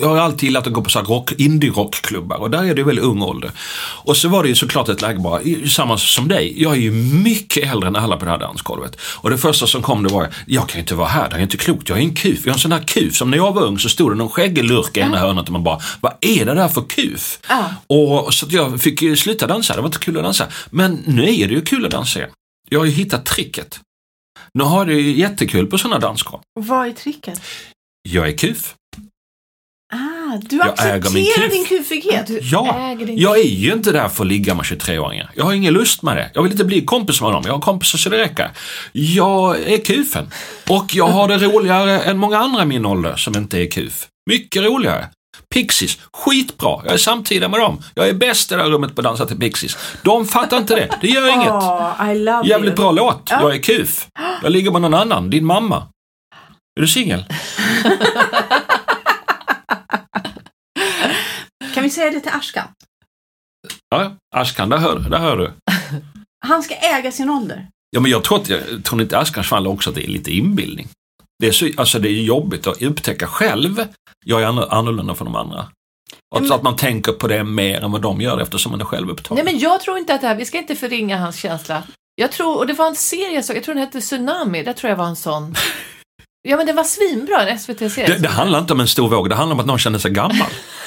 jag 0.00 0.08
har 0.08 0.18
alltid 0.18 0.42
gillat 0.42 0.66
att 0.66 0.72
gå 0.72 0.82
på 0.82 0.90
så 0.90 0.98
här 0.98 1.06
rock, 1.06 1.32
indie-rockklubbar 1.32 2.36
och 2.36 2.50
där 2.50 2.64
är 2.64 2.74
det 2.74 2.82
väl 2.82 2.98
ung 2.98 3.22
ålder. 3.22 3.50
Och 4.04 4.16
så 4.16 4.28
var 4.28 4.42
det 4.42 4.48
ju 4.48 4.54
såklart 4.54 4.88
ett 4.88 5.02
läge 5.02 5.18
bara, 5.18 5.40
samma 5.68 5.98
som 5.98 6.28
dig, 6.28 6.62
jag 6.62 6.72
är 6.72 6.80
ju 6.80 6.90
mycket 7.24 7.72
äldre 7.72 7.88
än 7.88 7.96
alla 7.96 8.16
på 8.16 8.24
det 8.24 8.30
här 8.30 8.38
dansgolvet. 8.38 9.00
Och 9.00 9.30
det 9.30 9.38
första 9.38 9.66
som 9.66 9.82
kom 9.82 10.02
det 10.02 10.08
var, 10.08 10.28
jag 10.46 10.68
kan 10.68 10.78
ju 10.78 10.80
inte 10.80 10.94
vara 10.94 11.08
här, 11.08 11.30
det 11.30 11.36
är 11.36 11.40
inte 11.40 11.56
klokt, 11.56 11.88
jag 11.88 11.98
är 11.98 12.02
en 12.02 12.14
kuf. 12.14 12.38
Jag 12.44 12.48
är 12.48 12.52
en 12.52 12.58
sån 12.58 12.70
där 12.70 12.82
kuf, 12.86 13.16
som 13.16 13.30
när 13.30 13.38
jag 13.38 13.52
var 13.52 13.62
ung 13.62 13.78
så 13.78 13.88
stod 13.88 14.10
det 14.10 14.14
någon 14.14 14.28
skäggig 14.28 14.64
lurk 14.64 14.96
i 14.96 15.00
ena 15.00 15.18
hörnet 15.18 15.46
och 15.46 15.52
man 15.52 15.64
bara, 15.64 15.80
vad 16.00 16.12
är 16.20 16.44
det 16.44 16.54
där 16.54 16.68
för 16.68 16.84
kuf? 16.88 17.38
Ja. 17.48 17.64
Och 17.86 18.34
så 18.34 18.46
att 18.46 18.52
jag 18.52 18.80
fick 18.80 19.02
ju 19.02 19.16
sluta 19.16 19.46
dansa, 19.46 19.74
det 19.74 19.80
var 19.80 19.88
inte 19.88 19.98
kul 19.98 20.16
att 20.16 20.22
dansa. 20.22 20.46
Men 20.70 21.02
nu 21.06 21.22
är 21.22 21.48
det 21.48 21.54
ju 21.54 21.60
kul 21.60 21.84
att 21.84 21.90
dansa 21.90 22.18
igen. 22.18 22.30
Jag 22.68 22.78
har 22.78 22.86
ju 22.86 22.92
hittat 22.92 23.24
tricket. 23.24 23.80
Nu 24.54 24.64
har 24.64 24.86
det 24.86 24.94
ju 24.94 25.16
jättekul 25.16 25.66
på 25.66 25.78
sådana 25.78 25.98
dansgolv. 25.98 26.42
Vad 26.60 26.88
är 26.88 26.92
tricket? 26.92 27.42
Jag 28.08 28.28
är 28.28 28.32
kuf. 28.36 28.74
Ah, 29.92 30.36
du 30.40 30.56
Jag 30.56 30.68
accepterar 30.68 31.50
din 31.50 31.64
kufighet. 31.64 32.26
Du 32.26 32.38
Ja, 32.42 32.94
din... 32.98 33.18
jag 33.18 33.38
är 33.38 33.48
ju 33.48 33.72
inte 33.72 33.92
där 33.92 34.08
för 34.08 34.24
att 34.24 34.28
ligga 34.28 34.54
med 34.54 34.64
23-åringar. 34.64 35.30
Jag 35.34 35.44
har 35.44 35.52
ingen 35.52 35.74
lust 35.74 36.02
med 36.02 36.16
det. 36.16 36.30
Jag 36.34 36.42
vill 36.42 36.52
inte 36.52 36.64
bli 36.64 36.84
kompis 36.84 37.20
med 37.20 37.32
dem. 37.32 37.42
Jag 37.46 37.52
har 37.52 37.60
kompisar 37.60 37.98
så 37.98 38.10
det 38.10 38.18
räcker. 38.18 38.50
Jag 38.92 39.60
är 39.62 39.78
kufen. 39.78 40.30
Och 40.68 40.94
jag 40.94 41.06
har 41.08 41.28
det 41.28 41.38
roligare 41.38 42.00
än 42.00 42.18
många 42.18 42.38
andra 42.38 42.62
i 42.62 42.66
min 42.66 42.86
ålder 42.86 43.16
som 43.16 43.36
inte 43.36 43.58
är 43.58 43.70
kuf. 43.70 44.08
Mycket 44.30 44.62
roligare. 44.62 45.08
Pixies, 45.56 45.98
skitbra. 46.12 46.80
Jag 46.84 46.92
är 46.94 46.98
samtida 46.98 47.48
med 47.48 47.60
dem. 47.60 47.82
Jag 47.94 48.08
är 48.08 48.14
bäst 48.14 48.52
i 48.52 48.54
det 48.54 48.62
här 48.62 48.70
rummet 48.70 48.94
på 48.94 49.00
att 49.00 49.04
dansa 49.04 49.26
till 49.26 49.38
Pixies. 49.38 49.76
De 50.02 50.26
fattar 50.26 50.58
inte 50.58 50.74
det. 50.74 50.98
Det 51.00 51.08
gör 51.08 51.28
inget. 51.34 51.48
Oh, 51.48 52.46
Jävligt 52.48 52.68
you. 52.70 52.76
bra 52.76 52.92
låt. 52.92 53.28
Ja. 53.30 53.40
Jag 53.40 53.54
är 53.54 53.62
kuf. 53.62 54.08
Jag 54.42 54.52
ligger 54.52 54.70
med 54.70 54.82
någon 54.82 54.94
annan. 54.94 55.30
Din 55.30 55.44
mamma. 55.44 55.76
Är 56.76 56.80
du 56.80 56.88
singel? 56.88 57.24
Kan 61.74 61.82
vi 61.82 61.90
säga 61.90 62.10
det 62.10 62.20
till 62.20 62.32
Ashkan? 62.34 62.68
Ja, 63.88 64.12
Ashkan, 64.36 64.68
där 64.68 64.78
hör, 64.78 64.98
där 64.98 65.18
hör 65.18 65.36
du. 65.36 65.52
Han 66.46 66.62
ska 66.62 66.74
äga 66.74 67.12
sin 67.12 67.30
ålder. 67.30 67.66
Ja, 67.90 68.00
men 68.00 68.10
jag 68.10 68.24
tror, 68.24 68.40
att, 68.40 68.48
jag 68.48 68.84
tror 68.84 69.02
inte 69.02 69.18
Askans 69.18 69.48
fall 69.48 69.66
också 69.66 69.90
att 69.90 69.96
det 69.96 70.04
är 70.04 70.08
lite 70.08 70.30
inbildning. 70.30 70.88
Det 71.38 71.46
är, 71.48 71.52
så, 71.52 71.68
alltså 71.76 71.98
det 71.98 72.08
är 72.08 72.22
jobbigt 72.22 72.66
att 72.66 72.82
upptäcka 72.82 73.26
själv, 73.26 73.84
jag 74.24 74.42
är 74.42 74.46
anno- 74.46 74.68
annorlunda 74.70 75.14
från 75.14 75.24
de 75.24 75.36
andra. 75.36 75.66
Och 76.34 76.40
Men- 76.40 76.48
så 76.48 76.54
att 76.54 76.62
man 76.62 76.76
tänker 76.76 77.12
på 77.12 77.28
det 77.28 77.44
mer 77.44 77.80
än 77.84 77.92
vad 77.92 78.02
de 78.02 78.20
gör 78.20 78.40
eftersom 78.40 78.72
man 78.72 78.80
är 78.80 78.84
själv 78.84 79.10
upptagen. 79.10 79.44
Nej 79.44 79.52
men 79.52 79.60
jag 79.60 79.80
tror 79.80 79.98
inte 79.98 80.14
att 80.14 80.20
det 80.20 80.26
här, 80.26 80.34
vi 80.34 80.44
ska 80.44 80.58
inte 80.58 80.76
förringa 80.76 81.18
hans 81.18 81.36
känsla. 81.36 81.82
Jag 82.14 82.32
tror, 82.32 82.56
och 82.58 82.66
det 82.66 82.72
var 82.72 82.86
en 82.86 82.94
serie 82.96 83.34
jag 83.34 83.44
såg, 83.44 83.56
jag 83.56 83.64
tror 83.64 83.74
den 83.74 83.84
hette 83.84 84.00
Tsunami, 84.00 84.62
det 84.62 84.72
tror 84.72 84.90
jag 84.90 84.96
var 84.96 85.06
en 85.06 85.16
sån. 85.16 85.54
Ja 86.48 86.56
men 86.56 86.66
det 86.66 86.72
var 86.72 86.84
svinbra, 86.84 87.48
en 87.48 87.58
SVT-serie. 87.58 88.06
det, 88.14 88.18
det 88.22 88.28
handlar 88.28 88.58
inte 88.58 88.72
om 88.72 88.80
en 88.80 88.88
stor 88.88 89.08
våg, 89.08 89.28
det 89.28 89.34
handlar 89.34 89.54
om 89.54 89.60
att 89.60 89.66
någon 89.66 89.78
känner 89.78 89.98
sig 89.98 90.10
gammal. 90.10 90.46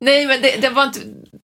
Nej, 0.00 0.26
men 0.26 0.42
det, 0.42 0.60
det 0.60 0.68
var 0.68 0.84
inte, 0.84 1.00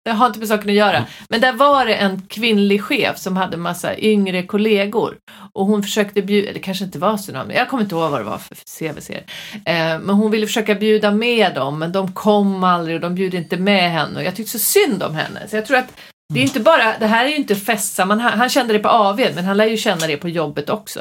det 0.05 0.11
har 0.11 0.27
inte 0.27 0.39
med 0.39 0.49
saken 0.49 0.71
att 0.71 0.77
göra. 0.77 1.05
Men 1.29 1.41
där 1.41 1.53
var 1.53 1.87
det 1.87 1.95
en 1.95 2.23
kvinnlig 2.23 2.83
chef 2.83 3.19
som 3.19 3.37
hade 3.37 3.57
massa 3.57 3.99
yngre 3.99 4.43
kollegor. 4.43 5.17
Och 5.55 5.67
hon 5.67 5.83
försökte 5.83 6.23
bjuda, 6.23 6.53
det 6.53 6.59
kanske 6.59 6.85
inte 6.85 6.99
var 6.99 7.17
Tsunami, 7.17 7.55
jag 7.55 7.69
kommer 7.69 7.83
inte 7.83 7.95
ihåg 7.95 8.11
vad 8.11 8.21
det 8.21 8.25
var 8.25 8.39
för 8.39 8.55
CV-serie. 8.55 9.25
Eh, 9.55 9.99
men 9.99 10.11
hon 10.11 10.31
ville 10.31 10.47
försöka 10.47 10.75
bjuda 10.75 11.11
med 11.11 11.55
dem, 11.55 11.79
men 11.79 11.93
de 11.93 12.13
kom 12.13 12.65
aldrig 12.65 12.97
och 12.97 13.03
de 13.03 13.15
bjöd 13.15 13.35
inte 13.35 13.57
med 13.57 13.91
henne. 13.91 14.19
Och 14.21 14.25
jag 14.25 14.37
tyckte 14.37 14.59
så 14.59 14.59
synd 14.59 15.03
om 15.03 15.15
henne. 15.15 15.49
Så 15.49 15.57
jag 15.57 15.67
tror 15.67 15.77
att 15.77 15.93
det 16.35 16.41
är 16.41 16.43
inte 16.43 16.61
bara, 16.61 16.99
det 16.99 17.07
här 17.07 17.25
är 17.25 17.29
ju 17.29 17.37
inte 17.37 17.57
festsammanhang. 17.57 18.39
Han 18.39 18.49
kände 18.49 18.73
det 18.73 18.79
på 18.79 18.89
AV, 18.89 19.21
men 19.35 19.45
han 19.45 19.57
lär 19.57 19.67
ju 19.67 19.77
känna 19.77 20.07
det 20.07 20.17
på 20.17 20.29
jobbet 20.29 20.71
också. 20.71 21.01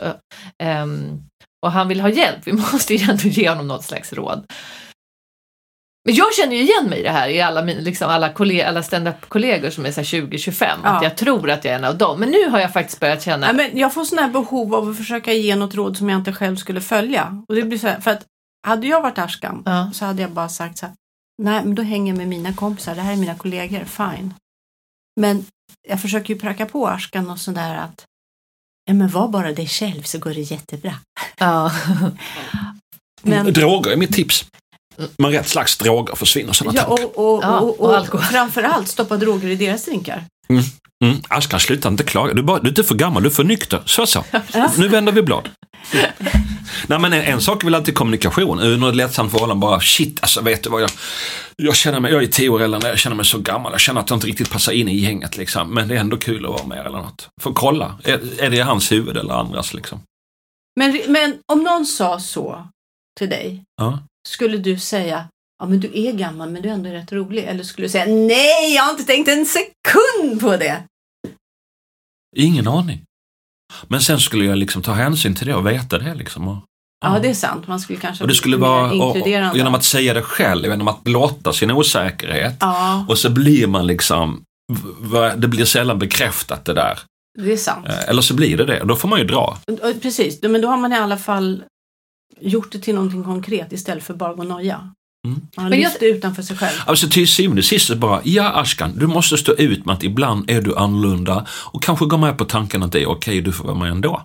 Ehm, 0.63 1.21
och 1.65 1.71
han 1.71 1.87
vill 1.87 2.01
ha 2.01 2.09
hjälp, 2.09 2.39
vi 2.43 2.53
måste 2.53 2.95
ju 2.95 3.11
ändå 3.11 3.23
ge 3.23 3.49
honom 3.49 3.67
något 3.67 3.83
slags 3.83 4.13
råd. 4.13 4.45
Men 6.05 6.15
jag 6.15 6.33
känner 6.33 6.55
ju 6.55 6.61
igen 6.61 6.89
mig 6.89 6.99
i 6.99 7.03
det 7.03 7.09
här 7.11 7.29
i 7.29 7.41
alla, 7.41 7.61
min- 7.63 7.77
liksom 7.83 8.09
alla, 8.09 8.33
kolleg- 8.33 8.67
alla 8.67 8.83
stand-up-kollegor 8.83 9.69
som 9.69 9.85
är 9.85 9.91
så 9.91 9.99
här 9.99 10.05
20-25. 10.05 10.63
Att 10.71 10.79
Ja. 10.83 11.03
jag 11.03 11.17
tror 11.17 11.49
att 11.49 11.65
jag 11.65 11.73
är 11.73 11.77
en 11.77 11.83
av 11.85 11.97
dem. 11.97 12.19
Men 12.19 12.29
nu 12.29 12.49
har 12.49 12.59
jag 12.59 12.73
faktiskt 12.73 12.99
börjat 12.99 13.23
känna... 13.23 13.51
Nej, 13.51 13.55
men 13.69 13.77
jag 13.79 13.93
får 13.93 14.03
sån 14.05 14.17
här 14.17 14.27
behov 14.29 14.75
av 14.75 14.89
att 14.89 14.97
försöka 14.97 15.33
ge 15.33 15.55
något 15.55 15.75
råd 15.75 15.97
som 15.97 16.09
jag 16.09 16.19
inte 16.19 16.33
själv 16.33 16.55
skulle 16.55 16.81
följa. 16.81 17.43
Och 17.49 17.55
det 17.55 17.63
blir 17.63 17.77
så 17.77 17.87
här, 17.87 17.99
för 18.01 18.11
att 18.11 18.25
hade 18.67 18.87
jag 18.87 19.01
varit 19.01 19.17
Ashkan 19.17 19.63
Ja. 19.65 19.91
så 19.93 20.05
hade 20.05 20.21
jag 20.21 20.31
bara 20.31 20.49
sagt 20.49 20.77
så 20.77 20.85
här, 20.85 20.95
nej 21.43 21.61
men 21.65 21.75
då 21.75 21.81
hänger 21.81 22.11
jag 22.13 22.17
med 22.17 22.27
mina 22.27 22.53
kompisar, 22.53 22.95
det 22.95 23.01
här 23.01 23.13
är 23.13 23.17
mina 23.17 23.35
kollegor, 23.35 23.83
fine. 23.85 24.33
Men 25.21 25.45
jag 25.87 26.01
försöker 26.01 26.33
ju 26.33 26.39
pracka 26.39 26.65
på 26.65 26.87
Ashkan 26.87 27.29
och 27.29 27.39
sådär 27.39 27.75
att, 27.75 28.05
ja 28.85 28.93
men 28.93 29.07
var 29.09 29.27
bara 29.27 29.51
dig 29.51 29.67
själv 29.67 30.01
så 30.03 30.19
går 30.19 30.33
det 30.33 30.41
jättebra. 30.41 30.93
Ja. 31.37 31.71
Men, 33.23 33.53
Droger 33.53 33.91
är 33.91 33.95
mitt 33.97 34.13
tips. 34.13 34.45
Med 35.17 35.31
rätt 35.31 35.49
slags 35.49 35.77
droger 35.77 36.15
försvinner 36.15 36.53
sådana 36.53 36.79
ja, 36.79 36.85
och, 36.85 36.99
och, 36.99 37.43
Ja, 37.43 37.59
och, 37.59 37.79
och 37.79 37.89
och, 37.89 37.97
alkohol. 37.97 38.25
framförallt 38.31 38.87
stoppa 38.87 39.17
droger 39.17 39.49
i 39.49 39.55
deras 39.55 39.85
drinkar. 39.85 40.25
Mm, 41.03 41.17
Askan, 41.29 41.59
sluta 41.59 41.87
inte 41.87 42.03
klaga. 42.03 42.33
Du, 42.33 42.39
är 42.39 42.43
bara, 42.43 42.59
du 42.59 42.65
är 42.67 42.69
inte 42.71 42.83
för 42.83 42.95
gammal, 42.95 43.23
du 43.23 43.29
är 43.29 43.33
för 43.33 43.43
nykter. 43.43 43.81
Så 43.85 44.05
så. 44.07 44.23
Nu 44.77 44.87
vänder 44.87 45.11
vi 45.11 45.21
blad. 45.21 45.49
Nej 46.87 46.99
men 46.99 47.13
en, 47.13 47.21
en 47.21 47.41
sak 47.41 47.63
är 47.63 47.65
väl 47.65 47.75
alltid 47.75 47.95
kommunikation. 47.95 48.59
Under 48.59 48.89
ett 48.89 48.95
lättsamt 48.95 49.31
förhållande 49.31 49.61
bara 49.61 49.79
shit, 49.79 50.19
alltså 50.21 50.41
vet 50.41 50.63
du 50.63 50.69
vad 50.69 50.81
jag... 50.81 50.89
Jag 51.55 51.75
känner 51.75 51.99
mig, 51.99 52.11
jag 52.11 52.23
är 52.23 52.27
tio 52.27 52.49
år 52.49 52.61
äldre, 52.61 52.89
jag 52.89 52.99
känner 52.99 53.15
mig 53.15 53.25
så 53.25 53.37
gammal. 53.37 53.71
Jag 53.71 53.81
känner 53.81 54.01
att 54.01 54.09
jag 54.09 54.17
inte 54.17 54.27
riktigt 54.27 54.49
passar 54.51 54.71
in 54.71 54.89
i 54.89 54.95
gänget 54.97 55.37
liksom. 55.37 55.73
Men 55.73 55.87
det 55.87 55.95
är 55.95 55.99
ändå 55.99 56.17
kul 56.17 56.45
att 56.45 56.51
vara 56.51 56.65
med 56.65 56.85
eller 56.85 56.97
något. 56.97 57.29
Får 57.41 57.53
kolla, 57.53 57.99
är, 58.03 58.43
är 58.43 58.49
det 58.49 58.59
hans 58.59 58.91
huvud 58.91 59.17
eller 59.17 59.33
andras 59.33 59.73
liksom? 59.73 59.99
Men, 60.75 61.01
men 61.07 61.37
om 61.51 61.63
någon 61.63 61.85
sa 61.85 62.19
så 62.19 62.67
till 63.19 63.29
dig, 63.29 63.63
Ja. 63.77 63.99
Skulle 64.29 64.57
du 64.57 64.79
säga 64.79 65.27
Ja 65.59 65.67
men 65.67 65.79
du 65.79 65.91
är 66.07 66.11
gammal 66.11 66.49
men 66.49 66.61
du 66.61 66.69
är 66.69 66.73
ändå 66.73 66.89
rätt 66.89 67.11
rolig. 67.11 67.43
Eller 67.43 67.63
skulle 67.63 67.85
du 67.87 67.91
säga 67.91 68.05
nej 68.05 68.75
jag 68.75 68.83
har 68.83 68.91
inte 68.91 69.03
tänkt 69.03 69.27
en 69.29 69.45
sekund 69.45 70.41
på 70.41 70.57
det. 70.57 70.83
Ingen 72.37 72.67
aning. 72.67 73.01
Men 73.87 74.01
sen 74.01 74.19
skulle 74.19 74.45
jag 74.45 74.57
liksom 74.57 74.81
ta 74.81 74.91
hänsyn 74.93 75.35
till 75.35 75.47
det 75.47 75.55
och 75.55 75.67
veta 75.67 75.97
det 75.97 76.13
liksom. 76.15 76.47
Och, 76.47 76.57
Ja 77.03 77.19
det 77.19 77.29
är 77.29 77.33
sant. 77.33 77.67
Man 77.67 77.79
skulle 77.79 77.99
kanske 77.99 78.23
och 78.23 78.27
det 78.27 78.35
skulle 78.35 78.57
vara 78.57 78.91
och, 78.91 79.21
och, 79.21 79.27
genom 79.27 79.75
att 79.75 79.83
säga 79.83 80.13
det 80.13 80.21
själv, 80.21 80.65
genom 80.65 80.87
att 80.87 81.03
blotta 81.03 81.53
sin 81.53 81.71
osäkerhet. 81.71 82.55
Ja, 82.59 83.05
Och 83.09 83.17
så 83.17 83.29
blir 83.29 83.67
man 83.67 83.87
liksom, 83.87 84.43
det 85.37 85.47
blir 85.47 85.65
sällan 85.65 85.99
bekräftat 85.99 86.65
det 86.65 86.73
där. 86.73 86.99
det 87.39 87.53
är 87.53 87.57
sant. 87.57 87.87
Eh, 87.87 88.09
Eller 88.09 88.21
så 88.21 88.33
blir 88.33 88.57
det 88.57 88.65
det, 88.65 88.83
då 88.83 88.95
får 88.95 89.07
man 89.07 89.19
ju 89.19 89.25
dra. 89.25 89.57
Precis, 90.01 90.41
men 90.41 90.61
då 90.61 90.67
har 90.67 90.77
man 90.77 90.93
i 90.93 90.97
alla 90.97 91.17
fall 91.17 91.63
gjort 92.41 92.71
det 92.71 92.79
till 92.79 92.95
någonting 92.95 93.23
konkret 93.23 93.71
istället 93.73 94.03
för 94.03 94.13
bara 94.13 94.33
gå 94.33 94.41
och 94.41 94.47
noja. 94.47 94.75
Mm. 95.27 95.39
Man 95.55 95.63
har 95.63 95.69
Men 95.69 95.79
jag- 95.79 95.89
lyft 95.89 95.99
det 95.99 96.05
utanför 96.09 96.43
sig 96.43 96.57
själv. 96.57 96.77
Alltså 96.85 97.07
till 97.09 97.27
syvende 97.27 97.59
och 97.59 97.65
sist 97.65 97.93
bara, 97.97 98.21
ja 98.23 98.49
Ashkan, 98.61 98.91
du 98.97 99.07
måste 99.07 99.37
stå 99.37 99.53
ut 99.53 99.85
med 99.85 99.93
att 99.95 100.03
ibland 100.03 100.49
är 100.49 100.61
du 100.61 100.75
annorlunda 100.77 101.45
och 101.51 101.83
kanske 101.83 102.05
gå 102.05 102.17
med 102.17 102.37
på 102.37 102.45
tanken 102.45 102.83
att 102.83 102.91
det 102.91 103.01
är 103.01 103.05
okej, 103.09 103.41
du 103.41 103.51
får 103.51 103.63
vara 103.65 103.75
med 103.77 103.91
ändå. 103.91 104.21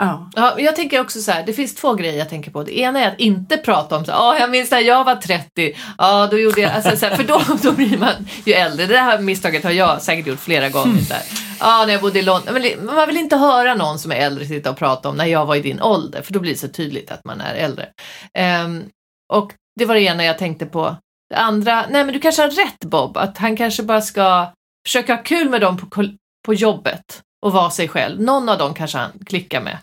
Ja. 0.00 0.30
Ja, 0.36 0.60
jag 0.60 0.76
tänker 0.76 1.00
också 1.00 1.20
så 1.20 1.32
här, 1.32 1.42
det 1.46 1.52
finns 1.52 1.74
två 1.74 1.94
grejer 1.94 2.18
jag 2.18 2.28
tänker 2.28 2.50
på. 2.50 2.62
Det 2.62 2.78
ena 2.78 3.00
är 3.00 3.08
att 3.08 3.20
inte 3.20 3.56
prata 3.56 3.96
om 3.96 4.04
så 4.04 4.10
ja 4.10 4.38
jag 4.38 4.50
minns 4.50 4.70
när 4.70 4.80
jag 4.80 5.04
var 5.04 5.14
30, 5.14 5.76
ja 5.98 6.28
då 6.30 6.38
gjorde 6.38 6.60
jag, 6.60 6.72
alltså, 6.72 6.96
så 6.96 7.06
här, 7.06 7.16
för 7.16 7.24
då, 7.24 7.42
då 7.62 7.72
blir 7.72 7.98
man 7.98 8.12
ju 8.44 8.52
äldre. 8.52 8.86
Det 8.86 8.98
här 8.98 9.18
misstaget 9.18 9.64
har 9.64 9.70
jag 9.70 10.02
säkert 10.02 10.26
gjort 10.26 10.40
flera 10.40 10.68
gånger. 10.68 11.12
Här. 11.12 11.22
Ja, 11.60 11.84
när 11.86 11.92
jag 11.92 12.02
bodde 12.02 12.18
i 12.18 12.22
London. 12.22 12.54
Man 12.82 13.06
vill 13.06 13.16
inte 13.16 13.36
höra 13.36 13.74
någon 13.74 13.98
som 13.98 14.12
är 14.12 14.16
äldre 14.16 14.44
sitta 14.44 14.70
och 14.70 14.76
prata 14.76 15.08
om 15.08 15.16
när 15.16 15.26
jag 15.26 15.46
var 15.46 15.56
i 15.56 15.60
din 15.60 15.80
ålder, 15.80 16.22
för 16.22 16.32
då 16.32 16.40
blir 16.40 16.52
det 16.52 16.58
så 16.58 16.68
tydligt 16.68 17.10
att 17.10 17.24
man 17.24 17.40
är 17.40 17.54
äldre. 17.54 17.88
Ehm, 18.34 18.84
och 19.32 19.52
det 19.78 19.84
var 19.86 19.94
det 19.94 20.00
ena 20.00 20.24
jag 20.24 20.38
tänkte 20.38 20.66
på. 20.66 20.96
Det 21.30 21.36
andra, 21.36 21.86
nej 21.90 22.04
men 22.04 22.14
du 22.14 22.20
kanske 22.20 22.42
har 22.42 22.50
rätt 22.50 22.84
Bob, 22.84 23.16
att 23.16 23.38
han 23.38 23.56
kanske 23.56 23.82
bara 23.82 24.00
ska 24.00 24.52
försöka 24.86 25.14
ha 25.14 25.22
kul 25.22 25.48
med 25.48 25.60
dem 25.60 25.76
på, 25.76 26.08
på 26.46 26.54
jobbet 26.54 27.22
och 27.46 27.52
vara 27.52 27.70
sig 27.70 27.88
själv. 27.88 28.20
Någon 28.20 28.48
av 28.48 28.58
dem 28.58 28.74
kanske 28.74 28.98
han 28.98 29.10
klickar 29.26 29.60
med. 29.60 29.78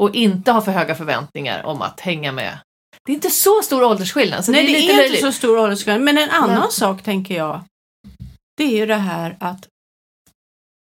Och 0.00 0.14
inte 0.14 0.52
ha 0.52 0.60
för 0.60 0.72
höga 0.72 0.94
förväntningar 0.94 1.62
om 1.66 1.82
att 1.82 2.00
hänga 2.00 2.32
med. 2.32 2.58
Det 3.04 3.12
är 3.12 3.14
inte 3.14 3.30
så 3.30 3.62
stor 3.62 3.84
åldersskillnad. 3.84 4.44
Så 4.44 4.52
Nej, 4.52 4.66
det 4.66 4.72
är, 4.78 4.96
det 4.96 5.02
är 5.02 5.06
inte 5.06 5.20
så 5.20 5.32
stor 5.32 5.58
åldersskillnad. 5.58 6.02
Men 6.02 6.18
en 6.18 6.30
annan 6.30 6.58
Men- 6.58 6.70
sak 6.70 7.02
tänker 7.02 7.36
jag, 7.36 7.60
det 8.56 8.64
är 8.64 8.76
ju 8.76 8.86
det 8.86 8.94
här 8.94 9.36
att 9.40 9.68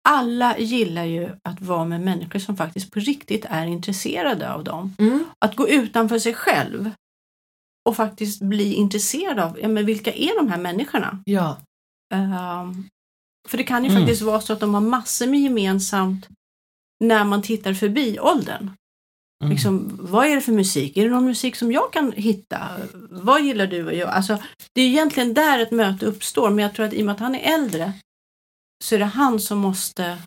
alla 0.10 0.58
gillar 0.58 1.04
ju 1.06 1.30
att 1.44 1.62
vara 1.62 1.86
med 1.86 2.02
människor 2.02 2.40
som 2.40 2.58
faktiskt 2.58 2.92
på 2.92 3.00
riktigt 3.00 3.46
är 3.50 3.66
intresserade 3.66 4.54
av 4.54 4.64
dem. 4.64 4.96
Mm. 5.00 5.26
Att 5.40 5.56
gå 5.56 5.70
utanför 5.70 6.20
sig 6.20 6.34
själv 6.34 6.92
och 7.90 7.96
faktiskt 7.96 8.42
bli 8.42 8.74
intresserad 8.74 9.40
av, 9.40 9.60
ja 9.62 9.68
men 9.68 9.86
vilka 9.86 10.14
är 10.14 10.36
de 10.38 10.48
här 10.52 10.58
människorna? 10.58 11.20
Ja. 11.26 11.58
Ehm, 12.14 12.88
för 13.48 13.58
det 13.58 13.64
kan 13.64 13.84
ju 13.84 13.90
Mm. 13.92 14.02
faktiskt 14.02 14.22
vara 14.22 14.42
så 14.42 14.54
att 14.54 14.60
de 14.60 14.74
har 14.74 14.82
massor 14.82 15.28
med 15.28 15.40
gemensamt 15.40 16.28
när 17.00 17.24
man 17.24 17.42
tittar 17.42 17.74
förbi 17.74 18.20
åldern. 18.20 18.72
Mm. 19.44 19.54
Liksom, 19.54 19.98
vad 20.02 20.26
är 20.28 20.36
det 20.36 20.42
för 20.42 20.52
musik? 20.52 20.98
Är 20.98 21.04
det 21.04 21.10
någon 21.10 21.26
musik 21.26 21.56
som 21.56 21.72
jag 21.72 21.94
kan 21.94 22.12
hitta? 22.12 22.70
Vad 23.10 23.42
gillar 23.42 23.68
du 23.68 23.86
och 23.86 23.94
jag? 23.94 24.10
Alltså, 24.10 24.38
det 24.74 24.82
är 24.82 24.88
egentligen 24.88 25.34
där 25.34 25.60
ett 25.60 25.72
möte 25.72 26.06
uppstår, 26.06 26.50
men 26.50 26.64
jag 26.64 26.74
tror 26.76 26.86
att 26.86 26.94
i 26.94 27.02
och 27.02 27.06
med 27.06 27.14
att 27.14 27.20
han 27.20 27.36
är 27.36 27.54
äldre 27.54 27.94
så 28.84 28.96
är 28.96 29.00
det 29.00 29.06
han 29.06 29.40
som 29.40 29.58
måste 29.60 30.18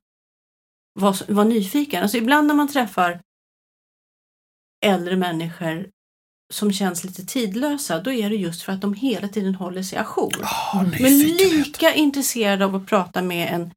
vara, 1.01 1.15
vara 1.29 1.45
nyfiken. 1.47 2.03
Alltså, 2.03 2.17
ibland 2.17 2.47
när 2.47 2.55
man 2.55 2.69
träffar 2.69 3.21
äldre 4.87 5.17
människor 5.17 5.91
som 6.55 6.73
känns 6.73 7.05
lite 7.05 7.25
tidlösa, 7.27 8.01
då 8.01 8.13
är 8.13 8.31
det 8.31 8.37
just 8.37 8.63
för 8.63 8.73
att 8.73 8.81
de 8.81 8.95
hela 8.95 9.29
tiden 9.29 9.55
håller 9.55 9.83
sig 9.83 9.99
ajour. 9.99 10.33
Ja, 10.41 10.83
Men 11.01 11.03
nyfikenhet. 11.19 11.67
lika 11.67 11.95
intresserade 11.95 12.65
av 12.65 12.75
att 12.77 12.87
prata 12.87 13.23
med 13.23 13.55
en 13.55 13.71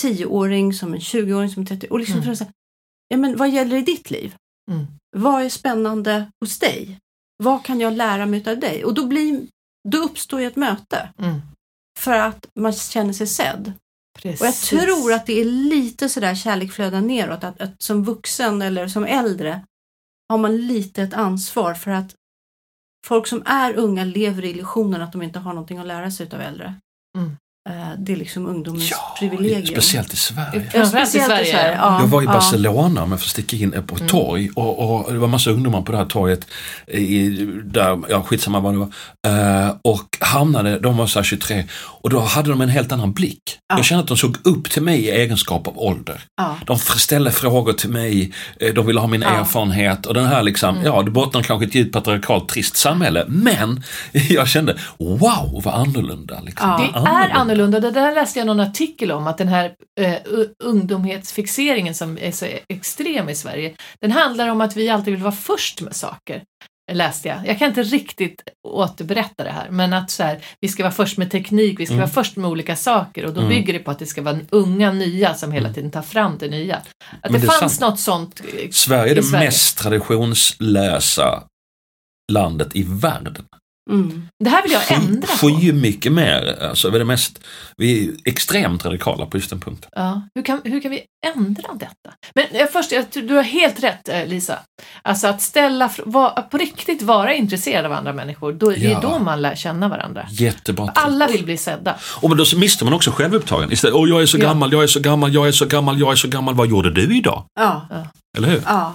10-åring 0.00 0.72
som 0.74 0.94
en 0.94 1.00
20-åring 1.00 1.50
som 1.50 1.60
en 1.60 1.66
30 1.66 1.86
och 1.90 1.98
liksom 1.98 2.20
Mm. 2.22 2.36
säga, 2.36 2.50
ja 3.08 3.16
men 3.16 3.36
vad 3.36 3.50
gäller 3.50 3.76
i 3.76 3.82
ditt 3.82 4.10
liv? 4.10 4.34
Mm. 4.70 4.86
Vad 5.16 5.42
är 5.42 5.48
spännande 5.48 6.30
hos 6.40 6.58
dig? 6.58 6.98
Vad 7.42 7.64
kan 7.64 7.80
jag 7.80 7.92
lära 7.92 8.26
mig 8.26 8.48
av 8.48 8.58
dig? 8.60 8.84
Och 8.84 8.94
då, 8.94 9.06
blir, 9.06 9.40
då 9.88 9.98
uppstår 9.98 10.40
ju 10.40 10.46
ett 10.46 10.56
möte 10.56 11.08
Mm. 11.18 11.40
för 11.98 12.12
att 12.18 12.46
man 12.58 12.72
känner 12.72 13.12
sig 13.12 13.26
sedd. 13.26 13.72
Precis. 14.18 14.40
Och 14.40 14.46
jag 14.46 14.54
tror 14.54 15.12
att 15.12 15.26
det 15.26 15.40
är 15.40 15.44
lite 15.44 16.08
sådär 16.08 16.34
kärlek 16.34 16.72
flödar 16.72 17.00
neråt, 17.00 17.44
att, 17.44 17.60
att 17.60 17.82
som 17.82 18.04
vuxen 18.04 18.62
eller 18.62 18.88
som 18.88 19.04
äldre 19.04 19.60
har 20.28 20.38
man 20.38 20.56
lite 20.56 21.02
ett 21.02 21.14
ansvar 21.14 21.74
för 21.74 21.90
att 21.90 22.14
folk 23.06 23.26
som 23.26 23.42
är 23.46 23.74
unga 23.74 24.04
lever 24.04 24.44
i 24.44 24.50
illusionen 24.50 25.02
att 25.02 25.12
de 25.12 25.22
inte 25.22 25.38
har 25.38 25.52
någonting 25.52 25.78
att 25.78 25.86
lära 25.86 26.10
sig 26.10 26.28
av 26.32 26.40
äldre. 26.40 26.74
Mm. 27.18 27.36
Eh, 27.68 27.72
Det 27.98 28.12
är 28.12 28.16
liksom 28.16 28.46
ungdomens 28.46 28.90
Ja, 28.90 29.16
privilegium. 29.18 29.66
speciellt 29.66 30.12
i 30.12 30.16
Sverige. 30.16 30.62
Ja, 30.64 30.70
Framförallt 30.70 31.14
i 31.14 31.18
Sverige. 31.20 31.74
Ja, 31.76 32.00
Jag 32.00 32.06
var 32.06 32.22
i. 32.22 32.26
Barcelona 32.26 33.02
om 33.02 33.10
jag 33.10 33.20
får 33.20 33.28
sticka 33.28 33.56
in 33.56 33.74
på 33.86 33.96
ett 33.96 34.08
torg 34.08 34.50
och, 34.54 35.04
och 35.06 35.12
det 35.12 35.18
var 35.18 35.28
massa 35.28 35.50
ungdomar 35.50 35.82
på 35.82 35.92
det 35.92 35.98
här 35.98 36.04
torget. 36.04 36.46
I, 36.86 37.28
där, 37.64 37.98
ja 38.08 38.22
skitsamma 38.22 38.60
vad 38.60 38.74
det 38.74 38.78
var. 38.78 38.88
Eh, 39.66 39.74
och 39.82 40.18
hamnade, 40.20 40.78
de 40.78 40.96
var 40.96 41.06
så 41.06 41.18
här 41.18 41.24
23 41.24 41.64
och 41.78 42.10
då 42.10 42.20
hade 42.20 42.50
de 42.50 42.60
en 42.60 42.68
helt 42.68 42.92
annan 42.92 43.12
blick. 43.12 43.42
Ja. 43.68 43.76
Jag 43.76 43.84
kände 43.84 44.02
att 44.02 44.08
de 44.08 44.16
såg 44.16 44.36
upp 44.46 44.70
till 44.70 44.82
mig 44.82 45.00
i 45.00 45.10
egenskap 45.10 45.68
av 45.68 45.78
ålder. 45.78 46.20
Ja. 46.36 46.56
De 46.66 46.78
ställde 46.78 47.30
frågor 47.30 47.72
till 47.72 47.90
mig, 47.90 48.32
eh, 48.60 48.74
de 48.74 48.86
ville 48.86 49.00
ha 49.00 49.06
min 49.06 49.22
Ja. 49.22 49.28
Mm. 49.28 49.40
erfarenhet 49.40 50.06
och 50.06 50.14
den 50.14 50.26
här 50.26 50.42
liksom, 50.42 50.76
ja 50.84 51.02
det 51.02 51.10
bottnar 51.10 51.42
kanske 51.42 51.66
ett 51.66 51.74
djupt 51.74 51.92
patriarkalt 51.92 52.48
trist 52.48 52.76
samhälle 52.76 53.24
men 53.28 53.82
jag 54.12 54.48
kände 54.48 54.76
wow 54.98 55.60
vad 55.64 55.74
annorlunda. 55.74 56.40
Liksom. 56.44 56.68
Ja. 56.70 56.76
Det 56.78 56.98
är 56.98 57.30
annorlunda. 57.30 57.55
Det 57.56 57.90
där 57.90 58.14
läste 58.14 58.38
jag 58.38 58.46
någon 58.46 58.60
artikel 58.60 59.12
om, 59.12 59.26
att 59.26 59.38
den 59.38 59.48
här 59.48 59.74
eh, 60.00 60.14
ungdomhetsfixeringen 60.64 61.94
som 61.94 62.18
är 62.18 62.30
så 62.32 62.46
extrem 62.68 63.28
i 63.28 63.34
Sverige, 63.34 63.74
den 64.00 64.12
handlar 64.12 64.48
om 64.48 64.60
att 64.60 64.76
vi 64.76 64.88
alltid 64.88 65.14
vill 65.14 65.22
vara 65.22 65.32
först 65.34 65.80
med 65.80 65.96
saker. 65.96 66.42
Läste 66.92 67.28
jag. 67.28 67.46
Jag 67.46 67.58
kan 67.58 67.68
inte 67.68 67.82
riktigt 67.82 68.42
återberätta 68.68 69.44
det 69.44 69.50
här, 69.50 69.70
men 69.70 69.92
att 69.92 70.10
så 70.10 70.22
här, 70.22 70.40
vi 70.60 70.68
ska 70.68 70.82
vara 70.82 70.92
först 70.92 71.18
med 71.18 71.30
teknik, 71.30 71.80
vi 71.80 71.86
ska 71.86 71.94
Mm. 71.94 72.00
vara 72.02 72.10
först 72.10 72.36
med 72.36 72.50
olika 72.50 72.76
saker 72.76 73.24
och 73.24 73.32
då 73.34 73.40
Mm. 73.40 73.48
bygger 73.50 73.72
det 73.72 73.78
på 73.78 73.90
att 73.90 73.98
det 73.98 74.06
ska 74.06 74.22
vara 74.22 74.38
unga 74.50 74.92
nya 74.92 75.34
som 75.34 75.52
hela 75.52 75.72
tiden 75.72 75.90
tar 75.90 76.02
fram 76.02 76.38
det 76.38 76.48
nya. 76.48 76.76
Att 76.76 76.84
Men 77.22 77.32
det, 77.32 77.38
det 77.38 77.46
fanns 77.46 77.76
sant. 77.76 77.80
något 77.90 78.00
sånt. 78.00 78.40
Sverige 78.70 79.10
är 79.12 79.14
det 79.14 79.22
Sverige. 79.22 79.44
mest 79.46 79.78
traditionslösa 79.78 81.42
landet 82.32 82.68
i 82.76 82.82
världen. 82.88 83.36
Mm. 83.90 84.28
Det 84.44 84.50
här 84.50 84.62
vill 84.62 84.72
jag 84.72 84.92
ändra 84.92 85.26
på. 85.40 85.46
Sky 85.48 85.72
mycket 85.72 86.12
mer. 86.12 86.58
Alltså, 86.62 86.90
vi, 86.90 86.94
är 86.94 86.98
det 86.98 87.04
mest, 87.04 87.40
vi 87.76 88.08
är 88.08 88.12
extremt 88.24 88.84
radikala 88.84 89.26
på 89.26 89.36
just 89.36 89.50
den 89.50 89.60
punkten. 89.60 89.90
Ja, 89.96 90.22
hur, 90.34 90.42
kan, 90.42 90.60
hur 90.64 90.80
kan 90.80 90.90
vi 90.90 91.00
ändra 91.36 91.68
detta? 91.74 92.10
Men 92.34 92.44
eh, 92.50 92.66
först, 92.72 92.92
du 93.12 93.34
har 93.34 93.42
helt 93.42 93.82
rätt 93.82 94.08
eh, 94.08 94.26
Lisa. 94.26 94.58
Alltså 95.02 95.26
att 95.26 95.42
ställa, 95.42 95.88
fr- 95.88 96.02
va, 96.06 96.30
att 96.30 96.50
på 96.50 96.58
riktigt 96.58 97.02
vara 97.02 97.34
intresserad 97.34 97.84
av 97.84 97.92
andra 97.92 98.12
människor, 98.12 98.52
då, 98.52 98.70
det 98.70 98.86
är 98.92 99.00
då 99.00 99.18
man 99.18 99.42
lär 99.42 99.54
känna 99.54 99.88
varandra. 99.88 100.26
Jättebra. 100.30 100.92
Alla 100.94 101.26
vill 101.26 101.44
bli 101.44 101.56
sedda. 101.56 101.96
Och 102.20 102.28
men 102.28 102.38
då 102.38 102.44
mister 102.56 102.84
man 102.84 102.94
också 102.94 103.10
självupptagen. 103.10 103.72
Istället, 103.72 103.94
Åh, 103.96 104.08
jag 104.08 104.22
är 104.22 104.26
så 104.26 104.38
Ja. 104.38 104.42
gammal, 104.42 104.72
jag 104.72 104.82
är 104.82 104.86
så 104.86 105.00
gammal, 105.00 105.34
jag 105.34 105.48
är 105.48 105.52
så 105.52 105.66
gammal, 105.66 106.00
jag 106.00 106.12
är 106.12 106.16
så 106.16 106.28
gammal. 106.28 106.54
Vad 106.54 106.68
gjorde 106.68 106.90
du 106.90 107.16
idag? 107.16 107.44
Ja, 107.60 107.86
Eller 108.38 108.48
hur? 108.48 108.62
ja, 108.66 108.94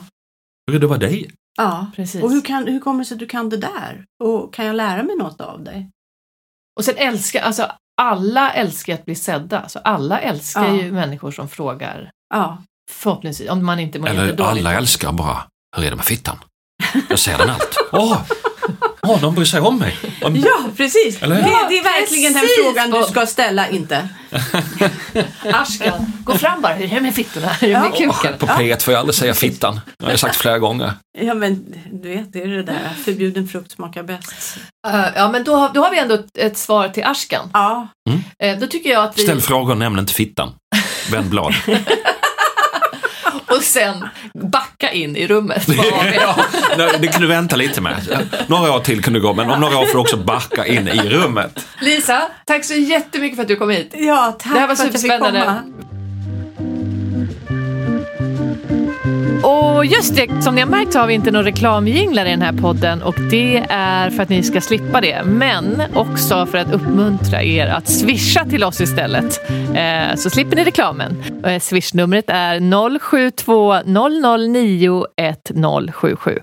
Hur 0.71 0.80
det 0.80 0.88
var 0.88 0.97
dig? 0.97 1.32
Ja. 1.57 1.87
Precis. 1.95 2.23
Och 2.23 2.31
hur, 2.31 2.41
kan, 2.41 2.67
hur 2.67 2.79
kommer 2.79 2.99
det 2.99 3.05
sig 3.05 3.15
att 3.15 3.19
du 3.19 3.27
kan 3.27 3.49
det 3.49 3.57
där? 3.57 4.05
Och 4.23 4.53
kan 4.53 4.65
jag 4.65 4.75
lära 4.75 5.03
mig 5.03 5.15
något 5.15 5.41
av 5.41 5.63
dig? 5.63 5.89
Och 6.77 6.85
sen 6.85 6.97
älskar, 6.97 7.41
alltså 7.41 7.71
alla 8.01 8.51
älskar 8.51 8.93
att 8.93 9.05
bli 9.05 9.15
sedda. 9.15 9.69
Så 9.69 9.79
alla 9.79 10.19
älskar 10.19 10.65
Ja. 10.67 10.75
ju 10.81 10.91
människor 10.91 11.31
som 11.31 11.49
frågar, 11.49 12.11
Ja, 12.33 12.57
förhoppningsvis, 12.91 13.49
om 13.49 13.65
man 13.65 13.79
inte 13.79 13.99
mår 13.99 14.07
Eller 14.07 14.41
alla 14.41 14.73
älskar 14.73 15.11
bara, 15.11 15.43
hur 15.77 15.85
är 15.85 15.89
det 15.89 15.95
med 15.95 16.05
fittan? 16.05 16.37
Jag 17.09 17.19
ser 17.19 17.37
den 17.37 17.49
allt. 17.49 17.77
Åh, 17.91 18.21
åh, 19.01 19.21
de 19.21 19.35
bryr 19.35 19.45
sig 19.45 19.61
om 19.61 19.79
mig. 19.79 19.97
Om- 20.23 20.36
ja 20.36 20.60
precis. 20.77 21.21
Eller 21.23 21.36
Det, 21.36 21.41
det 21.41 21.77
är 21.77 21.84
verkligen 21.84 22.34
den 22.34 22.41
precis, 22.41 22.63
frågan 22.63 22.91
du 22.91 23.03
ska 23.03 23.25
ställa, 23.25 23.69
inte. 23.69 24.10
Ashkan, 25.53 26.13
gå 26.23 26.38
fram 26.38 26.62
bara, 26.62 26.73
hur 26.73 26.86
är 26.91 26.95
det 26.95 27.01
med 27.01 27.15
fittorna? 27.15 27.47
Hur 27.47 27.69
är 27.69 27.73
det 27.73 27.79
med 27.79 27.91
Ja. 27.99 28.13
kuken? 28.13 28.38
På 28.38 28.45
P1 28.45 28.84
får 28.84 28.91
jag 28.93 28.99
aldrig 28.99 29.15
säga 29.15 29.34
fittan. 29.34 29.79
Det 29.99 30.05
har 30.05 30.12
jag 30.12 30.19
sagt 30.19 30.36
flera 30.36 30.60
gånger. 30.60 30.93
Ja, 31.19 31.34
men 31.34 31.65
du 31.91 32.10
vet, 32.10 32.34
det 32.34 32.41
är 32.41 32.47
det 32.47 32.63
där 32.63 32.89
förbjuden 33.05 33.47
frukt 33.47 33.71
smakar 33.71 34.03
bäst. 34.03 34.57
Eh, 34.88 35.05
ja, 35.15 35.31
men 35.31 35.43
då, 35.43 35.55
har- 35.55 35.69
då 35.73 35.81
har 35.84 35.91
vi 35.91 35.99
ändå 35.99 36.15
ett, 36.15 36.38
ett 36.38 36.57
svar 36.57 36.88
till 36.89 37.03
Ashkan. 37.03 37.49
Ja, 37.53 37.88
Eh, 38.43 38.57
då 38.60 38.67
tycker 38.67 38.89
jag 38.89 39.03
att 39.03 39.17
vi... 39.19 39.23
Ställ 39.23 39.41
frågor, 39.41 39.75
nämn 39.75 39.99
inte 39.99 40.13
fittan. 40.13 40.51
Vänd 41.12 41.29
blad. 41.29 41.53
och 43.57 43.63
sen 43.63 44.05
backa 44.33 44.91
in 44.91 45.15
i 45.15 45.27
rummet. 45.27 45.67
Ja, 46.77 46.89
det 46.99 47.07
kan 47.07 47.21
du 47.21 47.27
vänta 47.27 47.55
lite 47.55 47.81
med. 47.81 48.27
Några 48.47 48.71
år 48.75 48.79
till 48.79 49.03
kan 49.03 49.13
du 49.13 49.21
gå, 49.21 49.33
men 49.33 49.49
om 49.49 49.59
några 49.61 49.77
år 49.77 49.85
får 49.85 49.93
du 49.93 49.99
också 49.99 50.17
backa 50.17 50.65
in 50.65 50.87
i 50.87 51.09
rummet. 51.09 51.65
Lisa, 51.81 52.21
tack 52.45 52.65
så 52.65 52.73
jättemycket 52.73 53.35
för 53.35 53.41
att 53.41 53.47
du 53.47 53.55
kom 53.55 53.69
hit. 53.69 53.93
ja 53.97 54.37
tack 54.39 54.53
Det 54.53 54.59
här 54.59 54.67
var 54.67 54.75
för 54.75 54.83
att 54.83 54.93
jag 54.93 55.01
fick 55.01 55.11
superspännande. 55.11 55.39
komma. 55.39 55.61
Och 59.43 59.86
just 59.86 60.15
det, 60.15 60.41
som 60.41 60.56
ni 60.56 60.62
har 60.62 60.69
märkt 60.69 60.93
så 60.93 60.99
har 60.99 61.08
vi 61.08 61.13
inte 61.13 61.32
några 61.32 61.45
reklamjinglar 61.45 62.25
i 62.25 62.30
den 62.30 62.41
här 62.41 62.54
podden 62.54 63.04
och 63.04 63.15
det 63.32 63.65
är 63.69 64.10
för 64.10 64.23
att 64.23 64.30
ni 64.30 64.43
ska 64.43 64.62
slippa 64.62 65.01
det. 65.01 65.23
Men 65.25 65.82
också 65.93 66.45
för 66.45 66.58
att 66.58 66.73
uppmuntra 66.73 67.43
er 67.43 67.67
att 67.67 67.89
swisha 67.89 68.45
till 68.45 68.63
oss 68.63 68.82
istället. 68.82 69.49
Eh, 69.75 70.15
så 70.15 70.30
slipper 70.30 70.56
ni 70.56 70.63
reklamen. 70.63 71.24
Eh, 71.45 71.59
Swishnumret 71.59 72.26
är 72.28 72.99
072 72.99 73.76
009 73.86 75.05
1077. 75.18 76.39